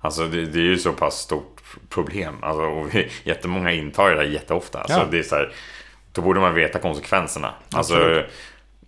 Alltså 0.00 0.28
det, 0.28 0.44
det, 0.44 0.58
är 0.58 0.64
ju 0.64 0.78
så 0.78 0.92
pass 0.92 1.14
stort 1.14 1.62
problem. 1.88 2.36
Alltså, 2.42 2.62
och 2.62 2.94
vi, 2.94 3.10
jättemånga 3.24 3.72
intar 3.72 4.10
det 4.10 4.24
jätteofta. 4.24 4.78
Alltså, 4.78 4.98
ja. 4.98 5.06
det 5.10 5.18
är 5.18 5.22
så 5.22 5.34
här, 5.34 5.52
då 6.12 6.22
borde 6.22 6.40
man 6.40 6.54
veta 6.54 6.78
konsekvenserna. 6.78 7.54
Alltså, 7.72 8.22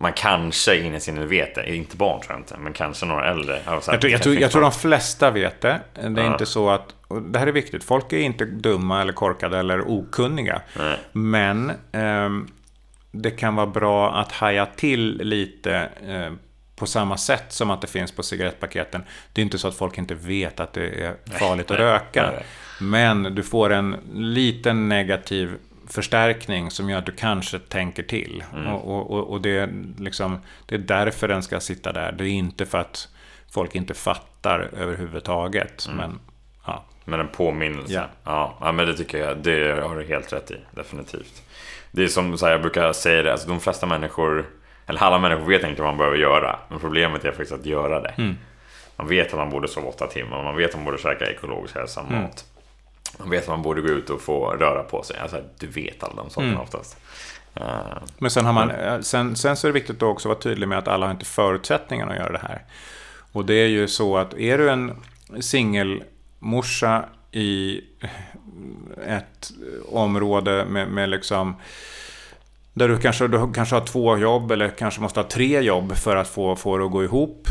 man 0.03 0.13
kanske 0.13 0.77
innerst 0.77 1.07
inne 1.07 1.25
vet 1.25 1.55
det. 1.55 1.75
Inte 1.75 1.97
barn 1.97 2.21
tror 2.21 2.33
jag 2.33 2.39
inte, 2.39 2.57
men 2.57 2.73
kanske 2.73 3.05
några 3.05 3.29
äldre. 3.29 3.59
Alltså, 3.65 3.91
jag, 3.91 4.01
tror, 4.01 4.11
jag, 4.11 4.21
tror, 4.21 4.35
jag 4.35 4.51
tror 4.51 4.61
de 4.61 4.71
flesta 4.71 5.31
vet 5.31 5.61
det. 5.61 5.81
Det 5.93 6.01
är 6.01 6.25
ja. 6.25 6.31
inte 6.31 6.45
så 6.45 6.69
att... 6.69 6.95
det 7.31 7.39
här 7.39 7.47
är 7.47 7.51
viktigt. 7.51 7.83
Folk 7.83 8.13
är 8.13 8.17
inte 8.17 8.45
dumma 8.45 9.01
eller 9.01 9.13
korkade 9.13 9.59
eller 9.59 9.81
okunniga. 9.81 10.61
Nej. 10.77 10.97
Men 11.11 11.69
eh, 11.91 12.29
det 13.11 13.31
kan 13.31 13.55
vara 13.55 13.67
bra 13.67 14.15
att 14.15 14.31
haja 14.31 14.65
till 14.65 15.17
lite 15.17 15.89
eh, 16.07 16.33
på 16.75 16.85
samma 16.85 17.17
sätt 17.17 17.45
som 17.47 17.71
att 17.71 17.81
det 17.81 17.87
finns 17.87 18.11
på 18.11 18.23
cigarettpaketen. 18.23 19.03
Det 19.33 19.41
är 19.41 19.43
inte 19.43 19.57
så 19.57 19.67
att 19.67 19.75
folk 19.75 19.97
inte 19.97 20.15
vet 20.15 20.59
att 20.59 20.73
det 20.73 21.05
är 21.05 21.15
farligt 21.25 21.69
nej, 21.69 21.77
att 21.77 21.83
röka. 21.83 22.31
Nej, 22.31 22.45
men 22.81 23.23
du 23.23 23.43
får 23.43 23.69
en 23.69 23.95
liten 24.13 24.89
negativ 24.89 25.57
förstärkning 25.93 26.71
som 26.71 26.89
gör 26.89 26.97
att 26.97 27.05
du 27.05 27.11
kanske 27.11 27.59
tänker 27.59 28.03
till. 28.03 28.43
Mm. 28.53 28.73
Och, 28.73 29.11
och, 29.11 29.29
och 29.31 29.41
det, 29.41 29.57
är 29.57 29.69
liksom, 29.97 30.37
det 30.65 30.75
är 30.75 30.79
därför 30.79 31.27
den 31.27 31.43
ska 31.43 31.59
sitta 31.59 31.91
där. 31.91 32.11
Det 32.11 32.23
är 32.23 32.29
inte 32.29 32.65
för 32.65 32.77
att 32.77 33.07
folk 33.51 33.75
inte 33.75 33.93
fattar 33.93 34.69
överhuvudtaget. 34.77 35.85
Mm. 35.85 35.97
Men, 35.97 36.19
ja. 36.65 36.83
men 37.05 37.19
en 37.19 37.27
påminnelse. 37.27 37.93
Ja. 37.93 38.05
ja. 38.23 38.57
Ja, 38.61 38.71
men 38.71 38.87
det 38.87 38.93
tycker 38.93 39.17
jag. 39.17 39.37
Det 39.37 39.83
har 39.83 39.95
du 39.95 40.05
helt 40.05 40.33
rätt 40.33 40.51
i. 40.51 40.57
Definitivt. 40.71 41.43
Det 41.91 42.03
är 42.03 42.07
som 42.07 42.37
så 42.37 42.45
här, 42.45 42.51
jag 42.51 42.61
brukar 42.61 42.93
säga 42.93 43.23
det. 43.23 43.31
Alltså, 43.31 43.47
de 43.47 43.59
flesta 43.59 43.85
människor, 43.85 44.45
eller 44.85 45.03
alla 45.03 45.19
människor 45.19 45.45
vet 45.45 45.63
inte 45.63 45.81
vad 45.81 45.91
man 45.91 45.97
behöver 45.97 46.17
göra. 46.17 46.59
Men 46.69 46.79
problemet 46.79 47.25
är 47.25 47.29
faktiskt 47.29 47.51
att 47.53 47.65
göra 47.65 48.01
det. 48.01 48.13
Mm. 48.17 48.37
Man 48.95 49.07
vet 49.07 49.27
att 49.27 49.39
man 49.39 49.49
borde 49.49 49.67
sova 49.67 49.87
åtta 49.87 50.07
timmar. 50.07 50.43
Man 50.43 50.55
vet 50.55 50.69
att 50.69 50.75
man 50.75 50.85
borde 50.85 50.97
käka 50.97 51.31
ekologisk 51.31 51.75
hälsam 51.75 52.07
mm. 52.07 52.21
mat. 52.21 52.45
Man 53.19 53.29
vet 53.29 53.43
att 53.43 53.49
man 53.49 53.61
borde 53.61 53.81
gå 53.81 53.87
ut 53.87 54.09
och 54.09 54.21
få 54.21 54.51
röra 54.51 54.83
på 54.83 55.03
sig. 55.03 55.17
Alltså, 55.19 55.41
du 55.59 55.67
vet 55.67 56.03
alla 56.03 56.15
de 56.15 56.29
sakerna 56.29 56.51
mm. 56.51 56.63
oftast. 56.63 56.97
Uh, 57.61 57.97
men 58.17 58.31
sen, 58.31 58.45
har 58.45 58.53
man. 58.53 58.71
Eh, 58.71 58.99
sen, 58.99 59.35
sen 59.35 59.57
så 59.57 59.67
är 59.67 59.69
det 59.69 59.79
viktigt 59.79 59.95
att 59.95 60.03
också 60.03 60.29
vara 60.29 60.39
tydlig 60.39 60.67
med 60.67 60.77
att 60.77 60.87
alla 60.87 61.05
har 61.05 61.11
inte 61.11 61.25
förutsättningarna 61.25 62.11
att 62.11 62.17
göra 62.17 62.31
det 62.31 62.47
här. 62.47 62.61
Och 63.31 63.45
det 63.45 63.53
är 63.53 63.67
ju 63.67 63.87
så 63.87 64.17
att 64.17 64.33
är 64.33 64.57
du 64.57 64.69
en 64.69 64.91
singelmorsa 65.39 67.05
i 67.31 67.81
ett 69.07 69.51
område 69.91 70.65
med, 70.65 70.87
med 70.87 71.09
liksom 71.09 71.55
där 72.73 72.87
du 72.87 72.97
kanske, 72.97 73.27
du 73.27 73.53
kanske 73.53 73.75
har 73.75 73.85
två 73.85 74.17
jobb 74.17 74.51
eller 74.51 74.69
kanske 74.69 75.01
måste 75.01 75.19
ha 75.19 75.27
tre 75.27 75.61
jobb 75.61 75.95
för 75.95 76.15
att 76.15 76.27
få, 76.27 76.55
få 76.55 76.77
det 76.77 76.85
att 76.85 76.91
gå 76.91 77.03
ihop. 77.03 77.47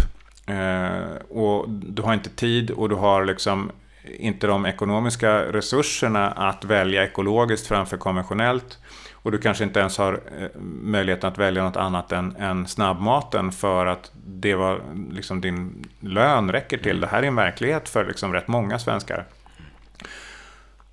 Eh, 0.47 1.37
och 1.37 1.69
du 1.69 2.03
har 2.03 2.15
inte 2.15 2.31
tid 2.31 2.71
och 2.71 2.89
du 2.89 2.95
har 2.95 3.25
liksom 3.25 3.71
inte 4.05 4.47
de 4.47 4.67
ekonomiska 4.67 5.53
resurserna 5.53 6.31
att 6.31 6.65
välja 6.65 7.05
ekologiskt 7.05 7.67
framför 7.67 7.97
konventionellt. 7.97 8.79
Och 9.13 9.33
du 9.33 9.39
kanske 9.39 9.65
inte 9.65 9.81
ens 9.81 9.99
har 9.99 10.13
eh, 10.13 10.61
möjligheten 10.83 11.31
att 11.31 11.39
välja 11.39 11.65
något 11.65 11.77
annat 11.77 12.13
än, 12.13 12.37
än 12.37 12.67
snabbmaten 12.67 13.53
för 13.53 13.87
att 13.87 14.11
det 14.27 14.55
var 14.55 14.81
liksom 15.11 15.41
din 15.41 15.87
lön 16.01 16.53
räcker 16.53 16.79
till. 16.79 17.01
Det 17.01 17.07
här 17.07 17.23
är 17.23 17.27
en 17.27 17.37
verklighet 17.37 17.89
för 17.89 18.05
liksom 18.05 18.33
rätt 18.33 18.49
många 18.49 18.79
svenskar. 18.79 19.27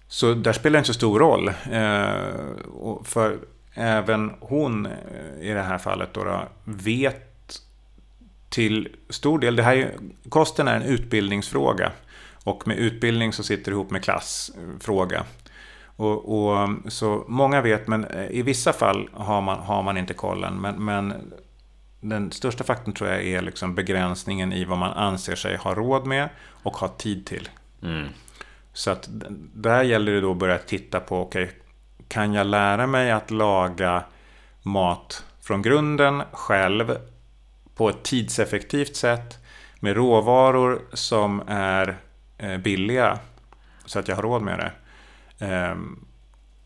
Så 0.07 0.33
där 0.33 0.53
spelar 0.53 0.73
det 0.73 0.77
inte 0.77 0.87
så 0.87 0.93
stor 0.93 1.19
roll. 1.19 1.47
Eh, 1.47 3.03
för 3.03 3.37
även 3.73 4.33
hon 4.39 4.85
eh, 4.85 4.91
i 5.49 5.53
det 5.53 5.61
här 5.61 5.77
fallet 5.77 6.13
då, 6.13 6.23
då 6.23 6.47
vet 6.63 7.25
till 8.49 8.95
stor 9.09 9.39
del, 9.39 9.55
det 9.55 9.63
här 9.63 9.75
är, 9.75 9.91
kosten 10.29 10.67
är 10.67 10.75
en 10.75 10.83
utbildningsfråga. 10.83 11.91
Och 12.49 12.67
med 12.67 12.77
utbildning 12.77 13.33
så 13.33 13.43
sitter 13.43 13.71
det 13.71 13.75
ihop 13.75 13.91
med 13.91 14.03
klassfråga. 14.03 15.25
Och, 15.85 16.49
och, 16.49 16.69
så 16.87 17.25
många 17.27 17.61
vet, 17.61 17.87
men 17.87 18.05
eh, 18.05 18.31
i 18.31 18.41
vissa 18.41 18.73
fall 18.73 19.09
har 19.13 19.41
man, 19.41 19.59
har 19.59 19.83
man 19.83 19.97
inte 19.97 20.13
kollen. 20.13 20.61
Men, 20.61 20.85
men 20.85 21.33
den 22.01 22.31
största 22.31 22.63
faktorn 22.63 22.93
tror 22.93 23.09
jag 23.09 23.23
är 23.23 23.41
liksom 23.41 23.75
begränsningen 23.75 24.53
i 24.53 24.65
vad 24.65 24.77
man 24.77 24.93
anser 24.93 25.35
sig 25.35 25.57
ha 25.57 25.73
råd 25.73 26.07
med 26.07 26.29
och 26.63 26.77
ha 26.77 26.87
tid 26.87 27.25
till. 27.25 27.49
Mm. 27.83 28.07
Så 28.73 28.91
att 28.91 29.07
där 29.53 29.83
gäller 29.83 30.11
det 30.11 30.21
då 30.21 30.31
att 30.31 30.37
börja 30.37 30.57
titta 30.57 30.99
på, 30.99 31.21
okej, 31.21 31.43
okay, 31.43 31.55
kan 32.07 32.33
jag 32.33 32.47
lära 32.47 32.87
mig 32.87 33.11
att 33.11 33.31
laga 33.31 34.03
mat 34.61 35.25
från 35.41 35.61
grunden 35.61 36.21
själv 36.31 36.97
på 37.75 37.89
ett 37.89 38.03
tidseffektivt 38.03 38.95
sätt 38.95 39.37
med 39.79 39.95
råvaror 39.95 40.81
som 40.93 41.43
är 41.47 41.97
billiga 42.63 43.19
så 43.85 43.99
att 43.99 44.07
jag 44.07 44.15
har 44.15 44.23
råd 44.23 44.41
med 44.41 44.59
det. 44.59 44.71
Ehm, 45.45 46.05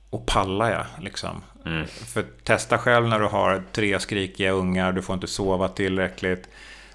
och 0.09 0.26
pallar 0.26 0.71
jag 0.71 0.86
liksom. 1.03 1.43
Mm. 1.65 1.88
För 1.88 2.26
testa 2.43 2.78
själv 2.78 3.07
när 3.07 3.19
du 3.19 3.26
har 3.26 3.63
tre 3.71 3.99
skrikiga 3.99 4.51
ungar, 4.51 4.91
du 4.91 5.01
får 5.01 5.13
inte 5.13 5.28
sova 5.28 5.67
tillräckligt. 5.67 6.49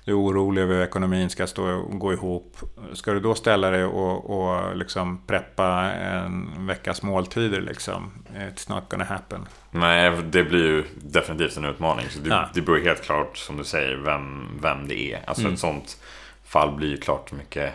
Du 0.04 0.12
är 0.12 0.18
orolig 0.18 0.62
över 0.62 0.74
hur 0.74 0.82
ekonomin 0.82 1.30
ska 1.30 1.46
stå 1.46 1.70
och 1.70 1.98
gå 1.98 2.12
ihop. 2.12 2.56
Ska 2.92 3.12
du 3.12 3.20
då 3.20 3.34
ställa 3.34 3.70
dig 3.70 3.84
och, 3.84 4.30
och 4.30 4.76
liksom 4.76 5.22
preppa 5.26 5.92
en 5.92 6.66
veckas 6.66 7.02
måltider 7.02 7.60
liksom? 7.60 8.12
It's 8.34 8.74
not 8.74 8.84
gonna 8.88 9.04
happen. 9.04 9.46
Nej, 9.70 10.22
det 10.22 10.44
blir 10.44 10.64
ju 10.64 10.84
definitivt 10.96 11.56
en 11.56 11.64
utmaning. 11.64 12.06
Så 12.10 12.20
det, 12.20 12.28
ja. 12.28 12.48
det 12.54 12.62
beror 12.62 12.78
helt 12.78 13.02
klart, 13.02 13.36
som 13.36 13.56
du 13.56 13.64
säger, 13.64 13.96
vem, 13.96 14.58
vem 14.62 14.88
det 14.88 15.00
är. 15.00 15.20
Alltså 15.26 15.42
mm. 15.42 15.54
ett 15.54 15.60
sånt 15.60 16.02
fall 16.44 16.76
blir 16.76 16.88
ju 16.88 16.96
klart 16.96 17.32
mycket 17.32 17.72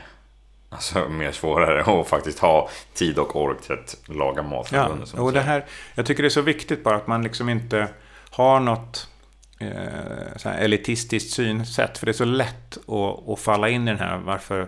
Alltså 0.73 1.09
mer 1.09 1.31
svårare 1.31 1.81
att 2.01 2.07
faktiskt 2.07 2.39
ha 2.39 2.69
tid 2.93 3.19
och 3.19 3.35
ork 3.35 3.61
till 3.61 3.73
att 3.73 3.97
laga 4.05 4.43
mat. 4.43 4.71
Ja, 4.71 4.89
och 5.17 5.33
det 5.33 5.41
här, 5.41 5.65
jag 5.95 6.05
tycker 6.05 6.23
det 6.23 6.27
är 6.27 6.29
så 6.29 6.41
viktigt 6.41 6.83
bara 6.83 6.95
att 6.95 7.07
man 7.07 7.23
liksom 7.23 7.49
inte 7.49 7.87
har 8.29 8.59
något 8.59 9.07
eh, 9.59 10.63
elitistiskt 10.63 11.33
synsätt. 11.33 11.97
För 11.97 12.05
det 12.05 12.11
är 12.11 12.13
så 12.13 12.25
lätt 12.25 12.77
att, 12.77 13.29
att 13.29 13.39
falla 13.39 13.69
in 13.69 13.87
i 13.87 13.91
den 13.91 13.99
här. 13.99 14.17
Varför, 14.17 14.67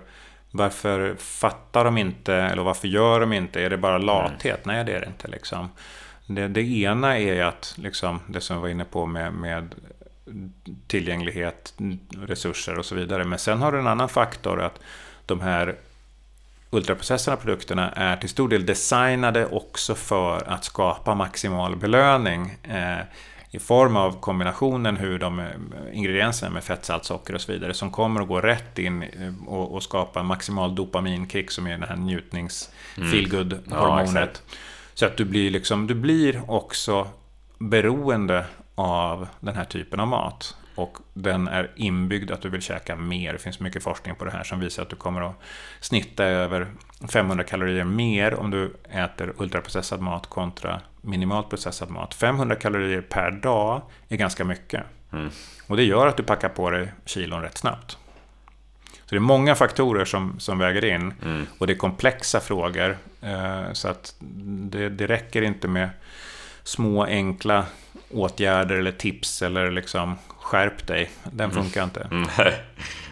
varför 0.52 1.16
fattar 1.16 1.86
de 1.86 1.98
inte? 1.98 2.36
Eller 2.36 2.64
varför 2.64 2.88
gör 2.88 3.20
de 3.20 3.34
inte? 3.34 3.62
Är 3.62 3.70
det 3.70 3.78
bara 3.78 3.98
lathet? 3.98 4.66
Mm. 4.66 4.76
Nej, 4.76 4.86
det 4.86 4.94
är 4.94 5.00
det 5.00 5.08
inte. 5.08 5.28
Liksom. 5.28 5.70
Det, 6.28 6.48
det 6.48 6.62
ena 6.62 7.20
är 7.20 7.44
att, 7.44 7.76
liksom, 7.78 8.20
det 8.28 8.42
som 8.42 8.56
jag 8.56 8.62
var 8.62 8.70
inne 8.70 8.86
på 8.86 9.06
med, 9.06 9.34
med 9.34 9.76
tillgänglighet, 10.88 11.74
resurser 12.10 12.80
och 12.80 12.86
så 12.86 12.96
vidare. 12.96 13.24
Men 13.24 13.40
sen 13.40 13.62
har 13.62 13.72
du 13.72 13.80
en 13.80 13.88
annan 13.88 14.10
faktor 14.10 14.62
att 14.62 14.80
de 15.26 15.42
här 15.42 15.76
ultraprocesserade 16.76 17.42
produkterna 17.42 17.92
är 17.92 18.18
till 18.18 18.30
stor 18.30 18.50
del 18.50 18.66
designade 18.66 19.46
också 19.46 19.96
för 19.96 20.50
att 20.50 20.64
skapa 20.64 21.16
maximal 21.16 21.76
belöning. 21.76 22.58
Eh, 22.64 23.00
i 23.56 23.60
form 23.60 23.96
av 23.96 24.20
kombinationen 24.20 24.98
hur 24.98 25.20
de 25.20 25.40
eh, 25.40 25.46
ingredienserna 25.94 26.52
med 26.52 26.64
fett, 26.64 26.86
salt, 26.86 27.06
socker 27.06 27.36
och 27.36 27.42
så 27.42 27.52
vidare 27.52 27.74
som 27.74 27.92
kommer 27.92 28.22
att 28.22 28.28
gå 28.28 28.42
rätt 28.42 28.80
in 28.80 29.04
eh, 29.04 29.34
och, 29.48 29.74
och 29.74 29.84
skapa 29.84 30.24
maximal 30.24 30.76
dopaminkick 30.76 31.52
som 31.52 31.68
är 31.68 31.72
den 31.72 31.84
här 31.84 31.96
njutnings 31.96 32.70
mm. 32.98 33.52
hormonet. 33.72 34.44
Ja, 34.46 34.56
så 34.94 35.06
att 35.06 35.18
du 35.18 35.26
blir, 35.26 35.52
liksom, 35.52 35.88
du 35.88 35.96
blir 35.96 36.52
också 36.52 37.08
beroende 37.58 38.46
av 38.76 39.28
den 39.40 39.56
här 39.56 39.66
typen 39.66 40.00
av 40.00 40.08
mat. 40.08 40.56
Och 40.76 40.98
den 41.14 41.48
är 41.48 41.72
inbyggd 41.76 42.32
att 42.32 42.42
du 42.42 42.50
vill 42.50 42.62
käka 42.62 42.96
mer. 42.96 43.34
Det 43.34 43.40
finns 43.40 43.60
mycket 43.60 43.84
forskning 43.84 44.16
på 44.16 44.26
det 44.26 44.32
här 44.32 44.44
som 44.44 44.60
visar 44.60 44.84
att 44.84 44.90
du 44.90 44.96
kommer 44.96 45.22
att 45.22 45.36
snitta 45.80 46.24
över 46.24 46.68
500 47.12 47.44
kalorier 47.44 47.84
mer 47.84 48.34
om 48.34 48.52
du 48.52 48.74
äter 48.90 49.34
ultraprocessad 49.38 50.02
mat 50.02 50.28
kontra 50.28 50.82
minimalt 51.02 51.50
processad 51.50 51.90
mat. 51.90 52.14
500 52.14 52.56
kalorier 52.56 53.02
per 53.02 53.32
dag 53.32 53.82
är 54.10 54.18
ganska 54.18 54.46
mycket. 54.46 54.84
Mm. 55.14 55.30
Och 55.68 55.78
det 55.78 55.84
gör 55.84 56.08
att 56.08 56.18
du 56.18 56.24
packar 56.24 56.50
på 56.50 56.70
dig 56.70 56.92
kilon 57.06 57.42
rätt 57.42 57.58
snabbt. 57.58 57.98
Så 59.06 59.10
det 59.10 59.16
är 59.16 59.20
många 59.20 59.56
faktorer 59.56 60.06
som, 60.06 60.40
som 60.40 60.58
väger 60.60 60.86
in. 60.86 61.14
Mm. 61.24 61.48
Och 61.58 61.68
det 61.68 61.74
är 61.74 61.78
komplexa 61.78 62.40
frågor. 62.40 62.98
Eh, 63.22 63.72
så 63.74 63.88
att 63.88 64.16
det, 64.20 64.90
det 64.90 65.08
räcker 65.08 65.42
inte 65.42 65.68
med 65.68 65.90
små 66.64 67.04
enkla 67.04 67.66
åtgärder 68.12 68.76
eller 68.76 68.92
tips 68.92 69.42
eller 69.42 69.72
liksom 69.72 70.16
skärp 70.28 70.88
dig. 70.88 71.12
Den 71.24 71.52
mm. 71.52 71.64
funkar 71.64 71.84
inte. 71.84 72.08
Mm. 72.12 72.28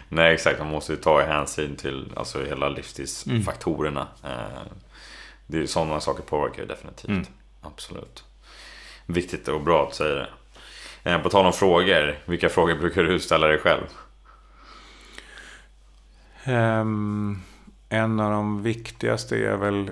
Nej, 0.08 0.34
exakt. 0.34 0.58
Man 0.58 0.68
måste 0.68 0.92
ju 0.92 0.98
ta 0.98 1.22
hänsyn 1.22 1.76
till 1.76 2.12
alltså, 2.16 2.44
hela 2.44 2.68
livsstilsfaktorerna. 2.68 4.06
Mm. 4.22 4.36
Eh, 4.36 4.62
det 5.46 5.58
är 5.58 5.66
sådana 5.66 6.00
saker 6.00 6.22
påverkar 6.22 6.62
ju 6.62 6.68
definitivt. 6.68 7.08
Mm. 7.08 7.24
Absolut. 7.60 8.24
Viktigt 9.06 9.48
och 9.48 9.60
bra 9.60 9.86
att 9.86 9.94
säga 9.94 10.14
det. 10.14 10.28
Eh, 11.10 11.22
på 11.22 11.30
tal 11.30 11.46
om 11.46 11.52
frågor, 11.52 12.18
vilka 12.24 12.48
frågor 12.48 12.74
brukar 12.74 13.02
du 13.02 13.20
ställa 13.20 13.46
dig 13.46 13.58
själv? 13.58 13.86
Um, 16.46 17.42
en 17.88 18.20
av 18.20 18.30
de 18.30 18.62
viktigaste 18.62 19.36
är 19.36 19.56
väl 19.56 19.90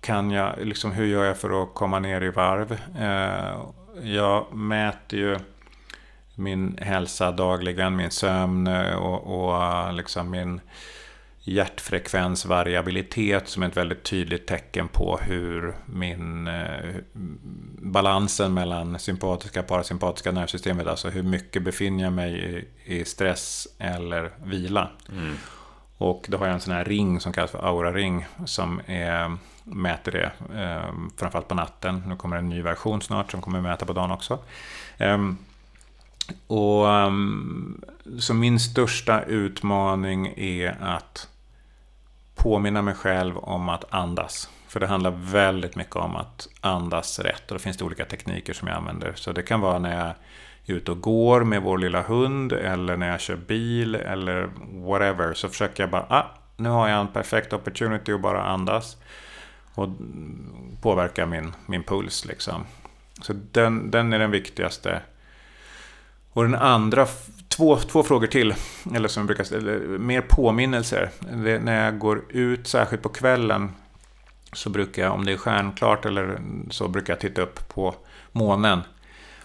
kan 0.00 0.30
jag, 0.30 0.54
liksom, 0.58 0.92
hur 0.92 1.06
gör 1.06 1.24
jag 1.24 1.38
för 1.38 1.62
att 1.62 1.74
komma 1.74 1.98
ner 1.98 2.20
i 2.20 2.30
varv? 2.30 2.72
Uh, 2.72 3.70
jag 4.02 4.54
mäter 4.54 5.18
ju 5.18 5.38
min 6.34 6.78
hälsa 6.78 7.32
dagligen, 7.32 7.96
min 7.96 8.10
sömn 8.10 8.66
och, 8.96 9.44
och 9.44 9.94
liksom 9.94 10.30
min 10.30 10.60
hjärtfrekvensvariabilitet 11.42 13.48
som 13.48 13.62
är 13.62 13.68
ett 13.68 13.76
väldigt 13.76 14.02
tydligt 14.02 14.46
tecken 14.46 14.88
på 14.88 15.18
hur 15.22 15.74
min 15.86 16.46
eh, 16.46 16.94
balansen 17.78 18.54
mellan 18.54 18.98
sympatiska 18.98 19.60
och 19.60 19.66
parasympatiska 19.66 20.32
nervsystemet, 20.32 20.86
alltså 20.86 21.08
hur 21.08 21.22
mycket 21.22 21.62
befinner 21.62 22.04
jag 22.04 22.12
mig 22.12 22.34
i, 22.34 22.64
i 22.94 23.04
stress 23.04 23.68
eller 23.78 24.30
vila. 24.44 24.90
Mm. 25.12 25.36
Och 25.98 26.26
då 26.28 26.38
har 26.38 26.46
jag 26.46 26.54
en 26.54 26.60
sån 26.60 26.74
här 26.74 26.84
ring 26.84 27.20
som 27.20 27.32
kallas 27.32 27.50
för 27.50 27.68
Aura-ring 27.68 28.26
som 28.46 28.80
är, 28.86 29.36
mäter 29.70 30.12
det, 30.12 30.32
eh, 30.62 30.94
framförallt 31.16 31.48
på 31.48 31.54
natten. 31.54 32.02
Nu 32.06 32.16
kommer 32.16 32.36
en 32.36 32.48
ny 32.48 32.62
version 32.62 33.02
snart 33.02 33.30
som 33.30 33.42
kommer 33.42 33.60
mäta 33.60 33.86
på 33.86 33.92
dagen 33.92 34.10
också. 34.10 34.38
Ehm, 34.98 35.36
och 36.46 36.90
ehm, 36.90 37.80
Så 38.18 38.34
min 38.34 38.60
största 38.60 39.22
utmaning 39.22 40.34
är 40.36 40.76
att 40.80 41.28
påminna 42.34 42.82
mig 42.82 42.94
själv 42.94 43.38
om 43.38 43.68
att 43.68 43.94
andas. 43.94 44.50
För 44.68 44.80
det 44.80 44.86
handlar 44.86 45.10
väldigt 45.10 45.76
mycket 45.76 45.96
om 45.96 46.16
att 46.16 46.48
andas 46.60 47.18
rätt. 47.18 47.50
Och 47.50 47.54
då 47.54 47.58
finns 47.58 47.76
det 47.76 47.84
olika 47.84 48.04
tekniker 48.04 48.52
som 48.52 48.68
jag 48.68 48.76
använder. 48.76 49.12
Så 49.16 49.32
det 49.32 49.42
kan 49.42 49.60
vara 49.60 49.78
när 49.78 49.98
jag 49.98 50.06
är 50.66 50.74
ute 50.74 50.90
och 50.90 51.00
går 51.00 51.44
med 51.44 51.62
vår 51.62 51.78
lilla 51.78 52.02
hund 52.02 52.52
eller 52.52 52.96
när 52.96 53.08
jag 53.08 53.20
kör 53.20 53.36
bil 53.36 53.94
eller 53.94 54.50
whatever. 54.86 55.34
Så 55.34 55.48
försöker 55.48 55.82
jag 55.82 55.90
bara, 55.90 56.06
ah, 56.08 56.26
nu 56.56 56.68
har 56.68 56.88
jag 56.88 57.00
en 57.00 57.08
perfekt 57.08 57.52
opportunity 57.52 58.12
att 58.12 58.20
bara 58.20 58.42
andas. 58.42 58.96
Och 59.74 59.88
påverka 60.82 61.26
min, 61.26 61.52
min 61.66 61.82
puls 61.82 62.24
liksom. 62.24 62.64
Så 63.22 63.32
den, 63.52 63.90
den 63.90 64.12
är 64.12 64.18
den 64.18 64.30
viktigaste. 64.30 65.02
Och 66.32 66.42
den 66.42 66.54
andra 66.54 67.06
två, 67.48 67.76
två 67.76 68.02
frågor 68.02 68.26
till, 68.26 68.54
eller 68.94 69.08
som 69.08 69.26
brukar 69.26 69.44
säga, 69.44 69.78
mer 69.98 70.20
påminnelser. 70.20 71.10
Det, 71.20 71.58
när 71.58 71.84
jag 71.84 71.98
går 71.98 72.22
ut, 72.28 72.66
särskilt 72.66 73.02
på 73.02 73.08
kvällen, 73.08 73.70
så 74.52 74.70
brukar 74.70 75.02
jag, 75.02 75.12
om 75.12 75.24
det 75.24 75.32
är 75.32 75.36
stjärnklart 75.36 76.04
eller 76.04 76.40
så, 76.70 76.88
brukar 76.88 77.12
jag 77.12 77.20
titta 77.20 77.42
upp 77.42 77.68
på 77.68 77.94
månen 78.32 78.80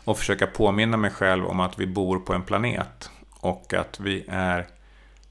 och 0.06 0.18
försöka 0.18 0.48
påminna 0.48 0.98
mig 0.98 1.12
själv 1.12 1.46
om 1.46 1.60
att 1.60 1.80
vi 1.80 1.88
bor 1.88 2.20
på 2.20 2.34
en 2.34 2.42
planet 2.42 3.10
och 3.30 3.74
att 3.74 4.00
vi 4.00 4.26
är 4.28 4.68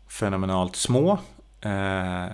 fenomenalt 0.08 0.76
små, 0.76 1.18
eh, 1.60 2.26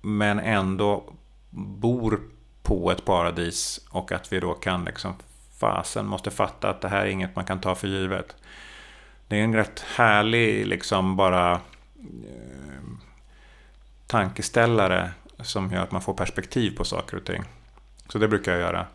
men 0.00 0.38
ändå 0.38 1.12
bor 1.50 2.20
på 2.62 2.90
ett 2.90 3.04
paradis 3.04 3.86
och 3.90 4.12
att 4.12 4.32
vi 4.32 4.40
då 4.40 4.54
kan 4.54 4.84
liksom 4.84 5.14
fasen 5.58 6.06
måste 6.06 6.30
fatta 6.30 6.70
att 6.70 6.80
det 6.80 6.88
här 6.88 7.06
är 7.06 7.10
inget 7.10 7.36
man 7.36 7.44
kan 7.44 7.60
ta 7.60 7.74
för 7.74 7.88
givet. 7.88 8.36
Det 9.28 9.40
är 9.40 9.44
en 9.44 9.54
rätt 9.54 9.80
härlig 9.80 10.66
liksom 10.66 11.16
bara 11.16 11.52
eh, 11.52 12.82
tankeställare 14.06 15.10
som 15.40 15.72
gör 15.72 15.82
att 15.82 15.92
man 15.92 16.02
får 16.02 16.14
perspektiv 16.14 16.76
på 16.76 16.84
saker 16.84 17.16
och 17.16 17.24
ting. 17.24 17.42
Så 18.08 18.18
det 18.18 18.28
brukar 18.28 18.52
jag 18.52 18.60
göra. 18.60 18.86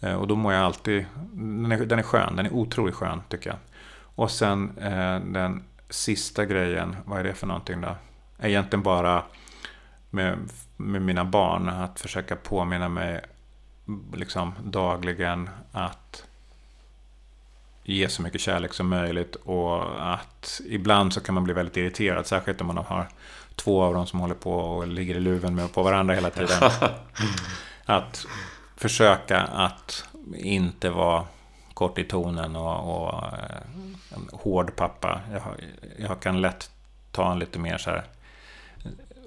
Eh, 0.00 0.14
och 0.14 0.26
då 0.26 0.36
mår 0.36 0.52
jag 0.52 0.62
alltid... 0.62 1.06
Den 1.32 1.72
är, 1.72 1.86
den 1.86 1.98
är 1.98 2.02
skön, 2.02 2.36
den 2.36 2.46
är 2.46 2.52
otroligt 2.52 2.94
skön 2.94 3.22
tycker 3.28 3.50
jag. 3.50 3.58
Och 3.98 4.30
sen 4.30 4.78
eh, 4.78 5.20
den 5.20 5.64
sista 5.90 6.44
grejen, 6.44 6.96
vad 7.04 7.18
är 7.20 7.24
det 7.24 7.34
för 7.34 7.46
någonting 7.46 7.80
då? 7.80 7.96
Egentligen 8.38 8.82
bara 8.82 9.22
med, 10.10 10.38
med 10.76 11.02
mina 11.02 11.24
barn, 11.24 11.68
att 11.68 12.00
försöka 12.00 12.36
påminna 12.36 12.88
mig 12.88 13.20
liksom 14.14 14.54
dagligen 14.64 15.50
att 15.72 16.24
ge 17.84 18.08
så 18.08 18.22
mycket 18.22 18.40
kärlek 18.40 18.72
som 18.72 18.88
möjligt 18.88 19.34
och 19.34 20.12
att 20.12 20.60
ibland 20.66 21.12
så 21.12 21.20
kan 21.20 21.34
man 21.34 21.44
bli 21.44 21.54
väldigt 21.54 21.76
irriterad, 21.76 22.26
särskilt 22.26 22.60
om 22.60 22.66
man 22.66 22.76
har 22.76 23.08
två 23.54 23.82
av 23.82 23.94
dem 23.94 24.06
som 24.06 24.20
håller 24.20 24.34
på 24.34 24.52
och 24.52 24.86
ligger 24.86 25.14
i 25.14 25.20
luven 25.20 25.54
med 25.54 25.72
på 25.72 25.82
varandra 25.82 26.14
hela 26.14 26.30
tiden. 26.30 26.70
att 27.84 28.26
försöka 28.76 29.40
att 29.40 30.04
inte 30.34 30.90
vara 30.90 31.24
kort 31.74 31.98
i 31.98 32.04
tonen 32.04 32.56
och, 32.56 32.96
och 32.96 33.22
eh, 33.22 34.14
en 34.14 34.28
hård 34.32 34.76
pappa. 34.76 35.20
Jag, 35.32 35.42
jag, 35.98 36.20
kan 36.20 36.40
lätt 36.40 36.70
ta 37.12 37.32
en 37.32 37.38
lite 37.38 37.58
mer 37.58 37.78
så 37.78 37.90
här 37.90 38.04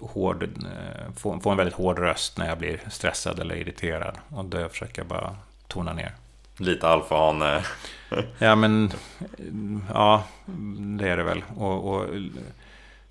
hård, 0.02 0.43
eh, 0.43 1.14
få, 1.16 1.39
få 1.39 1.50
en 1.50 1.58
väldigt 1.58 1.76
hård 1.76 2.00
röst 2.00 2.38
när 2.38 2.47
jag 2.47 2.58
blir 2.58 2.82
stressad 2.89 3.39
eller 3.39 3.56
irriterad. 3.56 4.18
Och 4.30 4.45
det 4.45 4.70
försöker 4.70 5.00
jag 5.02 5.08
bara 5.08 5.36
tona 5.68 5.93
ner. 5.93 6.12
Lite 6.58 6.88
alfahane. 6.88 7.64
ja, 8.39 8.56
men 8.56 8.91
ja, 9.93 10.24
det 11.00 11.10
är 11.10 11.18
det 11.18 11.24
väl. 11.24 11.43
Och, 11.56 11.93
och, 11.93 12.06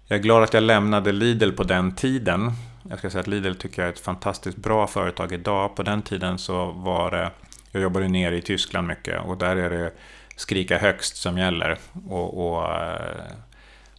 jag 0.06 0.18
är 0.18 0.22
glad 0.22 0.42
att 0.42 0.54
jag 0.54 0.62
lämnade 0.62 1.12
Lidl 1.12 1.50
på 1.50 1.62
den 1.62 1.94
tiden. 1.94 2.52
Jag 2.90 2.98
ska 2.98 3.10
säga 3.10 3.20
att 3.20 3.26
Lidl 3.26 3.54
tycker 3.54 3.82
jag 3.82 3.88
är 3.88 3.92
ett 3.92 4.00
fantastiskt 4.00 4.58
bra 4.58 4.86
företag 4.86 5.32
idag. 5.32 5.76
På 5.76 5.82
den 5.82 6.02
tiden 6.02 6.38
så 6.38 6.66
var 6.66 7.10
det, 7.10 7.30
jag 7.70 7.82
jobbade 7.82 8.08
nere 8.08 8.36
i 8.36 8.42
Tyskland 8.42 8.86
mycket 8.86 9.22
och 9.24 9.36
där 9.36 9.56
är 9.56 9.70
det 9.70 9.92
skrika 10.36 10.78
högst 10.78 11.16
som 11.16 11.38
gäller. 11.38 11.78
Och, 12.08 12.50
och 12.50 12.74
eh, 12.74 13.24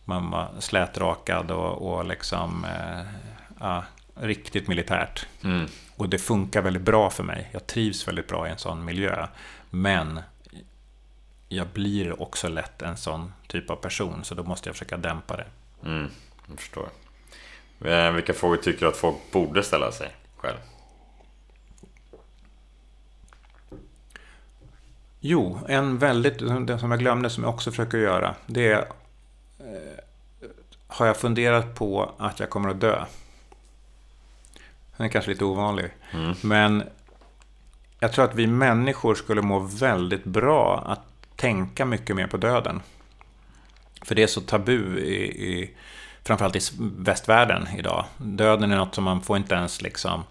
man 0.10 0.32
var 0.32 0.50
slätrakad 0.60 1.52
och, 1.52 1.94
och 1.94 2.06
liksom 2.06 2.66
eh, 2.66 3.02
ja, 3.60 3.84
riktigt 4.16 4.68
militärt. 4.68 5.28
Mm. 5.44 5.68
Och 5.96 6.10
det 6.10 6.18
funkar 6.18 6.62
väldigt 6.62 6.84
bra 6.84 7.10
för 7.10 7.24
mig. 7.24 7.50
Jag 7.52 7.68
trivs 7.68 8.08
väldigt 8.08 8.28
bra 8.28 8.48
i 8.48 8.52
en 8.52 8.58
sån 8.58 8.86
miljö. 8.86 9.28
Men 9.70 10.20
jag 11.50 11.68
blir 11.68 12.22
också 12.22 12.48
lätt 12.48 12.82
en 12.82 12.98
sån 12.98 13.34
typ 13.48 13.70
av 13.70 13.76
person, 13.76 14.24
så 14.24 14.36
då 14.36 14.44
måste 14.44 14.70
jag 14.70 14.76
försöka 14.76 14.98
dämpa 14.98 15.38
det. 15.38 15.46
Mm, 15.86 16.10
jag 16.48 16.60
förstår. 16.60 16.90
Eh, 17.86 18.12
vilka 18.12 18.34
frågor 18.34 18.58
tycker 18.58 18.80
du 18.80 18.88
att 18.88 18.98
folk 18.98 19.18
borde 19.32 19.64
ställa 19.64 19.92
sig 19.92 20.16
själv? 20.38 20.58
Jo, 25.20 25.60
en 25.68 25.98
väldigt, 25.98 26.40
den 26.40 26.80
som 26.80 26.92
jag 26.92 27.00
glömde 27.00 27.30
som 27.30 27.44
jag 27.44 27.54
också 27.54 27.72
försöker 27.72 27.98
göra, 27.98 28.36
det 28.46 28.68
är 28.68 28.88
Har 30.88 31.06
jag 31.06 31.18
funderat 31.18 31.76
på 31.76 32.12
att 32.18 32.40
jag 32.40 32.50
kommer 32.50 32.70
att 32.70 32.82
dö? 32.82 33.06
Den 34.98 35.06
är 35.06 35.12
kanske 35.12 35.32
lite 35.32 35.46
ovanlig. 35.46 35.92
Mm. 36.12 36.36
Men 36.42 36.84
jag 38.00 38.14
tror 38.14 38.26
att 38.26 38.36
vi 38.36 38.48
människor 38.48 39.16
skulle 39.16 39.42
må 39.42 39.60
väldigt 39.60 40.24
bra 40.24 40.84
att 40.86 41.02
tänka 41.36 41.86
mycket 41.86 42.16
mer 42.16 42.28
på 42.28 42.38
döden. 42.38 42.82
För 44.02 44.16
det 44.16 44.24
är 44.24 44.28
så 44.28 44.42
tabu 44.42 45.00
i, 45.00 45.24
i 45.54 45.72
framförallt 46.24 46.56
i 46.56 46.60
västvärlden 46.80 47.68
idag. 47.78 48.06
Döden 48.18 48.72
är 48.72 48.78
något 48.78 48.96
som 48.96 49.04
man 49.04 49.22
får 49.22 49.38
inte 49.38 49.56
ens 49.56 49.82
liksom 49.82 50.24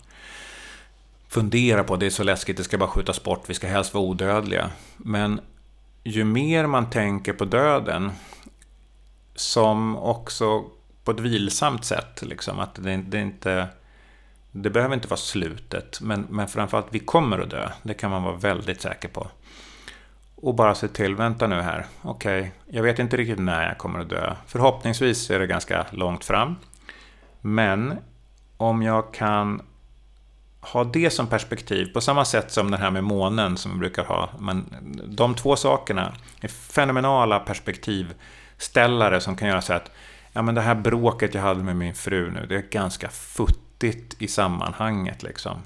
fundera 1.28 1.84
på. 1.84 1.96
Det 1.96 2.06
är 2.06 2.10
så 2.10 2.22
läskigt, 2.22 2.56
det 2.56 2.64
ska 2.64 2.78
bara 2.78 2.90
skjutas 2.90 3.22
bort, 3.22 3.44
vi 3.46 3.54
ska 3.54 3.66
helst 3.66 3.94
vara 3.94 4.04
odödliga. 4.04 4.70
Men 4.96 5.40
ju 6.04 6.24
mer 6.24 6.66
man 6.66 6.90
tänker 6.90 7.32
på 7.32 7.44
döden, 7.44 8.12
som 9.38 9.96
också 9.96 10.64
på 11.04 11.10
ett 11.10 11.20
vilsamt 11.20 11.84
sätt, 11.84 12.22
liksom, 12.22 12.58
att 12.58 12.74
det, 12.74 12.96
det 12.96 13.20
inte 13.20 13.68
det 14.52 14.70
behöver 14.70 14.94
inte 14.94 15.08
vara 15.08 15.18
slutet, 15.18 16.00
men, 16.00 16.26
men 16.30 16.48
framförallt 16.48 16.86
vi 16.90 16.98
kommer 16.98 17.38
att 17.38 17.50
dö. 17.50 17.68
Det 17.82 17.94
kan 17.94 18.10
man 18.10 18.22
vara 18.22 18.36
väldigt 18.36 18.80
säker 18.80 19.08
på. 19.08 19.26
Och 20.34 20.54
bara 20.54 20.74
se 20.74 20.88
till, 20.88 21.14
vänta 21.14 21.46
nu 21.46 21.60
här, 21.60 21.86
okej, 22.02 22.40
okay, 22.40 22.76
jag 22.76 22.82
vet 22.82 22.98
inte 22.98 23.16
riktigt 23.16 23.38
när 23.38 23.68
jag 23.68 23.78
kommer 23.78 24.00
att 24.00 24.08
dö. 24.08 24.34
Förhoppningsvis 24.46 25.30
är 25.30 25.38
det 25.38 25.46
ganska 25.46 25.86
långt 25.90 26.24
fram. 26.24 26.56
Men 27.40 27.94
om 28.56 28.82
jag 28.82 29.14
kan 29.14 29.62
ha 30.60 30.84
det 30.84 31.10
som 31.10 31.26
perspektiv, 31.26 31.92
på 31.92 32.00
samma 32.00 32.24
sätt 32.24 32.52
som 32.52 32.70
den 32.70 32.80
här 32.80 32.90
med 32.90 33.04
månen 33.04 33.56
som 33.56 33.72
vi 33.72 33.78
brukar 33.78 34.04
ha. 34.04 34.28
Men 34.38 34.64
de 35.08 35.34
två 35.34 35.56
sakerna 35.56 36.12
är 36.40 36.48
fenomenala 36.48 37.40
Ställare 38.58 39.20
som 39.20 39.36
kan 39.36 39.48
göra 39.48 39.60
så 39.60 39.72
att 39.72 39.90
ja, 40.32 40.42
men 40.42 40.54
det 40.54 40.60
här 40.60 40.74
bråket 40.74 41.34
jag 41.34 41.42
hade 41.42 41.62
med 41.62 41.76
min 41.76 41.94
fru 41.94 42.30
nu, 42.30 42.46
det 42.46 42.56
är 42.56 42.62
ganska 42.70 43.08
futtigt 43.08 44.22
i 44.22 44.28
sammanhanget. 44.28 45.22
Liksom. 45.22 45.62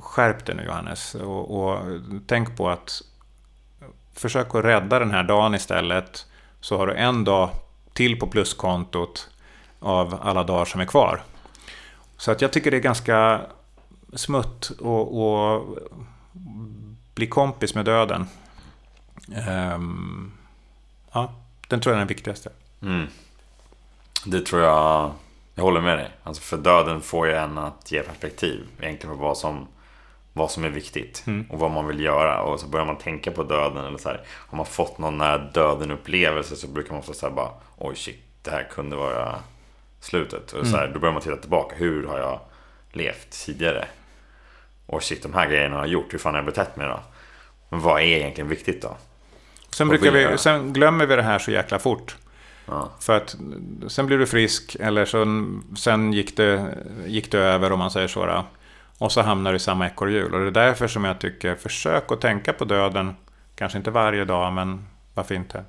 Skärp 0.00 0.46
dig 0.46 0.54
nu 0.54 0.62
Johannes 0.62 1.14
och, 1.14 1.60
och 1.60 1.82
tänk 2.26 2.56
på 2.56 2.70
att 2.70 3.02
försök 4.14 4.54
att 4.54 4.64
rädda 4.64 4.98
den 4.98 5.10
här 5.10 5.22
dagen 5.22 5.54
istället. 5.54 6.26
Så 6.60 6.78
har 6.78 6.86
du 6.86 6.94
en 6.94 7.24
dag 7.24 7.50
till 7.92 8.18
på 8.18 8.26
pluskontot 8.26 9.30
av 9.80 10.18
alla 10.22 10.44
dagar 10.44 10.64
som 10.64 10.80
är 10.80 10.84
kvar. 10.84 11.22
Så 12.16 12.32
att 12.32 12.42
jag 12.42 12.52
tycker 12.52 12.70
det 12.70 12.76
är 12.76 12.80
ganska 12.80 13.40
smutt 14.14 14.70
att 14.70 15.62
bli 17.14 17.26
kompis 17.26 17.74
med 17.74 17.84
döden. 17.84 18.26
Um, 19.74 20.32
ja, 21.12 21.32
den 21.68 21.80
tror 21.80 21.92
jag 21.92 21.96
är 21.96 22.00
den 22.00 22.08
viktigaste. 22.08 22.50
Mm. 22.82 23.06
Det 24.26 24.40
tror 24.40 24.62
jag 24.62 25.12
jag 25.54 25.62
håller 25.62 25.80
med 25.80 25.98
dig. 25.98 26.10
Alltså 26.22 26.42
för 26.42 26.56
döden 26.56 27.00
får 27.00 27.26
ju 27.26 27.32
en 27.34 27.58
att 27.58 27.92
ge 27.92 28.02
perspektiv 28.02 28.66
egentligen 28.80 29.16
på 29.16 29.22
vad 29.22 29.38
som, 29.38 29.66
vad 30.32 30.50
som 30.50 30.64
är 30.64 30.68
viktigt 30.68 31.22
Mm. 31.26 31.46
och 31.50 31.58
vad 31.58 31.70
man 31.70 31.86
vill 31.86 32.00
göra. 32.00 32.42
Och 32.42 32.60
så 32.60 32.66
börjar 32.66 32.86
man 32.86 32.98
tänka 32.98 33.30
på 33.30 33.42
döden. 33.42 33.84
Eller 33.84 33.98
så 33.98 34.08
här, 34.08 34.20
har 34.28 34.56
man 34.56 34.66
fått 34.66 34.98
någon 34.98 35.18
nära 35.18 35.38
döden 35.38 35.90
upplevelse 35.90 36.56
så 36.56 36.66
brukar 36.68 36.90
man 36.90 36.98
ofta 36.98 37.12
säga 37.14 37.32
bara 37.32 37.50
oj 37.76 37.96
shit, 37.96 38.22
det 38.42 38.50
här 38.50 38.68
kunde 38.70 38.96
vara 38.96 39.34
slutet. 40.00 40.52
Och 40.52 40.66
så 40.66 40.76
här, 40.76 40.88
Då 40.94 40.98
börjar 41.00 41.12
man 41.12 41.22
titta 41.22 41.36
tillbaka. 41.36 41.76
Hur 41.76 42.06
har 42.06 42.18
jag 42.18 42.40
levt 42.92 43.30
tidigare? 43.46 43.88
Och 44.86 45.02
shit, 45.02 45.22
de 45.22 45.34
här 45.34 45.46
grejerna 45.46 45.76
har 45.76 45.82
jag 45.82 45.92
gjort. 45.92 46.12
Hur 46.14 46.18
fan 46.18 46.34
har 46.34 46.38
jag 46.38 46.46
betett 46.46 46.76
mig 46.76 46.86
då? 46.88 47.00
Men 47.68 47.80
vad 47.80 48.00
är 48.00 48.04
egentligen 48.04 48.48
viktigt 48.48 48.82
då? 48.82 48.96
Sen, 49.78 49.88
brukar 49.88 50.12
vi, 50.12 50.38
sen 50.38 50.72
glömmer 50.72 51.06
vi 51.06 51.16
det 51.16 51.22
här 51.22 51.38
så 51.38 51.50
jäkla 51.50 51.78
fort. 51.78 52.16
Ja. 52.66 52.90
För 53.00 53.16
att 53.16 53.36
sen 53.88 54.06
blir 54.06 54.18
du 54.18 54.26
frisk 54.26 54.76
eller 54.80 55.04
så, 55.04 55.46
sen 55.76 56.12
gick 56.12 56.36
det, 56.36 56.74
gick 57.06 57.32
det 57.32 57.38
över 57.38 57.72
om 57.72 57.78
man 57.78 57.90
säger 57.90 58.08
så. 58.08 58.26
Då. 58.26 58.44
Och 58.98 59.12
så 59.12 59.22
hamnar 59.22 59.50
du 59.50 59.56
i 59.56 59.60
samma 59.60 59.86
ekorrhjul. 59.86 60.34
Och 60.34 60.40
det 60.40 60.46
är 60.46 60.66
därför 60.66 60.88
som 60.88 61.04
jag 61.04 61.18
tycker, 61.18 61.54
försök 61.54 62.12
att 62.12 62.20
tänka 62.20 62.52
på 62.52 62.64
döden. 62.64 63.16
Kanske 63.54 63.78
inte 63.78 63.90
varje 63.90 64.24
dag, 64.24 64.52
men 64.52 64.86
varför 65.14 65.34
inte? 65.34 65.64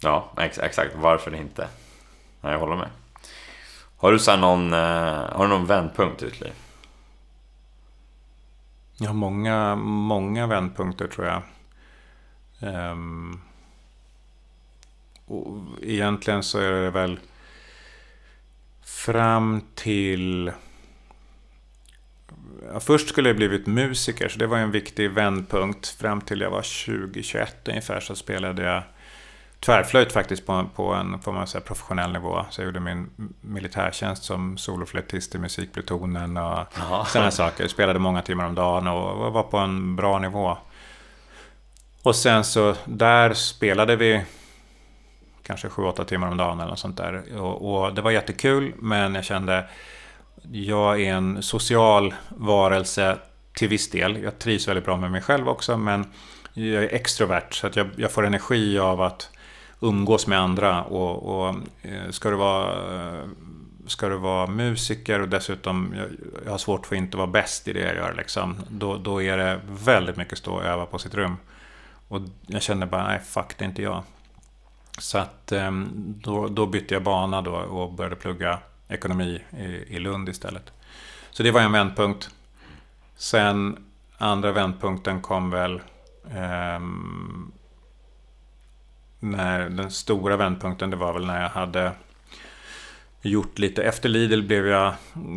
Ja, 0.00 0.32
ex 0.38 0.58
exakt. 0.58 0.90
Varför 0.96 1.34
inte? 1.34 1.68
Ja, 2.40 2.50
jag 2.52 2.58
håller 2.58 2.76
med. 2.76 2.88
Har 3.96 4.12
du 4.12 4.18
så 4.18 4.36
någon, 4.36 4.72
eh, 4.72 4.78
har 5.32 5.42
du 5.42 5.48
någon 5.48 5.66
vändpunkt 5.66 6.22
i 6.22 6.24
ditt 6.24 6.40
liv? 6.40 6.52
Jag 8.98 9.06
har 9.06 9.14
många, 9.14 9.74
många 9.76 10.46
vändpunkter 10.46 11.06
tror 11.06 11.26
jag. 11.26 11.42
Ehm, 12.60 13.40
och 15.26 15.64
egentligen 15.82 16.42
så 16.42 16.58
är 16.58 16.72
det 16.72 16.90
väl 16.90 17.18
fram 18.84 19.62
till... 19.74 20.52
Ja, 22.72 22.80
först 22.80 23.08
skulle 23.08 23.28
jag 23.28 23.36
blivit 23.36 23.66
musiker, 23.66 24.28
så 24.28 24.38
det 24.38 24.46
var 24.46 24.58
en 24.58 24.70
viktig 24.70 25.10
vändpunkt. 25.10 25.88
Fram 25.88 26.20
till 26.20 26.40
jag 26.40 26.50
var 26.50 26.62
20-21 26.62 27.46
ungefär 27.64 28.00
så 28.00 28.14
spelade 28.14 28.62
jag 28.62 28.82
tvärflöjt 29.60 30.12
faktiskt 30.12 30.46
på, 30.46 30.68
på 30.74 30.94
en 30.94 31.18
får 31.18 31.32
man 31.32 31.46
säga, 31.46 31.60
professionell 31.60 32.12
nivå. 32.12 32.44
Så 32.50 32.60
jag 32.60 32.66
gjorde 32.66 32.80
min 32.80 33.10
militärtjänst 33.40 34.24
som 34.24 34.58
soloflöjtist 34.58 35.34
i 35.34 35.38
musikplutonen 35.38 36.36
och 36.36 36.66
sådana 37.06 37.30
saker. 37.30 37.64
Jag 37.64 37.70
spelade 37.70 37.98
många 37.98 38.22
timmar 38.22 38.44
om 38.46 38.54
dagen 38.54 38.86
och 38.86 39.32
var 39.32 39.42
på 39.42 39.58
en 39.58 39.96
bra 39.96 40.18
nivå. 40.18 40.58
Och 42.06 42.16
sen 42.16 42.44
så 42.44 42.74
där 42.84 43.34
spelade 43.34 43.96
vi 43.96 44.22
kanske 45.42 45.68
7-8 45.68 46.04
timmar 46.04 46.28
om 46.28 46.36
dagen 46.36 46.60
eller 46.60 46.70
något 46.70 46.78
sånt 46.78 46.96
där. 46.96 47.38
Och, 47.38 47.84
och 47.84 47.94
det 47.94 48.02
var 48.02 48.10
jättekul 48.10 48.72
men 48.78 49.14
jag 49.14 49.24
kände 49.24 49.64
jag 50.52 51.00
är 51.00 51.14
en 51.14 51.42
social 51.42 52.14
varelse 52.28 53.16
till 53.52 53.68
viss 53.68 53.90
del. 53.90 54.22
Jag 54.22 54.38
trivs 54.38 54.68
väldigt 54.68 54.84
bra 54.84 54.96
med 54.96 55.10
mig 55.10 55.22
själv 55.22 55.48
också 55.48 55.78
men 55.78 56.04
jag 56.52 56.84
är 56.84 56.94
extrovert 56.94 57.52
så 57.52 57.66
att 57.66 57.76
jag, 57.76 57.88
jag 57.96 58.12
får 58.12 58.26
energi 58.26 58.78
av 58.78 59.02
att 59.02 59.30
umgås 59.80 60.26
med 60.26 60.40
andra. 60.40 60.82
Och, 60.82 61.38
och 61.38 61.54
eh, 61.82 62.10
ska 62.10 62.30
du 62.30 62.36
vara 62.36 62.76
ska 63.86 64.08
du 64.08 64.16
vara 64.16 64.46
musiker 64.46 65.20
och 65.20 65.28
dessutom 65.28 65.94
jag, 65.96 66.06
jag 66.44 66.50
har 66.50 66.58
svårt 66.58 66.86
för 66.86 66.96
att 66.96 67.02
inte 67.02 67.16
vara 67.16 67.26
bäst 67.26 67.68
i 67.68 67.72
det 67.72 67.80
jag 67.80 67.96
gör. 67.96 68.14
Liksom, 68.16 68.56
då, 68.68 68.96
då 68.96 69.22
är 69.22 69.38
det 69.38 69.60
väldigt 69.84 70.16
mycket 70.16 70.38
stå 70.38 70.54
och 70.54 70.64
öva 70.64 70.86
på 70.86 70.98
sitt 70.98 71.14
rum. 71.14 71.36
Och 72.08 72.20
jag 72.46 72.62
kände 72.62 72.86
bara, 72.86 73.06
nej 73.06 73.20
fuck 73.20 73.58
det 73.58 73.64
är 73.64 73.68
inte 73.68 73.82
jag. 73.82 74.02
Så 74.98 75.18
att 75.18 75.52
ehm, 75.52 75.88
då, 76.22 76.48
då 76.48 76.66
bytte 76.66 76.94
jag 76.94 77.02
bana 77.02 77.42
då 77.42 77.54
och 77.54 77.92
började 77.92 78.16
plugga 78.16 78.58
ekonomi 78.88 79.42
i, 79.58 79.64
i 79.96 79.98
Lund 79.98 80.28
istället. 80.28 80.72
Så 81.30 81.42
det 81.42 81.50
var 81.50 81.60
en 81.60 81.72
vändpunkt. 81.72 82.30
Sen 83.16 83.84
andra 84.18 84.52
vändpunkten 84.52 85.20
kom 85.20 85.50
väl 85.50 85.74
eh, 86.24 86.80
när 89.20 89.68
den 89.68 89.90
stora 89.90 90.36
vändpunkten 90.36 90.90
det 90.90 90.96
var 90.96 91.12
väl 91.12 91.26
när 91.26 91.42
jag 91.42 91.48
hade 91.48 91.92
gjort 93.22 93.58
lite 93.58 93.82
efter 93.82 94.08
Lidl 94.08 94.42
blev 94.42 94.66
jag 94.66 94.94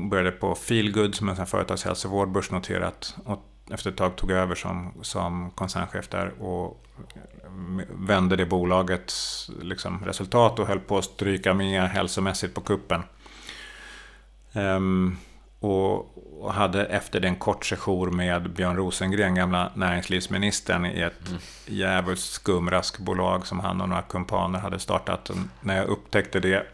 började 0.09 0.31
på 0.31 0.55
Feelgood 0.55 1.15
som 1.15 1.29
en 1.29 1.47
företagshälsovård 1.47 2.31
börsnoterat 2.31 3.15
och 3.25 3.48
efter 3.71 3.89
ett 3.89 3.97
tag 3.97 4.15
tog 4.15 4.31
över 4.31 4.55
som, 4.55 4.93
som 5.01 5.51
koncernchef 5.51 6.07
där 6.07 6.43
och 6.43 6.85
vände 7.89 8.35
det 8.35 8.45
bolagets 8.45 9.49
liksom, 9.61 10.05
resultat 10.05 10.59
och 10.59 10.67
höll 10.67 10.79
på 10.79 10.97
att 10.97 11.05
stryka 11.05 11.53
med 11.53 11.89
hälsomässigt 11.89 12.55
på 12.55 12.61
kuppen. 12.61 13.01
Ehm, 14.53 15.17
och, 15.59 16.17
och 16.43 16.53
hade 16.53 16.85
efter 16.85 17.19
det 17.19 17.27
en 17.27 17.35
kort 17.35 17.65
session 17.65 18.15
med 18.15 18.53
Björn 18.53 18.75
Rosengren, 18.75 19.35
gamla 19.35 19.71
näringslivsministern, 19.75 20.85
i 20.85 21.01
ett 21.01 21.27
mm. 21.27 21.41
jävligt 21.65 22.19
skumraskbolag 22.19 23.47
som 23.47 23.59
han 23.59 23.81
och 23.81 23.89
några 23.89 24.01
kumpaner 24.01 24.59
hade 24.59 24.79
startat. 24.79 25.29
Och 25.29 25.37
när 25.61 25.77
jag 25.77 25.87
upptäckte 25.87 26.39
det 26.39 26.65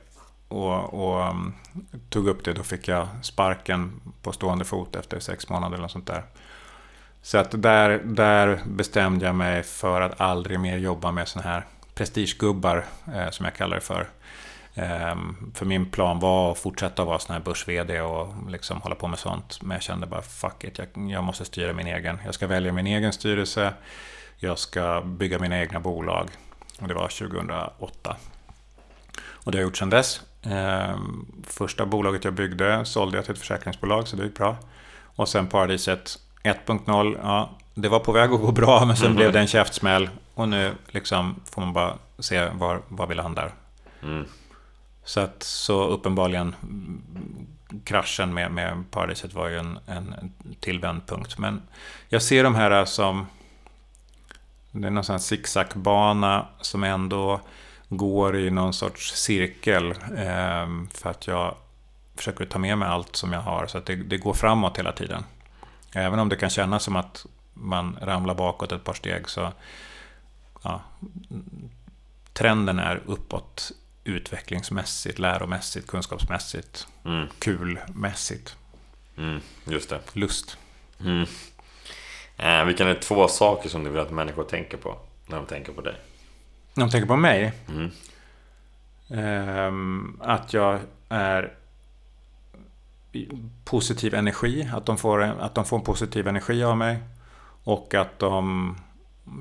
och, 0.47 0.93
och 0.93 1.29
um, 1.29 1.53
tog 2.09 2.27
upp 2.27 2.43
det, 2.43 2.53
då 2.53 2.63
fick 2.63 2.87
jag 2.87 3.07
sparken 3.21 4.01
på 4.21 4.31
stående 4.31 4.65
fot 4.65 4.95
efter 4.95 5.19
sex 5.19 5.49
månader 5.49 5.73
eller 5.73 5.81
något 5.81 5.91
sånt 5.91 6.07
där. 6.07 6.23
Så 7.25 7.37
att 7.37 7.61
där, 7.61 8.01
där 8.03 8.59
bestämde 8.65 9.25
jag 9.25 9.35
mig 9.35 9.63
för 9.63 10.01
att 10.01 10.21
aldrig 10.21 10.59
mer 10.59 10.77
jobba 10.77 11.11
med 11.11 11.27
sådana 11.27 11.49
här 11.49 11.65
prestigegubbar, 11.95 12.85
eh, 13.15 13.29
som 13.29 13.45
jag 13.45 13.55
kallar 13.55 13.75
det 13.75 13.81
för. 13.81 14.07
Um, 15.11 15.51
för 15.55 15.65
min 15.65 15.91
plan 15.91 16.19
var 16.19 16.51
att 16.51 16.57
fortsätta 16.57 17.05
vara 17.05 17.19
sån 17.19 17.33
här 17.33 17.41
börs-VD 17.41 18.01
och 18.01 18.33
liksom 18.49 18.81
hålla 18.81 18.95
på 18.95 19.07
med 19.07 19.19
sånt. 19.19 19.61
Men 19.61 19.75
jag 19.75 19.81
kände 19.81 20.07
bara 20.07 20.21
fuck 20.21 20.63
it, 20.63 20.77
jag, 20.77 20.87
jag 21.11 21.23
måste 21.23 21.45
styra 21.45 21.73
min 21.73 21.87
egen. 21.87 22.19
Jag 22.25 22.33
ska 22.33 22.47
välja 22.47 22.73
min 22.73 22.87
egen 22.87 23.13
styrelse. 23.13 23.73
Jag 24.37 24.59
ska 24.59 25.01
bygga 25.01 25.39
mina 25.39 25.59
egna 25.59 25.79
bolag. 25.79 26.29
Och 26.79 26.87
det 26.87 26.93
var 26.93 27.07
2008. 27.07 28.15
Och 29.27 29.51
det 29.51 29.57
har 29.57 29.61
jag 29.61 29.67
gjort 29.67 29.77
sedan 29.77 29.89
dess. 29.89 30.21
Um, 30.43 31.43
första 31.47 31.85
bolaget 31.85 32.23
jag 32.23 32.33
byggde 32.33 32.85
sålde 32.85 33.17
jag 33.17 33.25
till 33.25 33.33
ett 33.33 33.39
försäkringsbolag, 33.39 34.07
så 34.07 34.15
det 34.15 34.23
gick 34.23 34.37
bra. 34.37 34.57
Och 35.15 35.29
sen 35.29 35.47
Paradiset 35.47 36.19
1.0, 36.45 37.17
ja, 37.23 37.49
det 37.73 37.89
var 37.89 37.99
på 37.99 38.11
väg 38.11 38.31
att 38.33 38.41
gå 38.41 38.51
bra, 38.51 38.85
men 38.85 38.95
sen 38.97 39.05
Mm. 39.05 39.15
blev 39.15 39.31
det 39.31 39.39
en 39.39 39.47
käftsmäll. 39.47 40.09
Och 40.33 40.49
nu 40.49 40.73
liksom 40.87 41.35
får 41.51 41.61
man 41.61 41.73
bara 41.73 41.93
se 42.19 42.49
var, 42.49 42.81
var 42.87 43.07
vi 43.07 43.15
landar. 43.15 43.51
Mm. 44.03 44.25
Så 45.03 45.19
att 45.19 45.43
så 45.43 45.83
uppenbarligen 45.87 46.55
kraschen 47.83 48.33
med, 48.33 48.51
med 48.51 48.83
Paradiset 48.91 49.33
var 49.33 49.47
ju 49.47 49.57
en, 49.59 49.79
en 49.87 50.33
till 50.59 50.79
vändpunkt. 50.79 51.37
Men 51.37 51.61
jag 52.09 52.21
ser 52.21 52.43
de 52.43 52.55
här 52.55 52.85
som... 52.85 53.27
Det 54.71 54.87
är 54.87 54.91
någon 54.91 55.03
sån 55.03 55.13
här 55.13 55.19
zigzagbana 55.19 56.45
som 56.61 56.83
ändå 56.83 57.41
går 57.89 58.37
i 58.37 58.49
någon 58.51 58.73
sorts 58.73 59.15
cirkel. 59.15 59.91
Eh, 59.91 60.67
för 60.93 61.09
att 61.09 61.27
jag 61.27 61.55
försöker 62.15 62.45
ta 62.45 62.59
med 62.59 62.77
mig 62.77 62.87
allt 62.89 63.15
som 63.15 63.33
jag 63.33 63.41
har. 63.41 63.67
Så 63.67 63.77
att 63.77 63.85
det, 63.85 63.95
det 63.95 64.17
går 64.17 64.33
framåt 64.33 64.77
hela 64.79 64.91
tiden. 64.91 65.23
Även 65.97 66.19
om 66.19 66.29
det 66.29 66.35
kan 66.35 66.49
kännas 66.49 66.83
som 66.83 66.95
att 66.95 67.25
man 67.53 67.97
ramlar 68.01 68.35
bakåt 68.35 68.71
ett 68.71 68.83
par 68.83 68.93
steg 68.93 69.29
så... 69.29 69.51
Ja, 70.63 70.81
trenden 72.33 72.79
är 72.79 73.01
uppåt 73.05 73.71
utvecklingsmässigt, 74.03 75.19
läromässigt, 75.19 75.87
kunskapsmässigt, 75.87 76.87
Mm. 77.05 77.27
kulmässigt, 77.39 78.55
Mm. 79.17 79.39
Just 79.65 79.89
det. 79.89 79.99
lust. 80.13 80.57
Mm. 80.99 81.25
Eh, 82.37 82.63
vilka 82.65 82.89
är 82.89 82.99
två 82.99 83.27
saker 83.27 83.69
som 83.69 83.83
du 83.83 83.89
vill 83.89 83.99
att 84.01 84.11
människor 84.11 84.43
tänker 84.43 84.77
på 84.77 84.97
när 85.27 85.37
de 85.37 85.45
tänker 85.45 85.71
på 85.73 85.81
dig? 85.81 85.93
Om 86.75 86.81
de 86.83 86.89
tänker 86.89 87.07
på 87.07 87.15
mig, 87.15 87.53
Mm. 87.69 87.91
ehm, 89.09 90.21
att 90.23 90.53
jag 90.53 90.79
är 91.09 91.53
positiv 93.63 94.13
energi, 94.13 94.69
att 94.73 94.85
de, 94.85 94.97
får, 94.97 95.21
att 95.21 95.55
de 95.55 95.65
får 95.65 95.77
en 95.77 95.83
positiv 95.83 96.27
energi 96.27 96.63
av 96.63 96.77
mig 96.77 96.99
och 97.63 97.93
att 97.93 98.19
de 98.19 98.75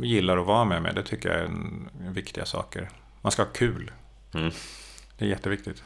gillar 0.03 0.37
att 0.37 0.47
vara 0.47 0.65
med 0.65 0.83
mig. 0.83 0.95
Det 0.95 1.03
tycker 1.03 1.29
jag 1.29 1.39
är 1.39 1.45
en, 1.45 1.89
viktiga 2.13 2.45
saker. 2.45 2.91
Man 3.21 3.33
ska 3.33 3.43
ha 3.43 3.51
kul. 3.51 3.91
Mm. 4.35 4.51
Det 5.19 5.25
är 5.25 5.29
jätteviktigt. 5.29 5.83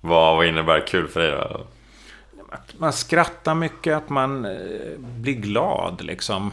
Vad, 0.00 0.36
vad 0.36 0.46
innebär 0.46 0.86
kul 0.86 1.08
för 1.08 1.20
dig 1.20 1.30
då? 1.30 1.66
Att 2.50 2.78
man 2.78 2.92
skrattar 2.92 3.54
mycket, 3.54 3.96
att 3.96 4.08
man 4.08 4.44
eh, 4.44 4.98
blir 4.98 5.34
glad 5.34 6.02
liksom. 6.02 6.52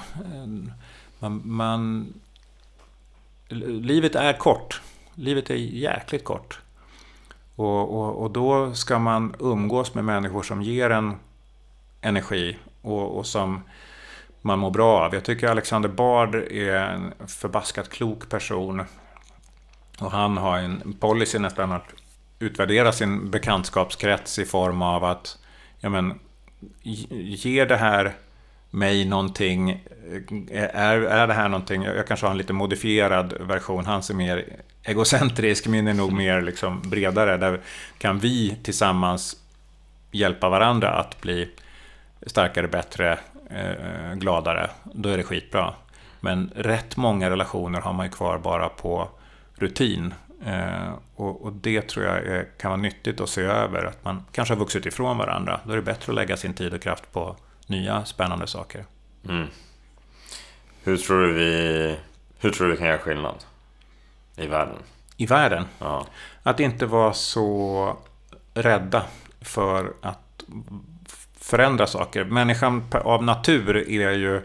Man, 1.20 1.42
man, 1.46 2.14
livet 3.50 4.16
är 4.16 4.38
kort. 4.38 4.82
Livet 5.16 5.50
är 5.50 5.56
jäkligt 5.56 6.24
kort. 6.24 6.60
Och, 7.62 8.02
och, 8.02 8.24
och 8.24 8.32
då 8.32 8.74
ska 8.74 9.00
man 9.00 9.36
umgås 9.40 9.94
med 9.94 10.06
människor 10.06 10.44
som 10.44 10.62
ger 10.62 10.90
en 10.90 11.16
energi 12.02 12.58
och, 12.82 13.18
och 13.18 13.26
som 13.26 13.62
man 14.42 14.60
mår 14.60 14.72
bra 14.72 15.02
av. 15.02 15.14
Jag 15.14 15.24
tycker 15.24 15.48
Alexander 15.48 15.90
Bard 15.90 16.36
är 16.36 16.76
en 16.76 17.14
förbaskat 17.28 17.90
klok 17.90 18.30
person. 18.30 18.82
Och 20.00 20.12
han 20.12 20.38
har 20.38 20.58
en 20.58 20.98
policy 21.00 21.40
nästan 21.40 21.72
att 21.72 21.94
utvärdera 22.40 22.92
sin 22.92 23.32
bekantskapskrets 23.32 24.40
i 24.40 24.46
form 24.46 24.82
av 24.82 25.04
att 25.04 25.38
ja, 25.80 25.90
men, 25.90 26.20
ge 26.84 27.66
det 27.66 27.78
här 27.78 28.14
mig 28.72 29.06
någonting. 29.06 29.84
Är, 30.52 31.02
är 31.02 31.28
det 31.28 31.34
här 31.34 31.50
någonting, 31.50 31.84
jag 31.84 32.08
kanske 32.08 32.26
har 32.26 32.32
en 32.32 32.38
lite 32.38 32.54
modifierad 32.54 33.34
version, 33.40 33.86
hans 33.86 34.10
är 34.10 34.14
mer 34.14 34.46
egocentrisk, 34.84 35.68
min 35.68 35.88
är 35.88 35.94
nog 35.94 36.12
mer 36.12 36.42
liksom 36.42 36.82
bredare. 36.82 37.38
Där 37.38 37.60
kan 37.98 38.20
vi 38.20 38.58
tillsammans 38.64 39.36
hjälpa 40.12 40.50
varandra 40.50 40.90
att 40.90 41.22
bli 41.22 41.50
starkare, 42.26 42.68
bättre, 42.68 43.20
eh, 43.50 44.14
gladare. 44.14 44.70
Då 44.84 45.10
är 45.10 45.18
det 45.18 45.24
skitbra. 45.24 45.74
Men 46.20 46.52
rätt 46.56 46.98
många 46.98 47.30
relationer 47.30 47.82
har 47.82 47.94
man 47.94 48.06
ju 48.06 48.12
kvar 48.12 48.38
bara 48.38 48.70
på 48.70 49.10
rutin. 49.56 50.14
Eh, 50.46 50.94
och, 51.16 51.46
och, 51.46 51.54
det 51.54 51.82
tror 51.82 52.06
jag 52.06 52.18
är, 52.18 52.48
kan 52.58 52.72
vara 52.72 52.82
nyttigt 52.82 53.22
att 53.22 53.30
se 53.30 53.42
över. 53.42 53.86
Att 53.86 54.06
man 54.06 54.26
kanske 54.32 54.54
har 54.54 54.60
vuxit 54.60 54.86
ifrån 54.86 55.18
varandra. 55.18 55.60
Då 55.64 55.72
är 55.72 55.76
det 55.76 55.82
bättre 55.82 56.12
att 56.12 56.16
lägga 56.16 56.38
sin 56.38 56.54
tid 56.54 56.74
och 56.74 56.82
kraft 56.82 57.12
på 57.12 57.36
nya 57.72 58.06
spännande 58.06 58.48
saker. 58.48 58.86
Mm. 59.30 59.48
Hur 60.84 60.98
tror 60.98 61.22
du 61.22 61.34
vi 61.34 61.96
hur 62.40 62.52
tror 62.52 62.68
du 62.68 62.72
vi 62.74 62.78
kan 62.78 62.88
göra 62.88 62.98
skillnad 62.98 63.36
i 64.36 64.48
världen? 64.48 64.76
I 65.18 65.26
världen? 65.26 65.66
Ja. 65.80 66.08
Att 66.44 66.60
inte 66.60 66.86
vara 66.86 67.14
så 67.14 67.98
rädda 68.54 69.04
för 69.42 69.94
att 70.02 70.44
förändra 71.40 71.88
saker. 71.88 72.24
Människan 72.24 72.84
av 72.92 73.24
natur 73.24 73.90
är 73.90 74.12
ju 74.12 74.42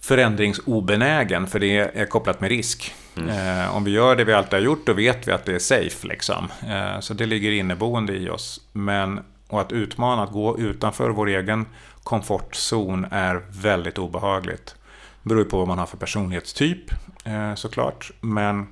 förändringsobenägen, 0.00 1.46
för 1.46 1.58
det 1.58 1.78
är 1.78 2.06
kopplat 2.06 2.40
med 2.40 2.50
risk. 2.50 2.94
Mm. 3.16 3.28
Eh, 3.28 3.76
om 3.76 3.84
vi 3.84 3.90
gör 3.90 4.16
det 4.16 4.24
vi 4.24 4.32
alltid 4.32 4.52
har 4.52 4.60
gjort, 4.60 4.86
då 4.86 4.92
vet 4.92 5.28
vi 5.28 5.32
att 5.32 5.44
det 5.44 5.54
är 5.54 5.58
safe. 5.58 6.06
Liksom. 6.06 6.48
Eh, 6.68 7.00
så 7.00 7.14
det 7.14 7.26
ligger 7.26 7.52
inneboende 7.52 8.12
i 8.12 8.30
oss. 8.30 8.60
Men 8.72 9.20
och 9.48 9.60
att 9.60 9.72
utmana, 9.72 10.22
att 10.22 10.32
gå 10.32 10.58
utanför 10.58 11.10
vår 11.10 11.28
egen 11.28 11.66
komfortzon 12.02 13.06
är 13.10 13.42
väldigt 13.50 13.98
obehagligt. 13.98 14.74
Det 15.22 15.28
beror 15.28 15.44
på 15.44 15.58
vad 15.58 15.68
man 15.68 15.78
har 15.78 15.86
för 15.86 15.96
personlighetstyp 15.96 16.90
eh, 17.24 17.54
såklart. 17.54 18.10
Men 18.20 18.66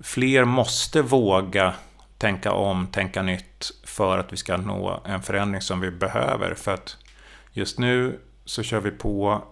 fler 0.00 0.44
måste 0.44 1.02
våga 1.02 1.74
tänka 2.18 2.52
om, 2.52 2.86
tänka 2.86 3.22
nytt 3.22 3.70
för 3.84 4.18
att 4.18 4.32
vi 4.32 4.36
ska 4.36 4.56
nå 4.56 5.00
en 5.04 5.22
förändring 5.22 5.60
som 5.60 5.80
vi 5.80 5.90
behöver. 5.90 6.54
För 6.54 6.74
att 6.74 6.96
just 7.52 7.78
nu 7.78 8.20
så 8.44 8.62
kör 8.62 8.80
vi 8.80 8.90
på, 8.90 9.44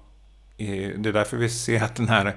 det 0.56 1.06
är 1.06 1.12
därför 1.12 1.36
vi 1.36 1.48
ser 1.48 1.82
att 1.82 1.96
den 1.96 2.08
här 2.08 2.36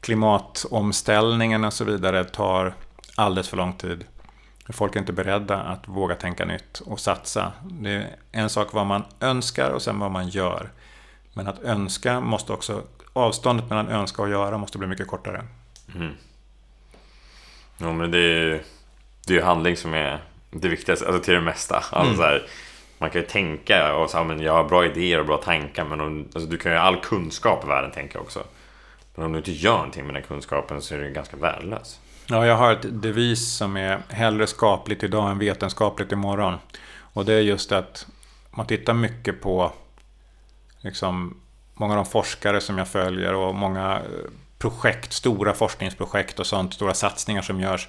klimatomställningen 0.00 1.64
och 1.64 1.72
så 1.72 1.84
vidare 1.84 2.24
tar 2.24 2.74
alldeles 3.14 3.48
för 3.48 3.56
lång 3.56 3.72
tid. 3.72 4.04
Folk 4.68 4.96
är 4.96 5.00
inte 5.00 5.12
beredda 5.12 5.56
att 5.56 5.88
våga 5.88 6.14
tänka 6.14 6.44
nytt 6.44 6.80
och 6.80 7.00
satsa. 7.00 7.52
Det 7.62 7.90
är 7.90 8.16
en 8.32 8.50
sak 8.50 8.72
vad 8.72 8.86
man 8.86 9.04
önskar 9.20 9.70
och 9.70 9.82
sen 9.82 9.98
vad 9.98 10.10
man 10.10 10.28
gör. 10.28 10.70
Men 11.32 11.46
att 11.46 11.62
önska 11.62 12.20
måste 12.20 12.52
också, 12.52 12.82
avståndet 13.12 13.68
mellan 13.68 13.88
önska 13.88 14.22
och 14.22 14.28
göra 14.28 14.58
måste 14.58 14.78
bli 14.78 14.88
mycket 14.88 15.06
kortare. 15.06 15.44
Mm. 15.94 16.12
Ja, 17.78 17.92
men 17.92 18.10
det 18.10 18.18
är 18.18 18.62
ju 19.28 19.42
handling 19.42 19.76
som 19.76 19.94
är 19.94 20.22
det 20.50 20.68
viktigaste, 20.68 21.06
alltså 21.06 21.22
till 21.22 21.34
det 21.34 21.40
mesta. 21.40 21.84
Alltså 21.90 22.22
mm. 22.22 22.24
här, 22.24 22.46
man 22.98 23.10
kan 23.10 23.20
ju 23.20 23.26
tänka 23.26 23.94
och 23.94 24.10
säga 24.10 24.24
men 24.24 24.40
jag 24.40 24.52
har 24.52 24.64
bra 24.64 24.84
idéer 24.84 25.20
och 25.20 25.26
bra 25.26 25.36
tankar 25.36 25.84
men 25.84 26.00
om, 26.00 26.28
alltså, 26.34 26.50
du 26.50 26.58
kan 26.58 26.72
ju 26.72 26.78
all 26.78 27.00
kunskap 27.00 27.64
i 27.64 27.66
världen 27.66 27.90
tänka 27.90 28.18
också. 28.18 28.44
Men 29.14 29.26
om 29.26 29.32
du 29.32 29.38
inte 29.38 29.52
gör 29.52 29.76
någonting 29.76 30.06
med 30.06 30.14
den 30.14 30.22
kunskapen 30.22 30.82
så 30.82 30.94
är 30.94 30.98
det 30.98 31.10
ganska 31.10 31.36
värdelös. 31.36 32.00
Ja, 32.26 32.46
jag 32.46 32.56
har 32.56 32.72
ett 32.72 33.02
devis 33.02 33.48
som 33.48 33.76
är 33.76 34.02
hellre 34.08 34.46
skapligt 34.46 35.02
idag 35.02 35.30
än 35.30 35.38
vetenskapligt 35.38 36.12
imorgon. 36.12 36.54
Och 36.96 37.24
det 37.24 37.34
är 37.34 37.40
just 37.40 37.72
att 37.72 38.06
man 38.50 38.66
tittar 38.66 38.94
mycket 38.94 39.40
på 39.40 39.72
liksom, 40.80 41.36
många 41.74 41.92
av 41.92 42.04
de 42.04 42.10
forskare 42.10 42.60
som 42.60 42.78
jag 42.78 42.88
följer 42.88 43.34
och 43.34 43.54
många 43.54 43.92
eh, 43.96 44.30
projekt, 44.58 45.12
stora 45.12 45.54
forskningsprojekt 45.54 46.40
och 46.40 46.46
sånt, 46.46 46.74
stora 46.74 46.94
satsningar 46.94 47.42
som 47.42 47.60
görs. 47.60 47.88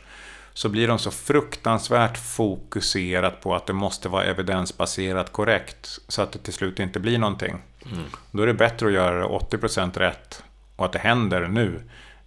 Så 0.54 0.70
blir 0.70 0.88
de 0.88 1.00
så 1.00 1.12
fruktansvärt 1.12 2.18
fokuserat 2.18 3.42
på 3.42 3.56
att 3.56 3.66
det 3.66 3.74
måste 3.74 4.10
vara 4.10 4.24
evidensbaserat 4.24 5.32
korrekt. 5.32 6.00
Så 6.08 6.22
att 6.22 6.32
det 6.32 6.40
till 6.40 6.54
slut 6.54 6.80
inte 6.80 7.00
blir 7.00 7.18
någonting. 7.18 7.56
Mm. 7.86 8.04
Då 8.32 8.44
är 8.44 8.48
det 8.48 8.54
bättre 8.54 8.88
att 8.88 8.94
göra 8.94 9.20
det 9.20 9.58
80% 9.58 10.00
rätt 10.00 10.44
och 10.76 10.86
att 10.86 10.92
det 10.92 11.00
händer 11.00 11.48
nu 11.48 11.82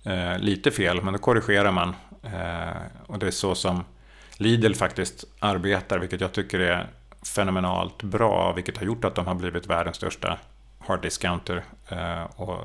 eh, 0.08 0.38
lite 0.38 0.70
fel, 0.70 1.02
men 1.02 1.12
då 1.12 1.18
korrigerar 1.18 1.72
man. 1.72 1.96
Eh, 2.22 2.82
och 3.06 3.18
det 3.18 3.26
är 3.26 3.30
så 3.30 3.54
som 3.54 3.84
Lidl 4.36 4.74
faktiskt 4.74 5.24
arbetar, 5.38 5.98
vilket 5.98 6.20
jag 6.20 6.32
tycker 6.32 6.60
är 6.60 6.86
fenomenalt 7.34 8.02
bra, 8.02 8.52
vilket 8.52 8.78
har 8.78 8.84
gjort 8.86 9.04
att 9.04 9.14
de 9.14 9.26
har 9.26 9.34
blivit 9.34 9.66
världens 9.66 9.96
största 9.96 10.38
hard 10.78 11.02
discounter. 11.02 11.64
Eh, 11.88 12.22
och 12.36 12.60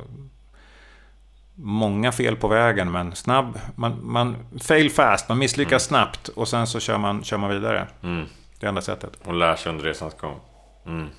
många 1.56 2.12
fel 2.12 2.36
på 2.36 2.48
vägen, 2.48 2.92
men 2.92 3.16
snabb. 3.16 3.60
Man, 3.76 4.00
man 4.02 4.36
fail 4.60 4.92
fast, 4.92 5.30
man 5.30 5.38
misslyckas 5.38 5.92
mm. 5.92 6.00
snabbt 6.00 6.28
och 6.28 6.48
sen 6.48 6.68
så 6.68 6.80
kör 6.80 6.98
man, 6.98 7.24
kör 7.24 7.38
man 7.38 7.50
vidare. 7.50 7.88
Mm. 8.04 8.26
Det 8.60 8.68
enda 8.68 8.82
sättet. 8.82 9.12
Och 9.24 9.34
lär 9.34 9.56
sig 9.56 9.70
under 9.70 9.86
resans 9.86 10.14
gång. 10.14 10.40
Mm. 10.86 11.10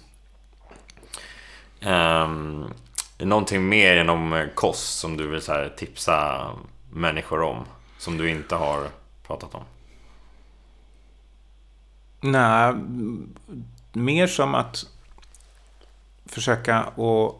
Um, 1.87 2.73
någonting 3.19 3.69
mer 3.69 3.97
genom 3.97 4.33
eh, 4.33 4.47
kost 4.55 4.99
som 4.99 5.17
du 5.17 5.27
vill 5.27 5.43
så 5.43 5.53
här, 5.53 5.75
tipsa 5.77 6.51
människor 6.91 7.43
om? 7.43 7.65
Som 7.99 8.19
du 8.19 8.31
inte 8.31 8.55
har 8.55 8.89
pratat 9.27 9.55
om? 9.55 9.65
Nej, 12.21 12.75
mer 13.93 14.27
som 14.27 14.55
att 14.55 14.87
försöka 16.27 16.77
att 16.79 17.35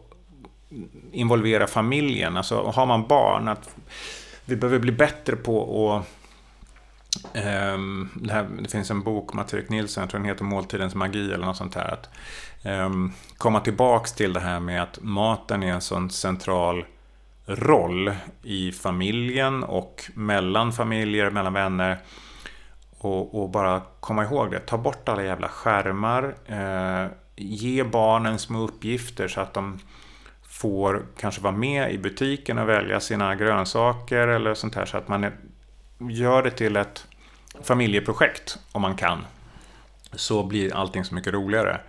involvera 1.11 1.67
familjen. 1.67 2.37
Alltså 2.37 2.71
har 2.75 2.85
man 2.85 3.07
barn, 3.07 3.47
att 3.47 3.75
vi 4.45 4.55
behöver 4.55 4.79
bli 4.79 4.91
bättre 4.91 5.35
på 5.35 5.95
att 5.95 6.07
Um, 7.33 8.09
det, 8.15 8.33
här, 8.33 8.47
det, 8.61 8.69
finns 8.69 8.91
en 8.91 9.01
bok, 9.03 9.33
Mats-Erik 9.33 9.69
Nilsson, 9.69 10.01
jag 10.01 10.09
tror 10.09 10.19
den 10.19 10.29
heter 10.29 10.43
Måltidens 10.43 10.95
magi 10.95 11.33
eller 11.33 11.45
något 11.45 11.57
sånt 11.57 11.75
här. 11.75 11.93
Att 11.93 12.09
um, 12.65 13.13
komma 13.37 13.59
tillbaks 13.59 14.13
till 14.13 14.33
det 14.33 14.39
här 14.39 14.59
med 14.59 14.83
att 14.83 14.99
maten 15.01 15.63
är 15.63 15.73
en 15.73 15.81
sån 15.81 16.09
central 16.09 16.85
roll 17.45 18.11
i 18.43 18.71
familjen 18.71 19.63
och 19.63 20.03
mellan 20.13 20.73
familjer, 20.73 21.29
mellan 21.29 21.53
vänner. 21.53 21.97
Och, 22.97 23.41
och 23.41 23.49
bara 23.49 23.81
komma 23.99 24.23
ihåg 24.23 24.51
det, 24.51 24.59
ta 24.59 24.77
bort 24.77 25.09
alla 25.09 25.23
jävla 25.23 25.47
skärmar. 25.47 26.35
Uh, 26.49 27.11
ge 27.35 27.83
barnen 27.83 28.39
små 28.39 28.59
uppgifter 28.59 29.27
så 29.27 29.41
att 29.41 29.53
de 29.53 29.79
får 30.49 31.05
kanske 31.17 31.41
vara 31.41 31.55
med 31.55 31.93
i 31.93 31.97
butiken 31.97 32.57
och 32.57 32.69
välja 32.69 32.99
sina 32.99 33.35
grönsaker 33.35 34.27
eller 34.27 34.53
sånt 34.53 34.75
här 34.75 34.85
så 34.85 34.97
att 34.97 35.07
man 35.07 35.23
är, 35.23 35.33
gör 35.97 36.43
det 36.43 36.51
till 36.51 36.75
ett 36.75 37.07
familjeprojekt 37.61 38.59
om 38.71 38.81
man 38.81 38.95
kan. 38.95 39.25
Så 40.11 40.43
blir 40.43 40.75
allting 40.75 41.05
så 41.05 41.15
mycket 41.15 41.33
roligare. 41.33 41.81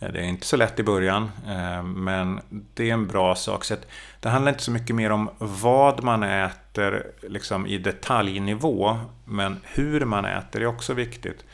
Eh, 0.00 0.12
det 0.12 0.18
är 0.20 0.24
inte 0.24 0.46
så 0.46 0.56
lätt 0.56 0.78
i 0.78 0.82
början, 0.82 1.30
eh, 1.46 1.82
men 1.82 2.40
det 2.74 2.90
är 2.90 2.94
en 2.94 3.06
bra 3.06 3.34
sak. 3.34 3.64
Så 3.64 3.76
det 4.20 4.28
handlar 4.28 4.52
inte 4.52 4.64
så 4.64 4.70
mycket 4.70 4.96
mer 4.96 5.10
om 5.10 5.30
vad 5.38 6.02
man 6.02 6.22
äter 6.22 7.06
liksom 7.22 7.66
i 7.66 7.78
detaljnivå, 7.78 8.98
men 9.24 9.60
hur 9.64 10.04
man 10.04 10.24
äter 10.24 10.62
är 10.62 10.66
också 10.66 10.94
viktigt. 10.94 11.44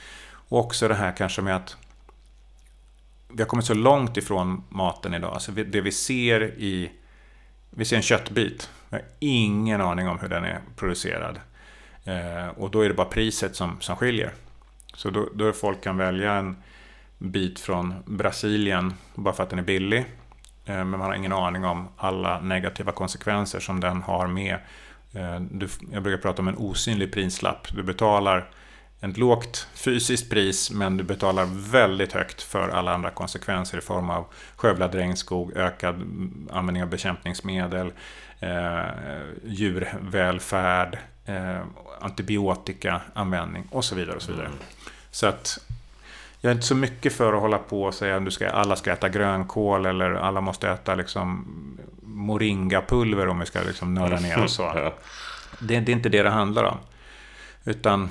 Och 0.48 0.58
också 0.58 0.88
det 0.88 0.94
här 0.94 1.16
kanske 1.16 1.42
med 1.42 1.56
att 1.56 1.76
vi 3.28 3.42
har 3.42 3.48
kommit 3.48 3.66
så 3.66 3.74
långt 3.74 4.16
ifrån 4.16 4.64
maten 4.68 5.14
idag. 5.14 5.34
Alltså 5.34 5.52
det 5.52 5.80
vi 5.80 5.92
ser 5.92 6.42
i... 6.42 6.92
Vi 7.70 7.84
ser 7.84 7.96
en 7.96 8.02
köttbit. 8.02 8.70
Vi 8.88 8.96
har 8.96 9.04
ingen 9.18 9.80
aning 9.80 10.08
om 10.08 10.18
hur 10.18 10.28
den 10.28 10.44
är 10.44 10.60
producerad. 10.76 11.40
Eh, 12.04 12.48
och 12.48 12.70
då 12.70 12.80
är 12.80 12.88
det 12.88 12.94
bara 12.94 13.06
priset 13.06 13.56
som, 13.56 13.80
som 13.80 13.96
skiljer. 13.96 14.32
Så 14.94 15.10
då, 15.10 15.28
då 15.34 15.52
folk 15.52 15.80
kan 15.80 15.96
välja 15.96 16.32
en 16.32 16.56
bit 17.18 17.60
från 17.60 17.94
Brasilien 18.06 18.94
bara 19.14 19.34
för 19.34 19.42
att 19.42 19.50
den 19.50 19.58
är 19.58 19.62
billig. 19.62 20.04
Eh, 20.64 20.74
men 20.74 20.88
man 20.88 21.00
har 21.00 21.14
ingen 21.14 21.32
aning 21.32 21.64
om 21.64 21.88
alla 21.96 22.40
negativa 22.40 22.92
konsekvenser 22.92 23.60
som 23.60 23.80
den 23.80 24.02
har 24.02 24.26
med. 24.26 24.54
Eh, 25.12 25.40
du, 25.40 25.68
jag 25.92 26.02
brukar 26.02 26.22
prata 26.22 26.42
om 26.42 26.48
en 26.48 26.56
osynlig 26.56 27.12
prislapp. 27.12 27.68
Du 27.74 27.82
betalar 27.82 28.50
ett 29.00 29.16
lågt 29.16 29.68
fysiskt 29.74 30.30
pris 30.30 30.70
men 30.70 30.96
du 30.96 31.04
betalar 31.04 31.70
väldigt 31.70 32.12
högt 32.12 32.42
för 32.42 32.68
alla 32.68 32.94
andra 32.94 33.10
konsekvenser 33.10 33.78
i 33.78 33.80
form 33.80 34.10
av 34.10 34.26
skövlad 34.56 34.94
regnskog, 34.94 35.56
ökad 35.56 35.94
användning 36.50 36.82
av 36.82 36.88
bekämpningsmedel, 36.88 37.92
eh, 38.40 38.84
djurvälfärd, 39.44 40.98
eh, 41.26 41.60
antibiotikaanvändning 42.00 43.64
och 43.70 43.84
så 43.84 43.94
vidare. 43.94 44.16
Och 44.16 44.22
så 44.22 44.32
vidare. 44.32 44.46
Mm. 44.46 44.58
Så 45.10 45.26
att 45.26 45.58
jag 46.40 46.50
är 46.50 46.54
inte 46.54 46.66
så 46.66 46.74
mycket 46.74 47.12
för 47.12 47.32
att 47.32 47.40
hålla 47.40 47.58
på 47.58 47.82
och 47.82 47.94
säga 47.94 48.16
att 48.16 48.42
alla 48.42 48.76
ska 48.76 48.92
äta 48.92 49.08
grönkål 49.08 49.86
eller 49.86 50.10
alla 50.10 50.40
måste 50.40 50.70
äta 50.70 50.94
liksom 50.94 51.46
moringapulver 52.02 53.28
om 53.28 53.38
vi 53.38 53.46
ska 53.46 53.60
liksom 53.60 53.94
nörda 53.94 54.20
ner 54.20 54.42
och 54.42 54.50
så. 54.50 54.72
Det, 55.58 55.80
det 55.80 55.92
är 55.92 55.96
inte 55.96 56.08
det 56.08 56.22
det 56.22 56.30
handlar 56.30 56.64
om. 56.64 56.78
Utan 57.64 58.10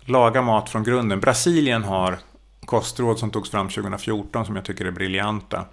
laga 0.00 0.42
mat 0.42 0.70
från 0.70 0.84
grunden. 0.84 1.20
Brasilien 1.20 1.84
har 1.84 2.18
kostråd 2.64 3.18
som 3.18 3.30
togs 3.30 3.50
fram 3.50 3.68
2014 3.68 4.46
som 4.46 4.56
jag 4.56 4.64
tycker 4.64 4.84
är 4.84 4.90
briljanta. 4.90 5.64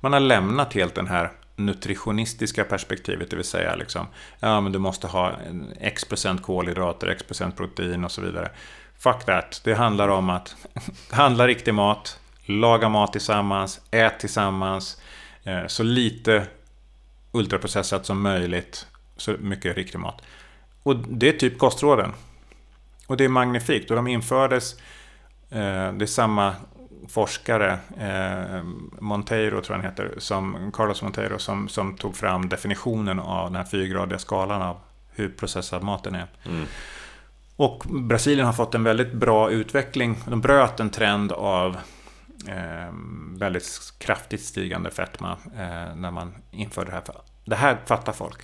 Man 0.00 0.12
har 0.12 0.20
lämnat 0.20 0.72
helt 0.72 0.94
den 0.94 1.06
här 1.06 1.32
nutritionistiska 1.58 2.64
perspektivet, 2.64 3.30
det 3.30 3.36
vill 3.36 3.44
säga 3.44 3.74
liksom, 3.74 4.06
ja 4.40 4.60
men 4.60 4.72
du 4.72 4.78
måste 4.78 5.06
ha 5.06 5.32
x 5.80 6.04
procent 6.04 6.42
kolhydrater, 6.42 7.06
x 7.06 7.22
procent 7.22 7.56
protein 7.56 8.04
och 8.04 8.12
så 8.12 8.20
vidare. 8.20 8.50
Fuck 8.98 9.24
that. 9.24 9.60
Det 9.64 9.74
handlar 9.74 10.08
om 10.08 10.30
att 10.30 10.56
handla 11.10 11.46
riktig 11.46 11.74
mat, 11.74 12.20
laga 12.44 12.88
mat 12.88 13.12
tillsammans, 13.12 13.80
ät 13.90 14.20
tillsammans, 14.20 15.00
eh, 15.44 15.66
så 15.66 15.82
lite 15.82 16.46
ultraprocessat 17.32 18.06
som 18.06 18.22
möjligt, 18.22 18.86
så 19.16 19.36
mycket 19.40 19.76
riktig 19.76 19.98
mat. 19.98 20.22
Och 20.82 20.96
det 20.96 21.28
är 21.28 21.32
typ 21.32 21.58
kostråden. 21.58 22.12
Och 23.06 23.16
det 23.16 23.24
är 23.24 23.28
magnifikt. 23.28 23.90
Och 23.90 23.96
de 23.96 24.06
infördes, 24.06 24.74
eh, 25.50 25.92
det 25.92 26.04
är 26.04 26.06
samma 26.06 26.54
forskare, 27.08 27.78
eh, 27.98 28.62
Monteiro 29.00 29.60
tror 29.60 29.76
jag 29.76 29.82
han 29.82 29.90
heter, 29.90 30.14
som, 30.18 30.72
Carlos 30.72 31.02
Monteiro, 31.02 31.38
som, 31.38 31.68
som 31.68 31.96
tog 31.96 32.16
fram 32.16 32.48
definitionen 32.48 33.18
av 33.18 33.46
den 33.46 33.56
här 33.56 33.64
fyrgradiga 33.64 34.18
skalan 34.18 34.62
av 34.62 34.76
hur 35.10 35.28
processad 35.28 35.82
maten 35.82 36.14
är. 36.14 36.26
Mm. 36.44 36.66
Och 37.56 37.84
Brasilien 37.88 38.46
har 38.46 38.52
fått 38.52 38.74
en 38.74 38.84
väldigt 38.84 39.12
bra 39.12 39.50
utveckling. 39.50 40.18
De 40.26 40.40
bröt 40.40 40.80
en 40.80 40.90
trend 40.90 41.32
av 41.32 41.76
eh, 42.48 42.92
väldigt 43.38 43.94
kraftigt 43.98 44.44
stigande 44.44 44.90
fetma 44.90 45.36
eh, 45.56 45.94
när 45.96 46.10
man 46.10 46.34
införde 46.50 46.90
det 46.90 46.94
här. 46.94 47.04
Det 47.44 47.56
här 47.56 47.78
fattar 47.86 48.12
folk. 48.12 48.38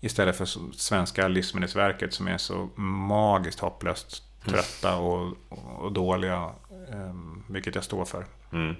Istället 0.00 0.36
för 0.36 0.46
svenska 0.76 1.28
Livsmedelsverket 1.28 2.14
som 2.14 2.28
är 2.28 2.38
så 2.38 2.68
magiskt 2.76 3.60
hopplöst 3.60 4.22
trötta 4.46 4.96
och, 4.96 5.32
och 5.78 5.92
dåliga. 5.92 6.50
Eh, 6.92 7.14
vilket 7.48 7.74
jag 7.74 7.84
står 7.84 8.04
för. 8.04 8.24
Mm. 8.52 8.76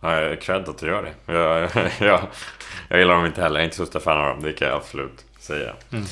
Ja, 0.00 0.36
cred 0.40 0.68
att 0.68 0.78
du 0.78 0.86
gör 0.86 1.02
det. 1.02 1.32
Jag, 1.32 1.70
jag, 2.08 2.20
jag 2.88 2.98
gillar 2.98 3.14
dem 3.14 3.26
inte 3.26 3.42
heller. 3.42 3.56
Jag 3.56 3.62
är 3.62 3.64
inte 3.64 3.76
så 3.76 3.86
största 3.86 4.04
fan 4.10 4.20
av 4.20 4.26
dem. 4.26 4.42
Det 4.42 4.52
kan 4.52 4.68
jag 4.68 4.76
absolut 4.76 5.24
säga. 5.38 5.72
Mm. 5.90 6.04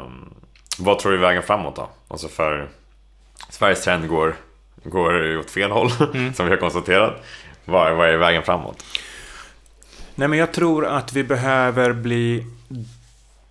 Um, 0.00 0.34
vad 0.78 0.98
tror 0.98 1.12
du 1.12 1.18
är 1.18 1.22
vägen 1.22 1.42
framåt 1.42 1.76
då? 1.76 1.88
Alltså 2.08 2.28
för 2.28 2.68
Sveriges 3.48 3.84
trend 3.84 4.08
går, 4.08 4.34
går 4.84 5.38
åt 5.38 5.50
fel 5.50 5.70
håll, 5.70 5.90
mm. 6.14 6.34
som 6.34 6.46
vi 6.46 6.50
har 6.50 6.58
konstaterat. 6.58 7.24
Vad, 7.64 7.96
vad 7.96 8.08
är 8.08 8.16
vägen 8.16 8.42
framåt? 8.42 8.84
Nej, 10.14 10.28
men 10.28 10.38
jag 10.38 10.52
tror 10.52 10.86
att 10.86 11.12
vi 11.12 11.24
behöver 11.24 11.92
bli 11.92 12.46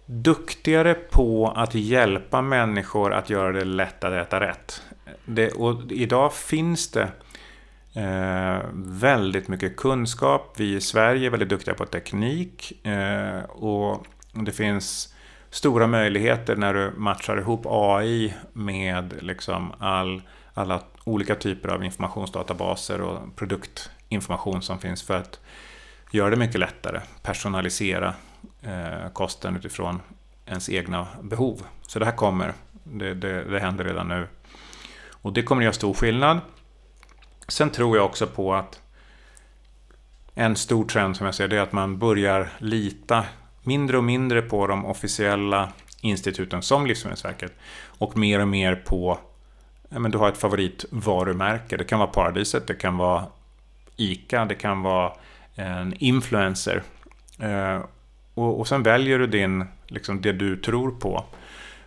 duktigare 0.06 0.94
på 0.94 1.54
att 1.56 1.76
hjälpa 1.76 2.42
människor 2.42 3.14
att 3.14 3.30
göra 3.30 3.52
det 3.52 3.66
lätt 3.66 4.04
att 4.04 4.14
äta 4.14 4.40
rätt. 4.40 4.82
Det, 5.26 5.52
och 5.52 5.92
idag 5.92 6.34
finns 6.34 6.92
det 6.92 7.12
eh, 7.96 8.62
väldigt 8.74 9.48
mycket 9.48 9.78
kunskap. 9.78 10.54
Vi 10.58 10.76
i 10.76 10.82
Sverige 10.82 11.26
är 11.28 11.30
väldigt 11.30 11.50
duktiga 11.50 11.74
på 11.74 11.86
teknik. 11.86 12.86
Eh, 12.86 13.44
och 13.44 14.06
det 14.32 14.52
finns 14.52 15.14
stora 15.50 15.88
möjligheter 15.88 16.56
när 16.56 16.74
du 16.74 16.92
matchar 16.98 17.38
ihop 17.38 17.66
AI 17.66 18.34
med 18.54 19.14
liksom 19.24 19.74
all, 19.80 20.22
alla 20.54 20.82
olika 21.04 21.36
typer 21.36 21.70
av 21.70 21.84
informationsdatabaser 21.84 23.02
och 23.02 23.36
produktinformation 23.36 24.62
som 24.62 24.80
finns 24.80 25.04
för 25.04 25.18
att 25.18 25.40
göra 26.12 26.30
det 26.30 26.36
mycket 26.36 26.60
lättare. 26.60 27.02
Personalisera 27.22 28.14
eh, 28.62 29.10
kosten 29.14 29.56
utifrån 29.56 30.00
ens 30.46 30.70
egna 30.70 31.08
behov. 31.22 31.62
Så 31.82 32.00
det 32.00 32.06
här 32.06 32.16
kommer. 32.16 32.54
Det, 32.84 33.14
det, 33.14 33.44
det 33.44 33.60
händer 33.60 33.84
redan 33.84 34.08
nu. 34.08 34.28
Och 35.24 35.34
det 35.34 35.44
kommer 35.44 35.62
att 35.62 35.64
göra 35.64 35.74
stor 35.74 35.94
skillnad. 35.94 36.40
Sen 37.48 37.70
tror 37.70 37.98
jag 37.98 38.06
också 38.06 38.28
på 38.28 38.54
att 38.54 38.82
en 40.36 40.56
stor 40.56 40.86
trend 40.86 41.18
som 41.18 41.26
jag 41.26 41.36
ser 41.36 41.48
det 41.48 41.58
är 41.58 41.62
att 41.62 41.72
man 41.72 42.00
börjar 42.00 42.50
lita 42.58 43.26
mindre 43.64 43.98
och 43.98 44.04
mindre 44.04 44.42
på 44.42 44.68
de 44.68 44.86
officiella 44.86 45.72
instituten 46.02 46.62
som 46.62 46.86
Livsmedelsverket 46.86 47.54
och 47.86 48.18
mer 48.18 48.40
och 48.40 48.48
mer 48.48 48.76
på 48.76 49.20
ja, 49.90 50.00
men 50.00 50.12
du 50.12 50.18
har 50.18 50.30
ett 50.30 50.38
favoritvarumärke. 50.38 51.78
Det 51.78 51.84
kan 51.84 52.00
vara 52.00 52.10
Paradiset, 52.10 52.68
det 52.68 52.74
kan 52.74 52.98
vara 52.98 53.26
ICA, 53.96 54.46
det 54.46 54.56
kan 54.56 54.82
vara 54.82 55.14
en 55.56 55.94
influencer. 55.98 56.84
Eh, 57.40 57.80
och, 58.34 58.60
och 58.60 58.68
sen 58.68 58.84
väljer 58.84 59.20
du 59.20 59.28
din, 59.28 59.66
liksom 59.88 60.22
det 60.22 60.32
du 60.32 60.58
tror 60.58 60.92
på. 60.92 61.26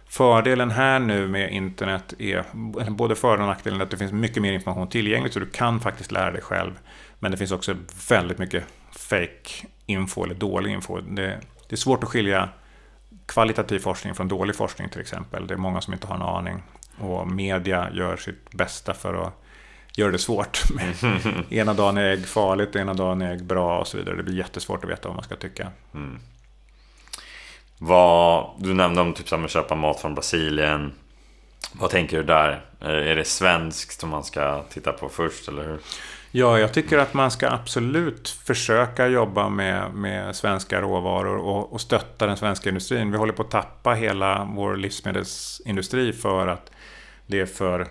Fördelen 0.09 0.70
här 0.70 0.98
nu 0.98 1.28
med 1.28 1.52
internet 1.52 2.14
är 2.18 2.44
både 2.90 3.14
för 3.14 3.40
och 3.40 3.46
nackdelen 3.46 3.80
att 3.80 3.90
det 3.90 3.96
finns 3.96 4.12
mycket 4.12 4.42
mer 4.42 4.52
information 4.52 4.88
tillgängligt 4.88 5.32
så 5.32 5.40
du 5.40 5.46
kan 5.46 5.80
faktiskt 5.80 6.12
lära 6.12 6.30
dig 6.30 6.42
själv. 6.42 6.72
Men 7.18 7.30
det 7.30 7.36
finns 7.36 7.52
också 7.52 7.76
väldigt 8.09 8.38
mycket 8.38 8.64
fake 8.90 9.66
info 9.86 10.24
eller 10.24 10.34
dålig 10.34 10.72
info. 10.72 11.00
Det, 11.00 11.40
det 11.68 11.74
är 11.74 11.76
svårt 11.76 12.02
att 12.02 12.09
skilja 12.09 12.48
kvalitativ 13.26 13.78
forskning 13.78 14.14
från 14.14 14.28
dålig 14.28 14.57
forskning 14.57 14.88
till 14.88 15.00
exempel. 15.00 15.46
Det 15.46 15.54
är 15.54 15.59
många 15.59 15.80
som 15.80 15.92
inte 15.92 16.07
har 16.07 16.14
en 16.14 16.22
aning. 16.22 16.62
Och 16.98 17.28
media 17.28 17.90
gör 17.92 18.16
sitt 18.16 18.50
bästa 18.50 18.94
för 18.94 19.26
att 19.26 19.42
göra 19.96 20.12
det 20.12 20.18
svårt. 20.18 20.62
ena 21.50 21.74
dagen 21.74 21.96
är 21.96 22.11
ägg 22.11 22.26
farligt, 22.26 22.76
ena 22.76 22.94
dagen 22.94 23.22
är 23.22 23.32
ägg 23.32 23.44
bra 23.44 23.78
och 23.80 23.86
så 23.86 23.96
vidare. 23.96 24.16
Det 24.16 24.22
blir 24.22 24.36
jättesvårt 24.36 24.84
att 24.84 24.90
veta 24.90 25.09
vad 25.09 25.14
man 25.16 25.24
ska 25.24 25.36
tycka. 25.36 25.68
Mm. 25.94 26.20
Vad, 27.78 28.50
du 28.58 28.74
nämnde 28.74 29.00
om 29.00 29.12
typ 29.12 29.32
att 29.32 29.50
köpa 29.50 29.74
mat 29.74 30.00
från 30.00 30.14
Brasilien. 30.14 30.92
Vad 31.72 31.90
tänker 31.90 32.16
du 32.16 32.22
där? 32.22 32.64
Är 32.80 33.16
det 33.16 33.24
svenskt 33.24 34.00
som 34.00 34.10
man 34.10 34.24
ska 34.24 34.62
titta 34.62 34.92
på 34.92 35.08
först, 35.08 35.48
eller 35.48 35.64
hur? 35.64 35.78
Ja, 36.30 36.58
jag 36.58 36.72
tycker 36.72 36.98
att 36.98 37.14
man 37.14 37.30
ska 37.30 37.50
absolut 37.50 38.28
försöka 38.28 39.06
jobba 39.06 39.48
med, 39.48 39.94
med 39.94 40.36
svenska 40.36 40.80
råvaror 40.80 41.36
och, 41.36 41.72
och 41.72 41.80
stötta 41.80 42.26
den 42.26 42.36
svenska 42.36 42.68
industrin. 42.68 43.10
Vi 43.10 43.18
håller 43.18 43.32
på 43.32 43.42
att 43.42 43.50
tappa 43.50 43.94
hela 43.94 44.48
vår 44.54 44.76
livsmedelsindustri 44.76 46.12
för 46.12 46.46
att 46.46 46.70
det 47.26 47.40
är 47.40 47.46
för 47.46 47.86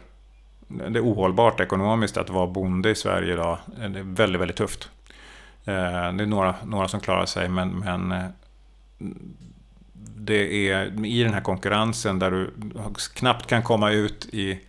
det 0.67 0.99
är 0.99 1.05
ohållbart 1.05 1.59
ekonomiskt 1.59 2.17
att 2.17 2.29
vara 2.29 2.47
bonde 2.47 2.89
i 2.89 2.95
Sverige 2.95 3.33
idag. 3.33 3.57
Det 3.77 3.99
är 3.99 4.15
väldigt, 4.15 4.41
väldigt 4.41 4.57
tufft. 4.57 4.89
Eh, 5.65 6.13
det 6.13 6.23
är 6.23 6.25
några, 6.25 6.55
några 6.65 6.87
som 6.87 6.99
klarar 6.99 7.25
sig, 7.25 7.49
men, 7.49 7.69
men 7.69 8.11
eh, 8.11 8.25
det 10.15 10.69
är 10.69 11.05
i 11.05 11.23
den 11.23 11.33
här 11.33 11.41
konkurrensen 11.41 12.19
där 12.19 12.31
du 12.31 12.53
knappt 13.13 13.47
kan 13.47 13.63
komma 13.63 13.91
ut 13.91 14.25
i 14.31 14.59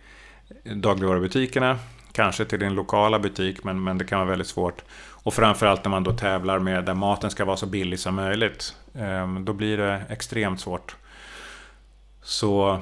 dagligvarubutikerna 0.63 1.79
kanske 2.11 2.45
till 2.45 2.59
din 2.59 2.73
lokala 2.73 3.19
butik, 3.19 3.63
men, 3.63 3.83
men 3.83 3.97
det 3.97 4.05
kan 4.05 4.19
vara 4.19 4.29
väldigt 4.29 4.47
svårt. 4.47 4.83
Och 5.09 5.33
framförallt 5.33 5.83
när 5.83 5.89
man 5.89 6.03
då 6.03 6.13
tävlar 6.13 6.59
med 6.59 6.85
där 6.85 6.93
maten 6.93 7.31
ska 7.31 7.45
vara 7.45 7.57
så 7.57 7.65
billig 7.65 7.99
som 7.99 8.15
möjligt. 8.15 8.75
Ehm, 8.95 9.45
då 9.45 9.53
blir 9.53 9.77
det 9.77 10.01
extremt 10.09 10.61
svårt. 10.61 10.95
Så 12.21 12.81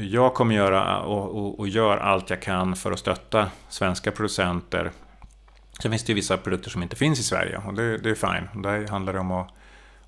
jag 0.00 0.34
kommer 0.34 0.54
göra 0.54 1.00
och, 1.00 1.36
och, 1.38 1.60
och 1.60 1.68
gör 1.68 1.96
allt 1.96 2.30
jag 2.30 2.42
kan 2.42 2.76
för 2.76 2.92
att 2.92 2.98
stötta 2.98 3.50
svenska 3.68 4.10
producenter. 4.10 4.90
Sen 5.82 5.90
finns 5.90 6.04
det 6.04 6.10
ju 6.10 6.14
vissa 6.14 6.36
produkter 6.36 6.70
som 6.70 6.82
inte 6.82 6.96
finns 6.96 7.20
i 7.20 7.22
Sverige 7.22 7.60
och 7.66 7.74
det, 7.74 7.98
det 7.98 8.10
är 8.10 8.14
fine. 8.14 8.62
Där 8.62 8.88
handlar 8.88 9.12
det 9.12 9.18
om 9.18 9.30
att, 9.30 9.48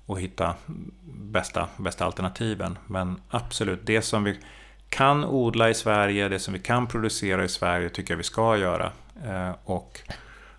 att 0.09 0.19
hitta 0.19 0.53
bästa, 1.05 1.67
bästa 1.77 2.05
alternativen. 2.05 2.77
Men 2.87 3.21
absolut, 3.29 3.79
det 3.83 4.01
som 4.01 4.23
vi 4.23 4.39
kan 4.89 5.25
odla 5.25 5.69
i 5.69 5.73
Sverige, 5.73 6.29
det 6.29 6.39
som 6.39 6.53
vi 6.53 6.59
kan 6.59 6.87
producera 6.87 7.43
i 7.43 7.49
Sverige 7.49 7.89
tycker 7.89 8.13
jag 8.13 8.17
vi 8.17 8.23
ska 8.23 8.57
göra. 8.57 8.91
Eh, 9.25 9.51
och 9.63 9.99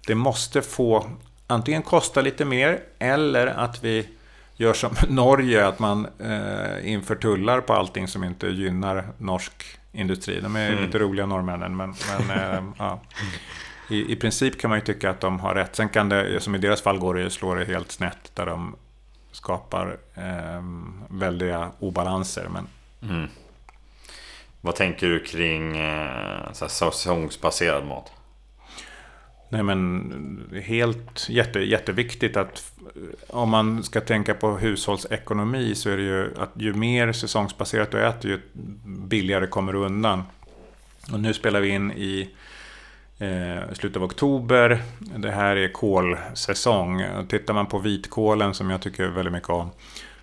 det 0.06 0.14
måste 0.14 0.62
få 0.62 1.06
antingen 1.46 1.82
kosta 1.82 2.20
lite 2.20 2.44
mer 2.44 2.80
eller 2.98 3.46
att 3.46 3.84
vi 3.84 4.08
gör 4.56 4.72
som 4.72 4.90
Norge, 5.08 5.66
att 5.66 5.78
man 5.78 6.06
eh, 6.18 6.92
inför 6.92 7.14
tullar 7.14 7.60
på 7.60 7.72
allting 7.72 8.08
som 8.08 8.24
inte 8.24 8.46
gynnar 8.46 9.04
norsk 9.18 9.78
industri. 9.92 10.40
De 10.40 10.56
är 10.56 10.72
mm. 10.72 10.84
lite 10.84 10.98
roliga 10.98 11.26
norrmännen, 11.26 11.76
men, 11.76 11.94
men 12.18 12.38
eh, 12.38 12.64
ja. 12.78 13.00
I, 13.88 14.12
I 14.12 14.16
princip 14.16 14.60
kan 14.60 14.70
man 14.70 14.78
ju 14.78 14.84
tycka 14.84 15.10
att 15.10 15.20
de 15.20 15.40
har 15.40 15.54
rätt. 15.54 15.76
Sen 15.76 15.88
kan 15.88 16.08
det, 16.08 16.40
som 16.40 16.54
i 16.54 16.58
deras 16.58 16.82
fall, 16.82 16.98
går 16.98 17.14
det 17.14 17.20
ju 17.20 17.30
slå 17.30 17.54
det 17.54 17.64
helt 17.64 17.92
snett 17.92 18.30
där 18.34 18.46
de 18.46 18.76
skapar 19.32 19.98
eh, 20.14 20.62
väldiga 21.08 21.70
obalanser. 21.78 22.48
Men, 22.48 22.66
mm. 23.10 23.28
Vad 24.60 24.76
tänker 24.76 25.06
du 25.06 25.20
kring 25.20 25.76
eh, 25.76 26.52
så 26.52 26.68
säsongsbaserad 26.68 27.86
mat? 27.86 28.12
Nej 29.48 29.62
men 29.62 30.60
helt 30.64 31.28
jätte, 31.28 31.60
jätteviktigt 31.60 32.36
att 32.36 32.72
om 33.28 33.50
man 33.50 33.82
ska 33.82 34.00
tänka 34.00 34.34
på 34.34 34.50
hushållsekonomi 34.56 35.74
så 35.74 35.90
är 35.90 35.96
det 35.96 36.02
ju 36.02 36.34
att 36.36 36.50
ju 36.54 36.74
mer 36.74 37.12
säsongsbaserat 37.12 37.90
du 37.90 38.06
äter 38.06 38.30
ju 38.30 38.40
billigare 38.84 39.46
kommer 39.46 39.72
du 39.72 39.78
undan. 39.78 40.22
Och 41.12 41.20
nu 41.20 41.34
spelar 41.34 41.60
vi 41.60 41.68
in 41.68 41.92
i 41.92 42.30
eh, 43.20 43.72
slutet 43.72 43.96
av 43.96 44.04
oktober. 44.04 44.82
Det 44.98 45.30
här 45.30 45.56
är 45.56 45.72
kolsäsong. 45.72 47.04
Tittar 47.28 47.54
man 47.54 47.66
på 47.66 47.78
vitkålen 47.78 48.54
som 48.54 48.70
jag 48.70 48.82
tycker 48.82 49.06
väldigt 49.06 49.32
mycket 49.32 49.50
om 49.50 49.70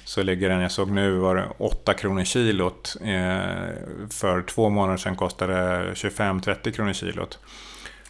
så 0.07 0.23
ligger 0.23 0.49
den, 0.49 0.61
jag 0.61 0.71
såg 0.71 0.91
nu, 0.91 1.17
var 1.17 1.35
det 1.35 1.47
8 1.57 1.93
kronor 1.93 2.23
kilot. 2.23 2.95
Eh, 3.01 4.07
för 4.09 4.41
två 4.41 4.69
månader 4.69 4.97
sedan 4.97 5.15
kostade 5.15 5.53
det 5.53 5.93
25-30 5.93 6.71
kronor 6.71 6.93
kilot. 6.93 7.39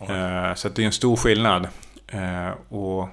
Eh, 0.01 0.53
så 0.53 0.69
det 0.69 0.81
är 0.81 0.85
en 0.85 0.91
stor 0.91 1.15
skillnad. 1.15 1.67
Eh, 2.07 2.49
och 2.69 3.09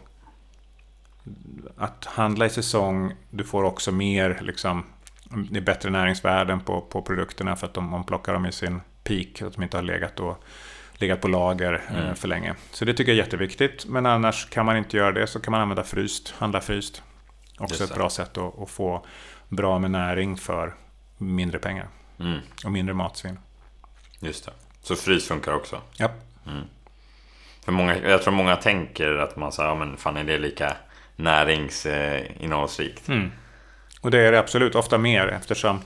att 1.77 2.05
handla 2.05 2.47
i 2.47 2.51
säsong, 2.51 3.14
du 3.31 3.45
får 3.45 3.64
också 3.64 3.93
mer, 3.93 4.39
liksom, 4.43 4.85
det 5.51 5.59
är 5.59 5.62
bättre 5.62 5.91
näringsvärden 5.91 6.61
på, 6.61 6.81
på 6.81 7.03
produkterna 7.03 7.57
för 7.57 7.66
att 7.66 7.75
de, 7.75 7.91
man 7.91 8.05
plockar 8.05 8.33
dem 8.33 8.47
i 8.47 8.53
sin 8.53 8.81
peak, 9.05 9.43
att 9.43 9.55
de 9.55 9.62
inte 9.62 9.77
har 9.77 9.83
legat, 9.83 10.16
då, 10.16 10.37
legat 11.05 11.20
på 11.20 11.28
lager 11.28 11.82
eh, 11.90 11.98
Mm. 11.98 12.14
för 12.14 12.28
länge. 12.28 12.55
Så 12.70 12.84
det 12.84 12.94
tycker 12.94 13.12
jag 13.12 13.18
är 13.18 13.22
jätteviktigt. 13.24 13.86
Men 13.86 14.07
annars 14.07 14.48
kan 14.50 14.66
man 14.66 14.76
inte 14.76 14.96
göra 14.96 15.12
det 15.12 15.26
så 15.26 15.40
kan 15.40 15.50
man 15.52 15.61
använda 15.61 15.84
fryst, 15.84 16.34
handla 16.38 16.61
fryst. 16.61 17.02
Också 17.59 17.74
Just 17.82 17.90
ett 17.90 17.96
bra 17.98 18.11
sätt 18.11 18.38
att, 18.38 18.59
att 18.62 18.70
få 18.70 19.07
bra 19.48 19.78
med 19.78 19.90
näring 19.90 20.36
för 20.36 20.74
mindre 21.18 21.59
pengar 21.59 21.88
Mm, 22.20 22.38
och 22.64 22.72
mindre 22.72 22.94
matsvinn. 22.94 23.38
just 24.20 24.44
det. 24.46 24.52
Så 24.82 24.96
frys 24.96 25.28
funkar 25.28 25.52
också. 25.55 25.80
Ja. 25.96 26.11
För 27.64 27.72
många, 27.72 27.98
jag 27.98 28.22
tror 28.22 28.34
många 28.34 28.57
tänker 28.57 29.16
att 29.16 29.36
man 29.36 29.52
säger, 29.52 29.68
ja 29.68 29.74
men 29.74 29.96
fan 29.96 30.16
är 30.16 30.24
det 30.24 30.38
lika 30.38 30.76
näringsinnehållsrikt? 31.16 33.09
Mm. 33.09 33.30
Och 34.00 34.11
det 34.11 34.18
är 34.18 34.32
det 34.32 34.38
absolut, 34.38 34.74
ofta 34.74 34.98
mer 34.98 35.26
eftersom 35.28 35.80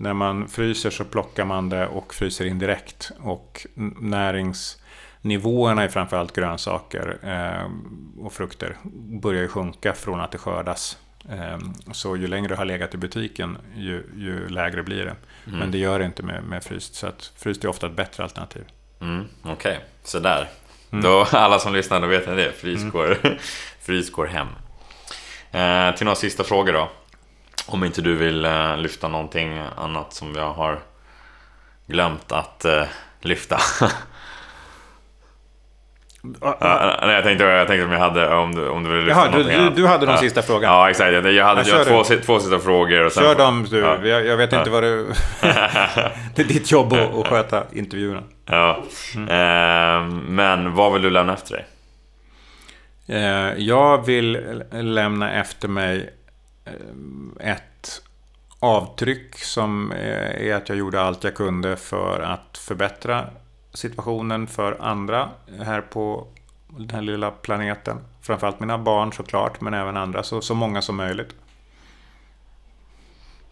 när 0.00 0.14
man 0.14 0.48
fryser 0.48 0.90
så 0.90 1.04
plockar 1.04 1.44
man 1.44 1.68
det 1.68 1.86
och 1.86 2.14
fryser 2.14 2.44
indirekt. 2.44 3.10
Och 3.20 3.66
näringsnivåerna 4.00 5.84
i 5.84 5.88
framförallt 5.88 6.32
grönsaker 6.32 7.18
eh, 7.22 7.70
och 8.24 8.32
frukter 8.32 8.76
börjar 9.22 9.42
ju 9.42 9.48
sjunka 9.48 9.92
från 9.92 10.20
att 10.20 10.32
det 10.32 10.38
skördas. 10.38 10.98
Eh, 11.30 11.58
så 11.92 12.16
ju 12.16 12.26
längre 12.26 12.48
det 12.48 12.56
har 12.56 12.64
legat 12.64 12.94
i 12.94 12.96
butiken 12.96 13.58
ju, 13.76 14.06
ju 14.16 14.48
lägre 14.48 14.82
blir 14.82 15.04
det. 15.04 15.16
Men 15.44 15.70
det 15.70 15.78
gör 15.78 15.98
det 15.98 16.04
inte 16.04 16.22
med, 16.22 16.44
med 16.44 16.64
fryst. 16.64 16.94
Så 16.94 17.06
att 17.06 17.32
fryst 17.36 17.64
är 17.64 17.68
ofta 17.68 17.86
ett 17.86 17.96
bättre 17.96 18.22
alternativ. 18.22 18.64
Mm, 19.00 19.24
Okej, 19.42 19.80
så 20.04 20.18
där. 20.18 20.48
Då, 20.90 21.26
alla 21.32 21.58
som 21.58 21.72
lyssnar, 21.72 22.00
då 22.00 22.06
vet 22.06 22.28
ni 22.28 22.34
det. 22.34 22.52
Frys 22.52 22.92
går, 22.92 23.18
frys 23.80 24.12
går 24.12 24.26
hem. 24.26 24.48
Eh, 25.50 25.96
till 25.96 26.04
några 26.04 26.16
sista 26.16 26.44
frågor 26.44 26.72
då. 26.72 26.90
Om 27.66 27.84
inte 27.84 28.02
du 28.02 28.14
vill 28.14 28.44
eh, 28.44 28.76
lyfta 28.76 29.08
någonting 29.08 29.60
annat 29.76 30.12
som 30.12 30.34
jag 30.34 30.52
har 30.52 30.78
glömt 31.86 32.32
att 32.32 32.64
eh, 32.64 32.82
lyfta. 33.20 33.58
Ja, 36.40 36.98
nej, 37.02 37.14
jag, 37.14 37.24
tänkte, 37.24 37.44
jag 37.44 37.66
tänkte 37.68 37.84
om 37.86 37.92
jag 37.92 37.98
hade, 37.98 38.34
om 38.34 38.54
du, 38.54 38.68
om 38.68 38.84
du 38.84 38.90
ville 38.90 39.02
lyfta 39.02 39.20
Jaha, 39.20 39.30
någonting 39.30 39.58
du, 39.58 39.70
du 39.82 39.86
hade 39.86 40.06
de 40.06 40.12
Ja. 40.12 40.18
sista 40.18 40.42
frågorna. 40.42 40.72
Ja, 40.72 40.90
exakt. 40.90 41.12
Jag, 41.12 41.32
jag 41.32 41.44
hade 41.44 41.60
Ja, 41.60 41.66
jag 41.68 41.86
kör 41.86 42.04
två, 42.04 42.14
du. 42.14 42.20
två 42.20 42.40
sista 42.40 42.58
frågor. 42.58 43.04
Och 43.06 43.12
sen 43.12 43.22
Kör 43.22 43.34
dem 43.34 43.66
du. 43.70 43.78
Ja. 43.78 43.98
Jag, 44.06 44.26
jag 44.26 44.36
vet 44.36 44.52
inte 44.52 44.70
vad 44.70 44.82
du... 44.82 45.06
det 46.34 46.42
är 46.42 46.44
ditt 46.44 46.70
jobb 46.72 46.92
att, 46.92 47.14
att 47.14 47.26
sköta 47.28 47.64
intervjuerna. 47.72 48.22
Ja. 48.46 48.82
Eh, 49.14 50.04
men 50.28 50.74
vad 50.74 50.92
vill 50.92 51.02
du 51.02 51.10
lämna 51.10 51.34
efter 51.34 51.52
dig? 51.52 51.66
Eh, 53.08 53.54
Jag 53.56 54.06
vill 54.06 54.62
lämna 54.72 55.32
efter 55.32 55.68
mig 55.68 56.14
ett 57.40 58.02
avtryck 58.60 59.38
som 59.38 59.92
eh, 59.92 60.48
är 60.48 60.54
att 60.54 60.68
jag 60.68 60.78
gjorde 60.78 61.02
allt 61.02 61.24
jag 61.24 61.34
kunde 61.34 61.76
för 61.76 62.20
att 62.20 62.58
förbättra 62.58 63.26
situationen 63.72 64.46
för 64.46 64.76
andra 64.80 65.28
här 65.60 65.80
på 65.80 66.26
den 66.68 66.90
här 66.90 67.02
lilla 67.02 67.30
planeten. 67.30 67.96
Framförallt 68.22 68.60
mina 68.60 68.78
barn 68.78 69.12
såklart, 69.12 69.60
men 69.60 69.74
även 69.74 69.96
andra. 69.96 70.22
Så, 70.22 70.40
så 70.40 70.54
många 70.54 70.82
som 70.82 70.96
möjligt. 70.96 71.34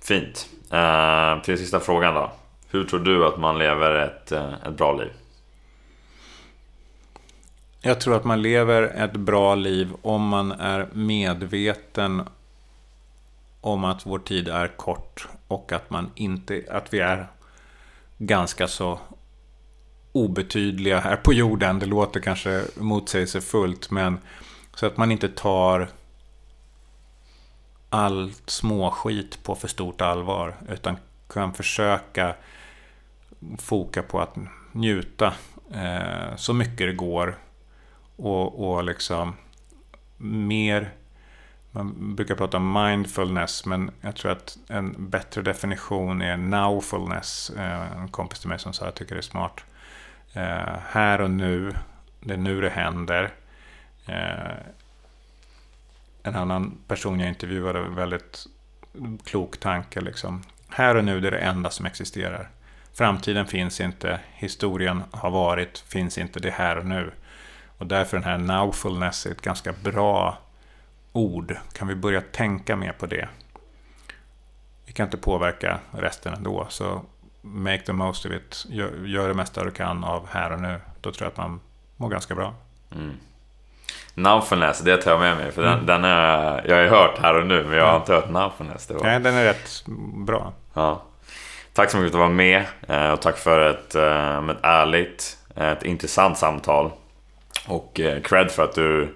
Fint. 0.00 0.48
Eh, 0.70 1.42
till 1.42 1.58
sista 1.58 1.80
frågan 1.80 2.14
då. 2.14 2.32
Hur 2.70 2.84
tror 2.84 3.00
du 3.00 3.26
att 3.26 3.38
man 3.38 3.58
lever 3.58 3.94
ett, 3.94 4.32
eh, 4.32 4.52
ett 4.66 4.76
bra 4.76 4.92
liv? 4.92 5.12
Jag 7.80 8.00
tror 8.00 8.16
att 8.16 8.24
man 8.24 8.42
lever 8.42 8.82
ett 8.82 9.12
bra 9.12 9.54
liv 9.54 9.92
om 10.02 10.28
man 10.28 10.52
är 10.52 10.88
medveten 10.92 12.28
om 13.72 13.84
att 13.84 14.06
vår 14.06 14.18
tid 14.18 14.48
är 14.48 14.68
kort 14.68 15.28
och 15.48 15.72
att 15.72 15.90
man 15.90 16.10
inte, 16.14 16.64
att 16.70 16.94
vi 16.94 16.98
är 16.98 17.26
ganska 18.18 18.68
så 18.68 19.00
obetydliga 20.12 21.00
här 21.00 21.16
på 21.16 21.32
jorden. 21.32 21.78
Det 21.78 21.86
låter 21.86 22.20
kanske 22.20 22.64
motsägelsefullt, 22.76 23.90
men 23.90 24.18
så 24.74 24.86
att 24.86 24.96
man 24.96 25.12
inte 25.12 25.28
tar 25.28 25.88
allt 27.90 28.50
småskit 28.50 29.42
på 29.42 29.54
för 29.54 29.68
stort 29.68 30.00
allvar, 30.00 30.56
utan 30.68 30.96
kan 31.28 31.54
försöka 31.54 32.34
foka 33.58 34.02
på 34.02 34.20
att 34.20 34.36
njuta 34.72 35.34
eh, 35.74 36.36
så 36.36 36.54
mycket 36.54 36.78
det 36.78 36.92
går 36.92 37.38
och, 38.16 38.70
och 38.70 38.84
liksom 38.84 39.36
mer 40.16 40.92
man 41.78 42.16
brukar 42.16 42.34
prata 42.34 42.56
om 42.56 42.72
mindfulness, 42.72 43.66
men 43.66 43.90
jag 44.00 44.16
tror 44.16 44.32
att 44.32 44.58
en 44.68 45.10
bättre 45.10 45.42
definition 45.42 46.22
är 46.22 46.36
nowfulness. 46.36 47.50
Eh, 47.50 47.92
en 47.92 48.08
kompis 48.08 48.40
till 48.40 48.48
mig 48.48 48.58
som 48.58 48.72
sa, 48.72 48.84
att 48.84 48.86
jag 48.86 48.94
tycker 48.94 49.14
det 49.14 49.20
är 49.20 49.22
smart. 49.22 49.64
Eh, 50.32 50.78
här 50.88 51.20
och 51.20 51.30
nu, 51.30 51.74
det 52.20 52.34
är 52.34 52.38
nu 52.38 52.60
det 52.60 52.70
händer. 52.70 53.30
Eh, 54.06 54.56
en 56.22 56.36
annan 56.36 56.78
person 56.86 57.20
jag 57.20 57.28
intervjuade, 57.28 57.80
väldigt 57.80 58.46
klok 59.24 59.56
tanke 59.56 60.00
liksom. 60.00 60.42
Här 60.68 60.94
och 60.94 61.04
nu, 61.04 61.20
det 61.20 61.28
är 61.28 61.32
det 61.32 61.38
enda 61.38 61.70
som 61.70 61.86
existerar. 61.86 62.48
Framtiden 62.94 63.46
finns 63.46 63.80
inte, 63.80 64.20
historien 64.34 65.02
har 65.10 65.30
varit, 65.30 65.78
finns 65.78 66.18
inte, 66.18 66.40
det 66.40 66.48
är 66.48 66.52
här 66.52 66.78
och 66.78 66.86
nu. 66.86 67.12
Och 67.78 67.86
därför 67.86 68.16
den 68.16 68.24
här 68.24 68.38
nowfulness 68.38 69.26
är 69.26 69.30
ett 69.30 69.42
ganska 69.42 69.72
bra 69.72 70.38
ord. 71.18 71.56
Kan 71.72 71.88
vi 71.88 71.94
börja 71.94 72.20
tänka 72.20 72.76
mer 72.76 72.92
på 72.92 73.06
det? 73.06 73.28
Vi 74.86 74.92
kan 74.92 75.04
inte 75.06 75.16
påverka 75.16 75.78
resten 75.90 76.34
ändå, 76.34 76.66
så 76.68 77.02
make 77.42 77.82
the 77.82 77.92
most 77.92 78.26
of 78.26 78.32
it. 78.32 78.66
Gör, 78.68 78.90
gör 79.06 79.28
det 79.28 79.34
mesta 79.34 79.64
du 79.64 79.70
kan 79.70 80.04
av 80.04 80.28
här 80.30 80.52
och 80.52 80.60
nu. 80.60 80.80
Då 81.00 81.12
tror 81.12 81.24
jag 81.26 81.30
att 81.30 81.36
man 81.36 81.60
mår 81.96 82.08
ganska 82.08 82.34
bra. 82.34 82.54
Nowfulness, 84.14 84.80
det 84.80 84.96
tar 84.96 85.10
jag 85.10 85.20
med 85.20 85.36
mig. 85.36 85.52
För 85.52 85.62
den, 85.62 85.86
den 85.86 86.04
är, 86.04 86.64
jag 86.68 86.76
har 86.76 86.82
ju 86.82 86.88
hört 86.88 87.18
här 87.18 87.34
och 87.40 87.46
nu, 87.46 87.64
men 87.64 87.78
jag 87.78 87.86
har 87.86 87.96
inte 87.96 88.12
hört 88.12 88.30
var, 88.94 89.04
Nej, 89.04 89.20
den 89.20 89.34
är 89.34 89.44
rätt 89.44 89.84
bra. 90.26 90.52
ja. 90.74 91.02
Tack 91.72 91.90
så 91.90 91.96
mycket 91.96 92.12
för 92.12 92.18
att 92.18 92.28
du 92.28 92.28
var 92.30 92.36
med. 92.36 92.64
eh, 92.88 93.10
Och 93.12 93.20
tack 93.22 93.36
för 93.38 93.70
ett, 93.70 93.94
eh, 93.94 94.48
ett 94.50 94.58
ärligt, 94.62 95.38
ett 95.56 95.82
intressant 95.82 96.38
samtal. 96.38 96.90
Och 97.68 98.00
eh, 98.00 98.22
cred 98.22 98.50
för 98.50 98.64
att 98.64 98.74
du 98.74 99.14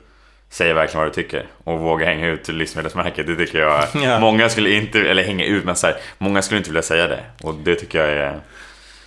säger 0.53 0.75
verkligen 0.75 1.01
vad 1.01 1.09
du 1.09 1.23
tycker. 1.23 1.47
Och 1.65 1.79
vågar 1.79 2.07
hänga 2.07 2.29
ut 2.29 2.49
livsmedelsmärket. 2.49 3.27
Det 3.27 3.37
tycker 3.37 3.59
jag... 3.59 3.85
Ja. 4.05 4.21
Många 4.21 4.49
skulle 4.49 4.71
inte... 4.71 5.01
Eller 5.01 5.23
hänga 5.23 5.45
ut, 5.45 5.65
men 5.65 5.77
så 5.77 5.87
här, 5.87 5.97
Många 6.19 6.43
skulle 6.43 6.59
inte 6.59 6.71
vilja 6.71 6.83
säga 6.83 7.09
det. 7.09 7.25
Och 7.43 7.55
det 7.55 7.75
tycker 7.75 7.99
jag 7.99 8.09
är... 8.09 8.41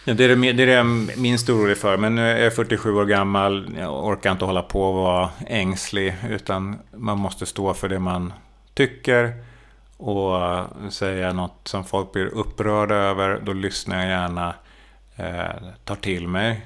Ja, 0.05 0.13
det, 0.13 0.23
är 0.23 0.35
det, 0.35 0.35
det 0.35 0.63
är 0.63 0.67
det 0.67 0.73
jag 0.73 0.85
minst 1.17 1.49
orolig 1.49 1.77
för. 1.77 1.97
Men 1.97 2.15
nu 2.15 2.31
är 2.31 2.43
jag 2.43 2.55
47 2.55 2.95
år 2.95 3.05
gammal. 3.05 3.75
Jag 3.79 4.05
orkar 4.05 4.31
inte 4.31 4.45
hålla 4.45 4.61
på 4.61 4.83
och 4.83 4.95
vara 4.95 5.29
ängslig. 5.47 6.15
Utan 6.29 6.79
man 6.91 7.17
måste 7.17 7.45
stå 7.45 7.73
för 7.73 7.89
det 7.89 7.99
man 7.99 8.33
tycker. 8.73 9.33
Och 9.97 10.39
säga 10.93 11.33
något 11.33 11.67
som 11.67 11.83
folk 11.83 12.11
blir 12.11 12.25
upprörda 12.25 12.95
över. 12.95 13.39
Då 13.43 13.53
lyssnar 13.53 14.01
jag 14.01 14.09
gärna. 14.09 14.53
Eh, 15.15 15.67
tar 15.83 15.95
till 15.95 16.27
mig. 16.27 16.65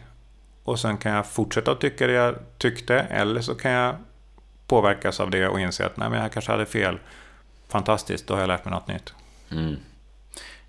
Och 0.64 0.80
sen 0.80 0.98
kan 0.98 1.12
jag 1.12 1.28
fortsätta 1.28 1.72
att 1.72 1.82
tycka 1.82 2.08
det 2.08 2.14
jag 2.14 2.36
tyckte. 2.58 3.00
Eller 3.00 3.42
så 3.42 3.56
kan 3.56 3.72
jag 3.72 3.96
påverkas 4.70 5.20
av 5.20 5.30
det 5.30 5.48
och 5.48 5.60
inse 5.60 5.86
att 5.86 5.98
nej, 5.98 6.10
men 6.10 6.22
jag 6.22 6.32
kanske 6.32 6.52
hade 6.52 6.66
fel. 6.66 7.00
Fantastiskt, 7.68 8.28
då 8.28 8.34
har 8.34 8.42
jag 8.42 8.48
lärt 8.48 8.66
mig 8.66 8.72
något 8.74 8.88
nytt. 8.88 9.14
Mm. 9.52 9.76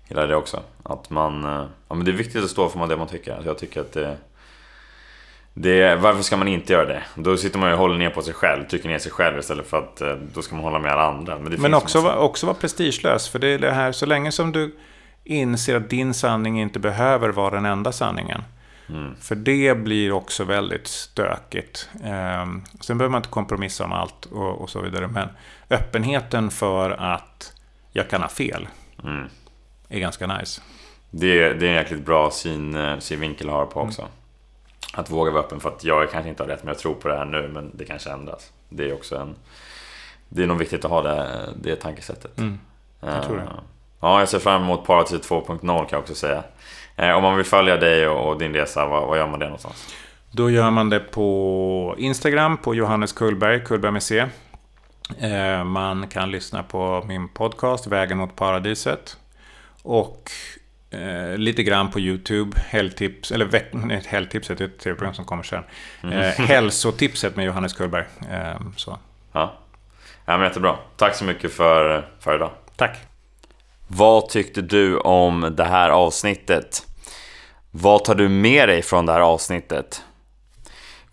Gillar 0.07 0.27
det 0.27 0.35
också. 0.35 0.63
Att 0.83 1.09
man... 1.09 1.43
eh, 1.45 1.65
Ja, 1.89 1.95
men 1.95 2.05
det 2.05 2.11
är 2.11 2.15
viktigt 2.15 2.43
att 2.43 2.49
stå 2.49 2.69
för 2.69 2.87
det 2.87 2.97
man 2.97 3.07
tycker. 3.07 3.31
Alltså 3.33 3.49
jag 3.49 3.57
tycker 3.57 3.81
att 3.81 3.91
det... 3.93 4.17
det 5.53 5.95
varför 5.95 6.21
ska 6.21 6.37
man 6.37 6.47
inte 6.47 6.73
göra 6.73 6.85
det? 6.85 7.03
Då 7.15 7.37
sitter 7.37 7.59
man 7.59 7.69
ju 7.69 7.73
och 7.73 7.79
håller 7.79 7.97
ner 7.97 8.09
på 8.09 8.21
sig 8.21 8.33
själv, 8.33 8.67
trycker 8.67 8.89
ner 8.89 8.99
sig 8.99 9.11
själv 9.11 9.39
istället 9.39 9.67
för 9.67 9.77
att 9.77 10.01
eh, 10.01 10.13
då 10.33 10.41
ska 10.41 10.55
man 10.55 10.63
hålla 10.63 10.79
med 10.79 10.91
alla 10.91 11.03
andra. 11.07 11.39
Men, 11.39 11.61
Men 11.61 11.73
också, 11.73 12.01
massa- 12.01 12.17
också 12.17 12.45
vara 12.45 12.57
prestigelös. 12.57 13.29
För 13.29 13.39
det 13.39 13.47
är 13.47 13.59
det 13.59 13.71
här, 13.71 13.91
så 13.91 14.05
länge 14.05 14.31
som 14.31 14.51
du 14.51 14.75
inser 15.23 15.75
att 15.75 15.89
din 15.89 16.13
sanning 16.13 16.61
inte 16.61 16.79
behöver 16.79 17.29
vara 17.29 17.49
den 17.55 17.65
enda 17.65 17.91
sanningen. 17.91 18.43
Mm. 18.91 19.15
För 19.15 19.35
det 19.35 19.77
blir 19.77 20.11
också 20.11 20.43
väldigt 20.43 20.87
stökigt. 20.87 21.89
Ehm, 22.03 22.63
sen 22.81 22.97
behöver 22.97 23.11
man 23.11 23.19
inte 23.19 23.29
kompromissa 23.29 23.83
om 23.83 23.91
allt 23.91 24.25
och, 24.25 24.61
och 24.61 24.69
så 24.69 24.81
vidare. 24.81 25.07
Men 25.07 25.27
öppenheten 25.69 26.51
för 26.51 26.89
att 26.91 27.53
jag 27.91 28.09
kan 28.09 28.21
ha 28.21 28.27
fel 28.29 28.67
Mm. 29.03 29.27
är 29.89 29.99
ganska 29.99 30.27
nice. 30.27 30.61
Det, 31.11 31.43
är- 31.43 31.53
det 31.53 31.65
är 31.65 31.69
en 31.69 31.75
jäkligt 31.75 32.05
bra 32.05 32.31
syn, 32.31 32.75
eh, 32.75 32.99
synvinkel 32.99 33.49
att 33.49 33.55
ha 33.55 33.65
på 33.65 33.79
också. 33.81 34.07
Att 34.93 35.09
våga 35.09 35.31
vara 35.31 35.43
öppen 35.43 35.59
för 35.59 35.69
att 35.69 35.83
jag 35.83 36.11
kanske 36.11 36.29
inte 36.29 36.43
har 36.43 36.47
rätt, 36.47 36.63
men 36.63 36.67
jag 36.67 36.79
tror 36.79 36.93
på 36.93 37.07
det 37.07 37.17
här 37.17 37.25
nu, 37.25 37.47
men 37.53 37.71
det 37.73 37.85
kanske 37.85 38.11
ändras. 38.11 38.51
Det 38.69 38.89
är 38.89 38.93
också 38.93 39.17
en... 39.17 39.35
Det 40.29 40.43
är 40.43 40.47
nog 40.47 40.57
viktigt 40.57 40.85
att 40.85 40.91
ha 40.91 41.01
det, 41.01 41.49
det 41.61 41.75
tankesättet. 41.75 42.37
Mm. 42.37 42.59
jag 42.99 43.23
tror 43.23 43.37
det. 43.37 43.49
Ja, 44.01 44.19
jag 44.19 44.29
ser 44.29 44.39
fram 44.39 44.63
emot 44.63 44.85
Paratid 44.85 45.19
2.0 45.21 45.59
kan 45.61 45.87
jag 45.91 45.99
också 45.99 46.15
säga. 46.15 46.43
Eh, 46.95 47.11
Om 47.11 47.23
man 47.23 47.35
vill 47.35 47.45
följa 47.45 47.77
dig 47.77 48.07
och 48.07 48.29
och 48.29 48.39
din 48.39 48.53
resa, 48.53 48.85
vad, 48.85 49.17
gör 49.17 49.27
man 49.27 49.39
det 49.39 49.45
någonstans? 49.45 49.95
Då 50.31 50.49
gör 50.49 50.69
man 50.69 50.89
det 50.89 50.99
på 50.99 51.95
Instagram, 51.97 52.57
på 52.57 52.75
Johannes 52.75 53.13
Kullberg, 53.13 53.63
Kullberg 53.63 53.91
med 53.91 54.03
C. 54.03 54.25
Eh, 55.19 55.63
man 55.63 56.07
kan 56.07 56.31
lyssna 56.31 56.63
på 56.63 57.03
min 57.07 57.29
podcast 57.29 57.87
Vägen 57.87 58.17
mot 58.17 58.35
paradiset. 58.35 59.17
Och 59.83 60.31
eh, 60.91 61.37
lite 61.37 61.63
grann 61.63 61.91
på 61.91 61.99
YouTube. 61.99 62.59
Helgtips, 62.67 63.31
eller 63.31 63.45
veck, 63.45 63.67
nej, 63.71 64.03
Helgtipset 64.07 64.61
är 64.61 64.65
ett 64.65 64.79
tv-program 64.79 65.13
som 65.13 65.25
kommer 65.25 65.43
sen. 65.43 65.63
Mm. 66.03 66.31
Hälsotipset 66.37 67.35
med 67.35 67.45
Johannes 67.45 67.73
Kullberg. 67.73 68.05
Så. 68.75 68.97
Ja. 69.31 69.53
ja, 70.25 70.37
men 70.37 70.41
jättebra. 70.41 70.75
Tack 70.97 71.15
så 71.15 71.25
mycket 71.25 71.53
för, 71.53 72.07
för 72.19 72.35
idag. 72.35 72.51
Tack. 72.75 73.10
Vad 73.93 74.29
tyckte 74.29 74.61
du 74.61 74.97
om 74.97 75.53
det 75.57 75.63
här 75.63 75.89
avsnittet? 75.89 76.87
Vad 77.71 78.03
tar 78.03 78.15
du 78.15 78.29
med 78.29 78.69
dig 78.69 78.81
från 78.81 79.05
det 79.05 79.13
här 79.13 79.19
avsnittet? 79.19 80.03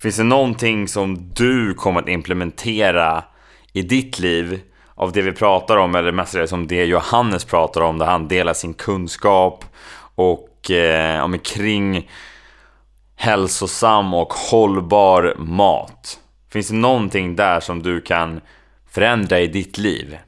Finns 0.03 0.17
det 0.17 0.23
någonting 0.23 0.89
som 0.89 1.31
du 1.35 1.75
kommer 1.75 2.03
att 2.03 2.09
implementera 2.09 3.25
i 3.73 3.83
ditt 3.83 4.19
liv 4.19 4.61
av 4.95 5.13
det 5.13 5.23
vi 5.23 5.33
pratar 5.33 5.77
om, 5.77 5.95
eller 5.95 6.13
mest 6.13 6.49
som 6.49 6.67
det 6.67 6.85
Johannes 6.85 7.45
pratar 7.45 7.81
om, 7.81 7.99
där 7.99 8.07
han 8.07 8.29
delar 8.29 8.55
sin 8.55 8.75
kunskap 8.75 9.65
och 10.15 10.71
eh, 10.71 11.33
kring 11.37 12.11
hälsosam 13.17 14.15
och 14.15 14.33
hållbar 14.33 15.35
mat. 15.39 16.19
Finns 16.51 16.69
det 16.69 16.75
någonting 16.75 17.37
där 17.37 17.61
som 17.61 17.83
du 17.83 18.01
kan 18.01 18.41
förändra 18.91 19.41
i 19.41 19.47
ditt 19.47 19.79
liv? 19.79 20.19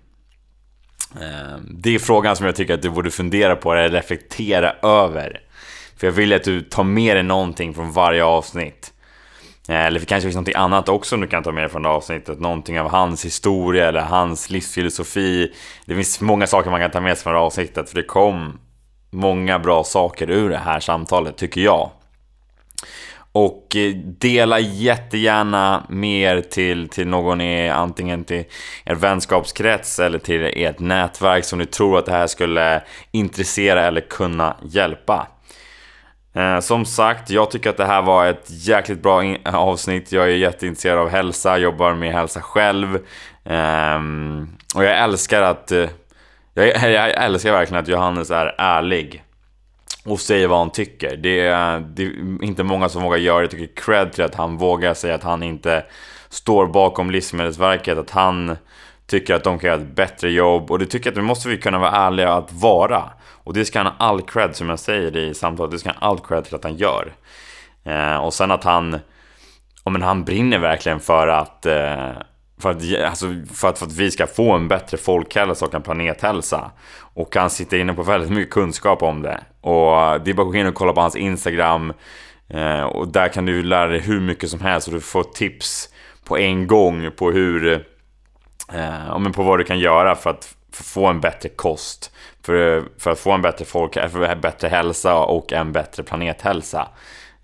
Ehm, 1.14 1.66
det 1.70 1.94
är 1.94 1.98
frågan 1.98 2.36
som 2.36 2.46
jag 2.46 2.56
tycker 2.56 2.74
att 2.74 2.82
du 2.82 2.90
borde 2.90 3.10
fundera 3.10 3.56
på 3.56 3.72
eller 3.72 3.88
reflektera 3.88 4.72
över. 4.82 5.40
För 5.96 6.06
jag 6.06 6.12
vill 6.12 6.32
att 6.32 6.44
du 6.44 6.60
tar 6.60 6.84
med 6.84 7.16
dig 7.16 7.22
någonting 7.22 7.74
från 7.74 7.92
varje 7.92 8.24
avsnitt. 8.24 8.92
Eh, 9.68 9.86
eller 9.86 10.00
det 10.00 10.06
kanske 10.06 10.26
finns 10.26 10.34
någonting 10.34 10.54
annat 10.54 10.88
också 10.88 11.16
du 11.16 11.26
kan 11.26 11.42
ta 11.42 11.52
med 11.52 11.62
dig 11.62 11.70
från 11.70 11.82
det 11.82 11.88
avsnittet. 11.88 12.40
Någonting 12.40 12.80
av 12.80 12.90
hans 12.90 13.24
historia 13.24 13.88
eller 13.88 14.00
hans 14.00 14.50
livsfilosofi. 14.50 15.54
Det 15.84 15.94
finns 15.94 16.20
många 16.20 16.46
saker 16.46 16.70
man 16.70 16.80
kan 16.80 16.90
ta 16.90 17.00
med 17.00 17.16
sig 17.16 17.22
från 17.22 17.34
det 17.34 17.40
avsnittet. 17.40 17.88
För 17.88 17.96
det 17.96 18.02
kom 18.02 18.58
många 19.10 19.58
bra 19.58 19.84
saker 19.84 20.30
ur 20.30 20.50
det 20.50 20.58
här 20.58 20.80
samtalet, 20.80 21.36
tycker 21.36 21.60
jag. 21.60 21.90
Och 23.32 23.76
eh, 23.76 23.94
dela 23.94 24.58
jättegärna 24.60 25.86
mer 25.88 26.40
till, 26.40 26.88
till 26.88 27.08
någon 27.08 27.40
i 27.40 27.68
antingen 27.68 28.24
till 28.24 28.44
er 28.84 28.94
vänskapskrets 28.94 29.98
eller 29.98 30.18
till 30.18 30.52
ert 30.56 30.78
nätverk 30.78 31.44
som 31.44 31.58
ni 31.58 31.66
tror 31.66 31.98
att 31.98 32.06
det 32.06 32.12
här 32.12 32.26
skulle 32.26 32.82
intressera 33.12 33.82
eller 33.82 34.00
kunna 34.00 34.56
hjälpa. 34.62 35.26
Eh, 36.34 36.60
som 36.60 36.84
sagt, 36.84 37.30
jag 37.30 37.50
tycker 37.50 37.70
att 37.70 37.76
det 37.76 37.86
här 37.86 38.02
var 38.02 38.26
ett 38.26 38.46
jäkligt 38.46 39.02
bra 39.02 39.36
avsnitt. 39.44 40.12
Jag 40.12 40.24
är 40.24 40.28
jätteintresserad 40.28 40.98
av 40.98 41.08
hälsa, 41.08 41.58
jobbar 41.58 41.94
med 41.94 42.12
hälsa 42.12 42.40
själv. 42.40 42.98
Ehm, 43.44 44.48
och 44.74 44.84
jag 44.84 44.98
älskar 44.98 45.42
att... 45.42 45.72
Eh, 45.72 45.88
jag, 46.54 46.66
jag, 46.92 47.24
älskar 47.24 47.52
verkligen 47.52 47.82
att 47.82 47.88
Johannes 47.88 48.30
är 48.30 48.54
ärlig. 48.58 49.22
Och 50.04 50.20
säger 50.20 50.48
vad 50.48 50.58
han 50.58 50.70
tycker. 50.70 51.16
Det 51.16 51.40
är, 51.40 51.80
det 51.80 52.02
är 52.02 52.44
inte 52.44 52.62
många 52.62 52.88
som 52.88 53.02
vågar 53.02 53.18
göra 53.18 53.38
det. 53.38 53.42
Jag 53.42 53.50
tycker 53.50 53.82
cred 53.82 54.12
till 54.12 54.24
att 54.24 54.34
han 54.34 54.56
vågar 54.56 54.94
säga 54.94 55.14
att 55.14 55.22
han 55.22 55.42
inte 55.42 55.84
står 56.28 56.66
bakom 56.66 57.10
Livsmedelsverket. 57.10 57.98
Att 57.98 58.10
han 58.10 58.56
tycker 59.06 59.34
att 59.34 59.44
de 59.44 59.58
kan 59.58 59.68
göra 59.70 59.80
ett 59.80 59.96
bättre 59.96 60.30
jobb. 60.30 60.70
Och 60.70 60.78
det 60.78 60.86
tycker 60.86 61.06
jag 61.06 61.12
att 61.12 61.16
det 61.16 61.22
måste 61.22 61.48
vi 61.48 61.58
kunna 61.58 61.78
vara 61.78 61.90
ärliga 61.90 62.32
att 62.32 62.52
vara. 62.52 63.10
Och 63.44 63.52
det 63.52 63.64
ska 63.64 63.78
han 63.78 63.86
ha 63.86 63.94
all 63.98 64.22
cred, 64.22 64.56
som 64.56 64.68
jag 64.68 64.78
säger 64.78 65.16
i 65.16 65.34
samtalet, 65.34 65.70
det 65.70 65.78
ska 65.78 65.88
han 65.88 66.02
ha 66.02 66.08
all 66.08 66.18
cred 66.18 66.44
till 66.44 66.54
att 66.54 66.64
han 66.64 66.76
gör. 66.76 67.12
Eh, 67.84 68.16
och 68.16 68.34
sen 68.34 68.50
att 68.50 68.64
han, 68.64 68.98
ja 69.84 69.90
men 69.90 70.02
han 70.02 70.24
brinner 70.24 70.58
verkligen 70.58 71.00
för 71.00 71.28
att, 71.28 71.66
eh, 71.66 72.10
för 72.60 72.70
att, 72.70 73.04
alltså 73.04 73.26
för, 73.52 73.68
att, 73.68 73.78
för 73.78 73.86
att 73.86 73.92
vi 73.92 74.10
ska 74.10 74.26
få 74.26 74.52
en 74.52 74.68
bättre 74.68 74.96
folkhälsa 74.96 75.66
och 75.66 75.74
en 75.74 75.82
planethälsa. 75.82 76.70
Och 77.14 77.36
han 77.36 77.50
sitter 77.50 77.78
inne 77.78 77.94
på 77.94 78.02
väldigt 78.02 78.30
mycket 78.30 78.54
kunskap 78.54 79.02
om 79.02 79.22
det. 79.22 79.40
Och 79.60 80.00
eh, 80.00 80.22
det 80.22 80.30
är 80.30 80.34
bara 80.34 80.46
att 80.46 80.52
gå 80.52 80.58
in 80.58 80.66
och 80.66 80.74
kolla 80.74 80.92
på 80.92 81.00
hans 81.00 81.16
Instagram. 81.16 81.92
Eh, 82.48 82.82
och 82.82 83.08
där 83.08 83.28
kan 83.28 83.46
du 83.46 83.62
lära 83.62 83.86
dig 83.86 84.00
hur 84.00 84.20
mycket 84.20 84.50
som 84.50 84.60
helst 84.60 84.88
och 84.88 84.94
du 84.94 85.00
får 85.00 85.22
tips 85.22 85.88
på 86.24 86.38
en 86.38 86.66
gång 86.66 87.10
på 87.16 87.30
hur, 87.30 87.72
eh, 88.72 89.18
men 89.18 89.32
på 89.32 89.42
vad 89.42 89.58
du 89.58 89.64
kan 89.64 89.78
göra 89.78 90.14
för 90.14 90.30
att, 90.30 90.54
för 90.72 90.82
att 90.82 90.86
få 90.86 91.06
en 91.06 91.20
bättre 91.20 91.48
kost 91.48 92.12
för, 92.42 92.84
för 92.98 93.10
att 93.10 93.18
få 93.18 93.32
en 93.32 93.42
bättre, 93.42 93.64
folk, 93.64 93.94
för 93.94 94.36
bättre 94.36 94.68
hälsa 94.68 95.16
och 95.16 95.52
en 95.52 95.72
bättre 95.72 96.02
planethälsa. 96.02 96.88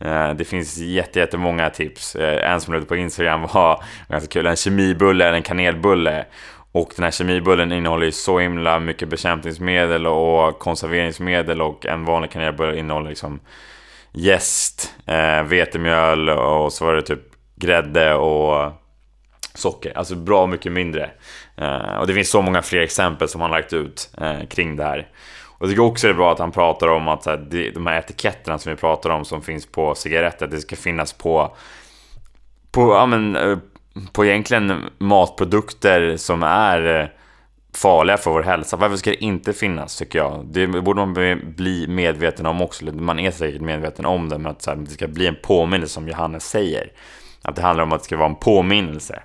Eh, 0.01 0.35
det 0.35 0.45
finns 0.45 0.79
jättemånga 0.79 1.71
tips. 1.71 2.17
Eh, 2.17 2.53
en 2.53 2.61
som 2.61 2.75
lade 2.75 2.87
på 2.87 2.97
Instagram 2.97 3.43
var 3.55 3.85
ganska 4.09 4.29
kul. 4.29 4.47
En 4.47 4.57
kemibulle 4.57 5.25
eller 5.25 5.37
en 5.37 5.43
kanelbulle. 5.43 6.25
Och 6.73 6.93
den 6.97 7.05
här 7.05 7.11
kemibullen 7.11 7.73
innehåller 7.73 8.07
ju 8.07 8.13
så 8.13 8.39
himla 8.39 8.79
mycket 8.79 9.09
bekämpningsmedel 9.09 10.07
och 10.07 10.59
konserveringsmedel 10.59 11.63
och 11.63 11.87
en 11.87 12.05
vanlig 12.05 12.31
kanelbulle 12.31 12.79
innehåller 12.79 13.09
liksom 13.09 13.41
jäst, 14.13 14.95
eh, 15.07 15.43
vetemjöl 15.43 16.29
och 16.29 16.73
så 16.73 16.85
var 16.85 16.95
det 16.95 17.03
typ 17.03 17.21
grädde 17.57 18.15
och 18.15 18.73
socker. 19.55 19.99
Alltså 19.99 20.15
bra 20.15 20.47
mycket 20.47 20.73
mindre. 20.73 21.11
Eh, 21.57 21.97
och 21.97 22.07
det 22.07 22.15
finns 22.15 22.31
så 22.31 22.43
många 22.43 22.63
fler 22.63 22.81
exempel 22.81 23.29
som 23.29 23.41
han 23.41 23.51
lagt 23.51 23.73
ut 23.73 24.11
eh, 24.21 24.47
kring 24.51 24.77
det 24.77 24.85
här. 24.85 25.09
Och 25.59 25.63
jag 25.63 25.71
tycker 25.71 25.83
också 25.83 26.07
det 26.07 26.13
är 26.13 26.17
bra 26.17 26.33
att 26.33 26.39
han 26.39 26.53
pratar 26.53 26.89
om 26.89 27.09
att 27.09 27.27
här, 27.27 27.73
de 27.75 27.87
här 27.87 27.99
etiketterna 27.99 28.59
som 28.59 28.71
vi 28.71 28.77
pratar 28.77 29.11
om 29.11 29.25
som 29.25 29.43
finns 29.43 29.67
på 29.67 29.95
cigaretter, 29.95 30.47
det 30.47 30.61
ska 30.61 30.77
finnas 30.77 31.13
på, 31.13 31.57
på, 32.71 32.81
ja, 32.95 33.07
men, 33.07 33.37
eh, 33.37 33.59
på 34.13 34.25
egentligen 34.25 34.85
matprodukter 34.99 36.17
som 36.17 36.43
är 36.43 37.01
eh, 37.01 37.07
farliga 37.75 38.17
för 38.17 38.31
vår 38.31 38.43
hälsa. 38.43 38.77
Varför 38.77 38.97
ska 38.97 39.11
det 39.11 39.25
inte 39.25 39.53
finnas 39.53 39.97
tycker 39.97 40.19
jag? 40.19 40.47
Det 40.51 40.67
borde 40.67 41.07
man 41.07 41.15
bli 41.57 41.87
medveten 41.89 42.47
om 42.47 42.63
också. 42.63 42.85
Man 42.85 43.19
är 43.19 43.31
säkert 43.31 43.61
medveten 43.61 44.07
om 44.07 44.29
det, 44.29 44.39
men 44.39 44.53
att 44.53 44.67
här, 44.67 44.77
det 44.77 44.91
ska 44.91 45.07
bli 45.09 45.27
en 45.27 45.37
påminnelse 45.43 45.95
som 45.95 46.09
Johannes 46.09 46.45
säger. 46.49 46.93
Att 47.43 47.57
det 47.57 47.63
handlar 47.63 47.85
om 47.85 47.93
att 47.93 48.01
det 48.01 48.05
ska 48.05 48.17
vara 48.17 48.29
en 48.29 48.35
påminnelse. 48.35 49.23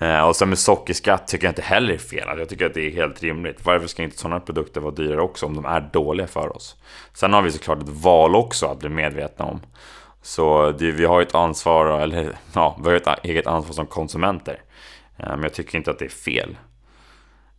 Eh, 0.00 0.20
och 0.20 0.36
sen 0.36 0.48
med 0.48 0.58
sockerskatt 0.58 1.28
tycker 1.28 1.46
jag 1.46 1.50
inte 1.50 1.62
heller 1.62 1.94
är 1.94 1.98
fel. 1.98 2.38
Jag 2.38 2.48
tycker 2.48 2.66
att 2.66 2.74
det 2.74 2.86
är 2.86 2.90
helt 2.90 3.22
rimligt. 3.22 3.64
Varför 3.64 3.86
ska 3.86 4.02
inte 4.02 4.18
sådana 4.18 4.40
produkter 4.40 4.80
vara 4.80 4.94
dyrare 4.94 5.20
också 5.20 5.46
om 5.46 5.54
de 5.54 5.64
är 5.64 5.80
dåliga 5.80 6.26
för 6.26 6.56
oss? 6.56 6.76
Sen 7.12 7.32
har 7.32 7.42
vi 7.42 7.50
såklart 7.50 7.82
ett 7.82 7.88
val 7.88 8.36
också 8.36 8.66
att 8.66 8.78
bli 8.78 8.88
medvetna 8.88 9.44
om. 9.44 9.60
Så 10.22 10.70
det, 10.70 10.90
vi 10.90 11.04
har 11.04 11.20
ju 11.20 11.26
ett 11.26 11.34
ansvar, 11.34 12.00
eller 12.00 12.32
ja, 12.54 12.78
vi 12.84 12.88
har 12.88 12.96
ett 12.96 13.24
eget 13.24 13.46
ansvar 13.46 13.74
som 13.74 13.86
konsumenter. 13.86 14.62
Eh, 15.16 15.28
men 15.28 15.42
jag 15.42 15.54
tycker 15.54 15.78
inte 15.78 15.90
att 15.90 15.98
det 15.98 16.04
är 16.04 16.08
fel. 16.08 16.56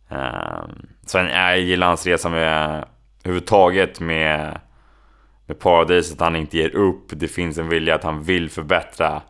Eh, 0.08 0.64
sen 1.06 1.26
är 1.26 1.82
hans 1.82 2.06
resa 2.06 2.28
med 2.28 2.84
överhuvudtaget 3.24 4.00
med, 4.00 4.60
med 5.46 5.58
Paradiset, 5.58 6.14
att 6.14 6.20
han 6.20 6.36
inte 6.36 6.58
ger 6.58 6.74
upp. 6.74 7.06
Det 7.08 7.28
finns 7.28 7.58
en 7.58 7.68
vilja 7.68 7.94
att 7.94 8.04
han 8.04 8.22
vill 8.22 8.50
förbättra. 8.50 9.22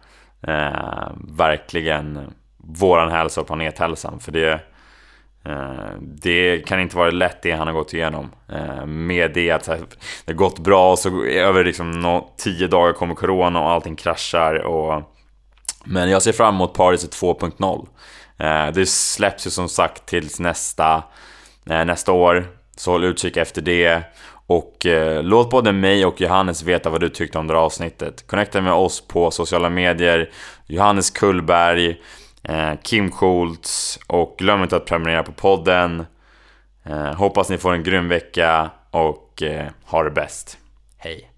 Eh, 0.43 1.12
verkligen 1.36 2.32
våran 2.62 3.10
hälsa 3.10 3.40
och 3.40 3.47
planethälsan. 3.47 4.20
För 4.20 4.32
det, 4.32 4.52
eh, 5.44 5.90
det 6.01 6.66
kan 6.66 6.80
inte 6.80 6.97
vara 6.97 7.10
lätt 7.10 7.43
det 7.43 7.52
han 7.52 7.66
har 7.66 7.74
gått 7.74 7.94
igenom. 7.94 8.30
Eh, 8.48 8.86
med 8.86 9.32
det 9.34 9.51
att 9.51 9.64
det 9.64 9.80
har 10.26 10.32
gått 10.32 10.59
bra 10.59 10.90
och 10.90 10.98
så 10.98 11.24
över 11.24 11.64
liksom 11.64 12.22
tio 12.36 12.66
dagar 12.66 12.93
kommer 12.93 13.14
corona 13.14 13.60
och 13.60 13.70
allting 13.70 13.97
kraschar. 13.97 14.55
Och, 14.55 15.02
men 15.84 16.10
jag 16.10 16.22
ser 16.22 16.32
fram 16.32 16.55
emot 16.55 16.74
Paris 16.74 17.09
2.0. 17.09 17.86
Eh, 18.39 18.72
det 18.72 18.86
släpps 18.86 19.47
ju 19.47 19.51
som 19.51 19.68
sagt 19.68 20.06
tills 20.06 20.40
nästa, 20.40 21.02
nästa 21.64 22.12
år. 22.12 22.47
Så 22.76 22.90
håll 22.90 23.05
utkik 23.05 23.36
efter 23.36 23.62
det. 23.62 24.02
Och 24.47 24.86
eh, 24.86 25.22
låt 25.22 25.51
både 25.51 25.72
mig 25.72 26.06
och 26.06 26.20
Johannes 26.20 26.62
veta 26.62 26.90
vad 26.90 27.01
du 27.01 27.09
tyckte 27.09 27.39
om 27.39 27.47
det 27.47 27.55
här 27.55 27.60
avsnittet. 27.60 28.26
Connecta 28.26 28.60
med 28.60 28.72
oss 28.72 29.09
på 29.09 29.30
sociala 29.30 29.70
medier. 29.70 30.30
Johannes 30.66 31.10
Kullberg. 31.10 32.01
Eh, 32.43 32.73
Kim 32.82 33.10
Schultz 33.10 33.98
och 34.06 34.35
glöm 34.39 34.62
inte 34.62 34.77
att 34.77 34.86
prenumerera 34.86 35.23
på 35.23 35.32
podden. 35.32 36.06
Eh, 36.85 37.14
hoppas 37.14 37.51
ni 37.51 37.59
får 37.59 37.73
en 37.73 37.82
grym 37.82 38.09
vecka 38.09 38.70
och 38.90 39.43
eh, 39.43 39.70
ha 39.85 40.02
det 40.02 40.10
bäst. 40.10 40.59
Hej! 40.98 41.31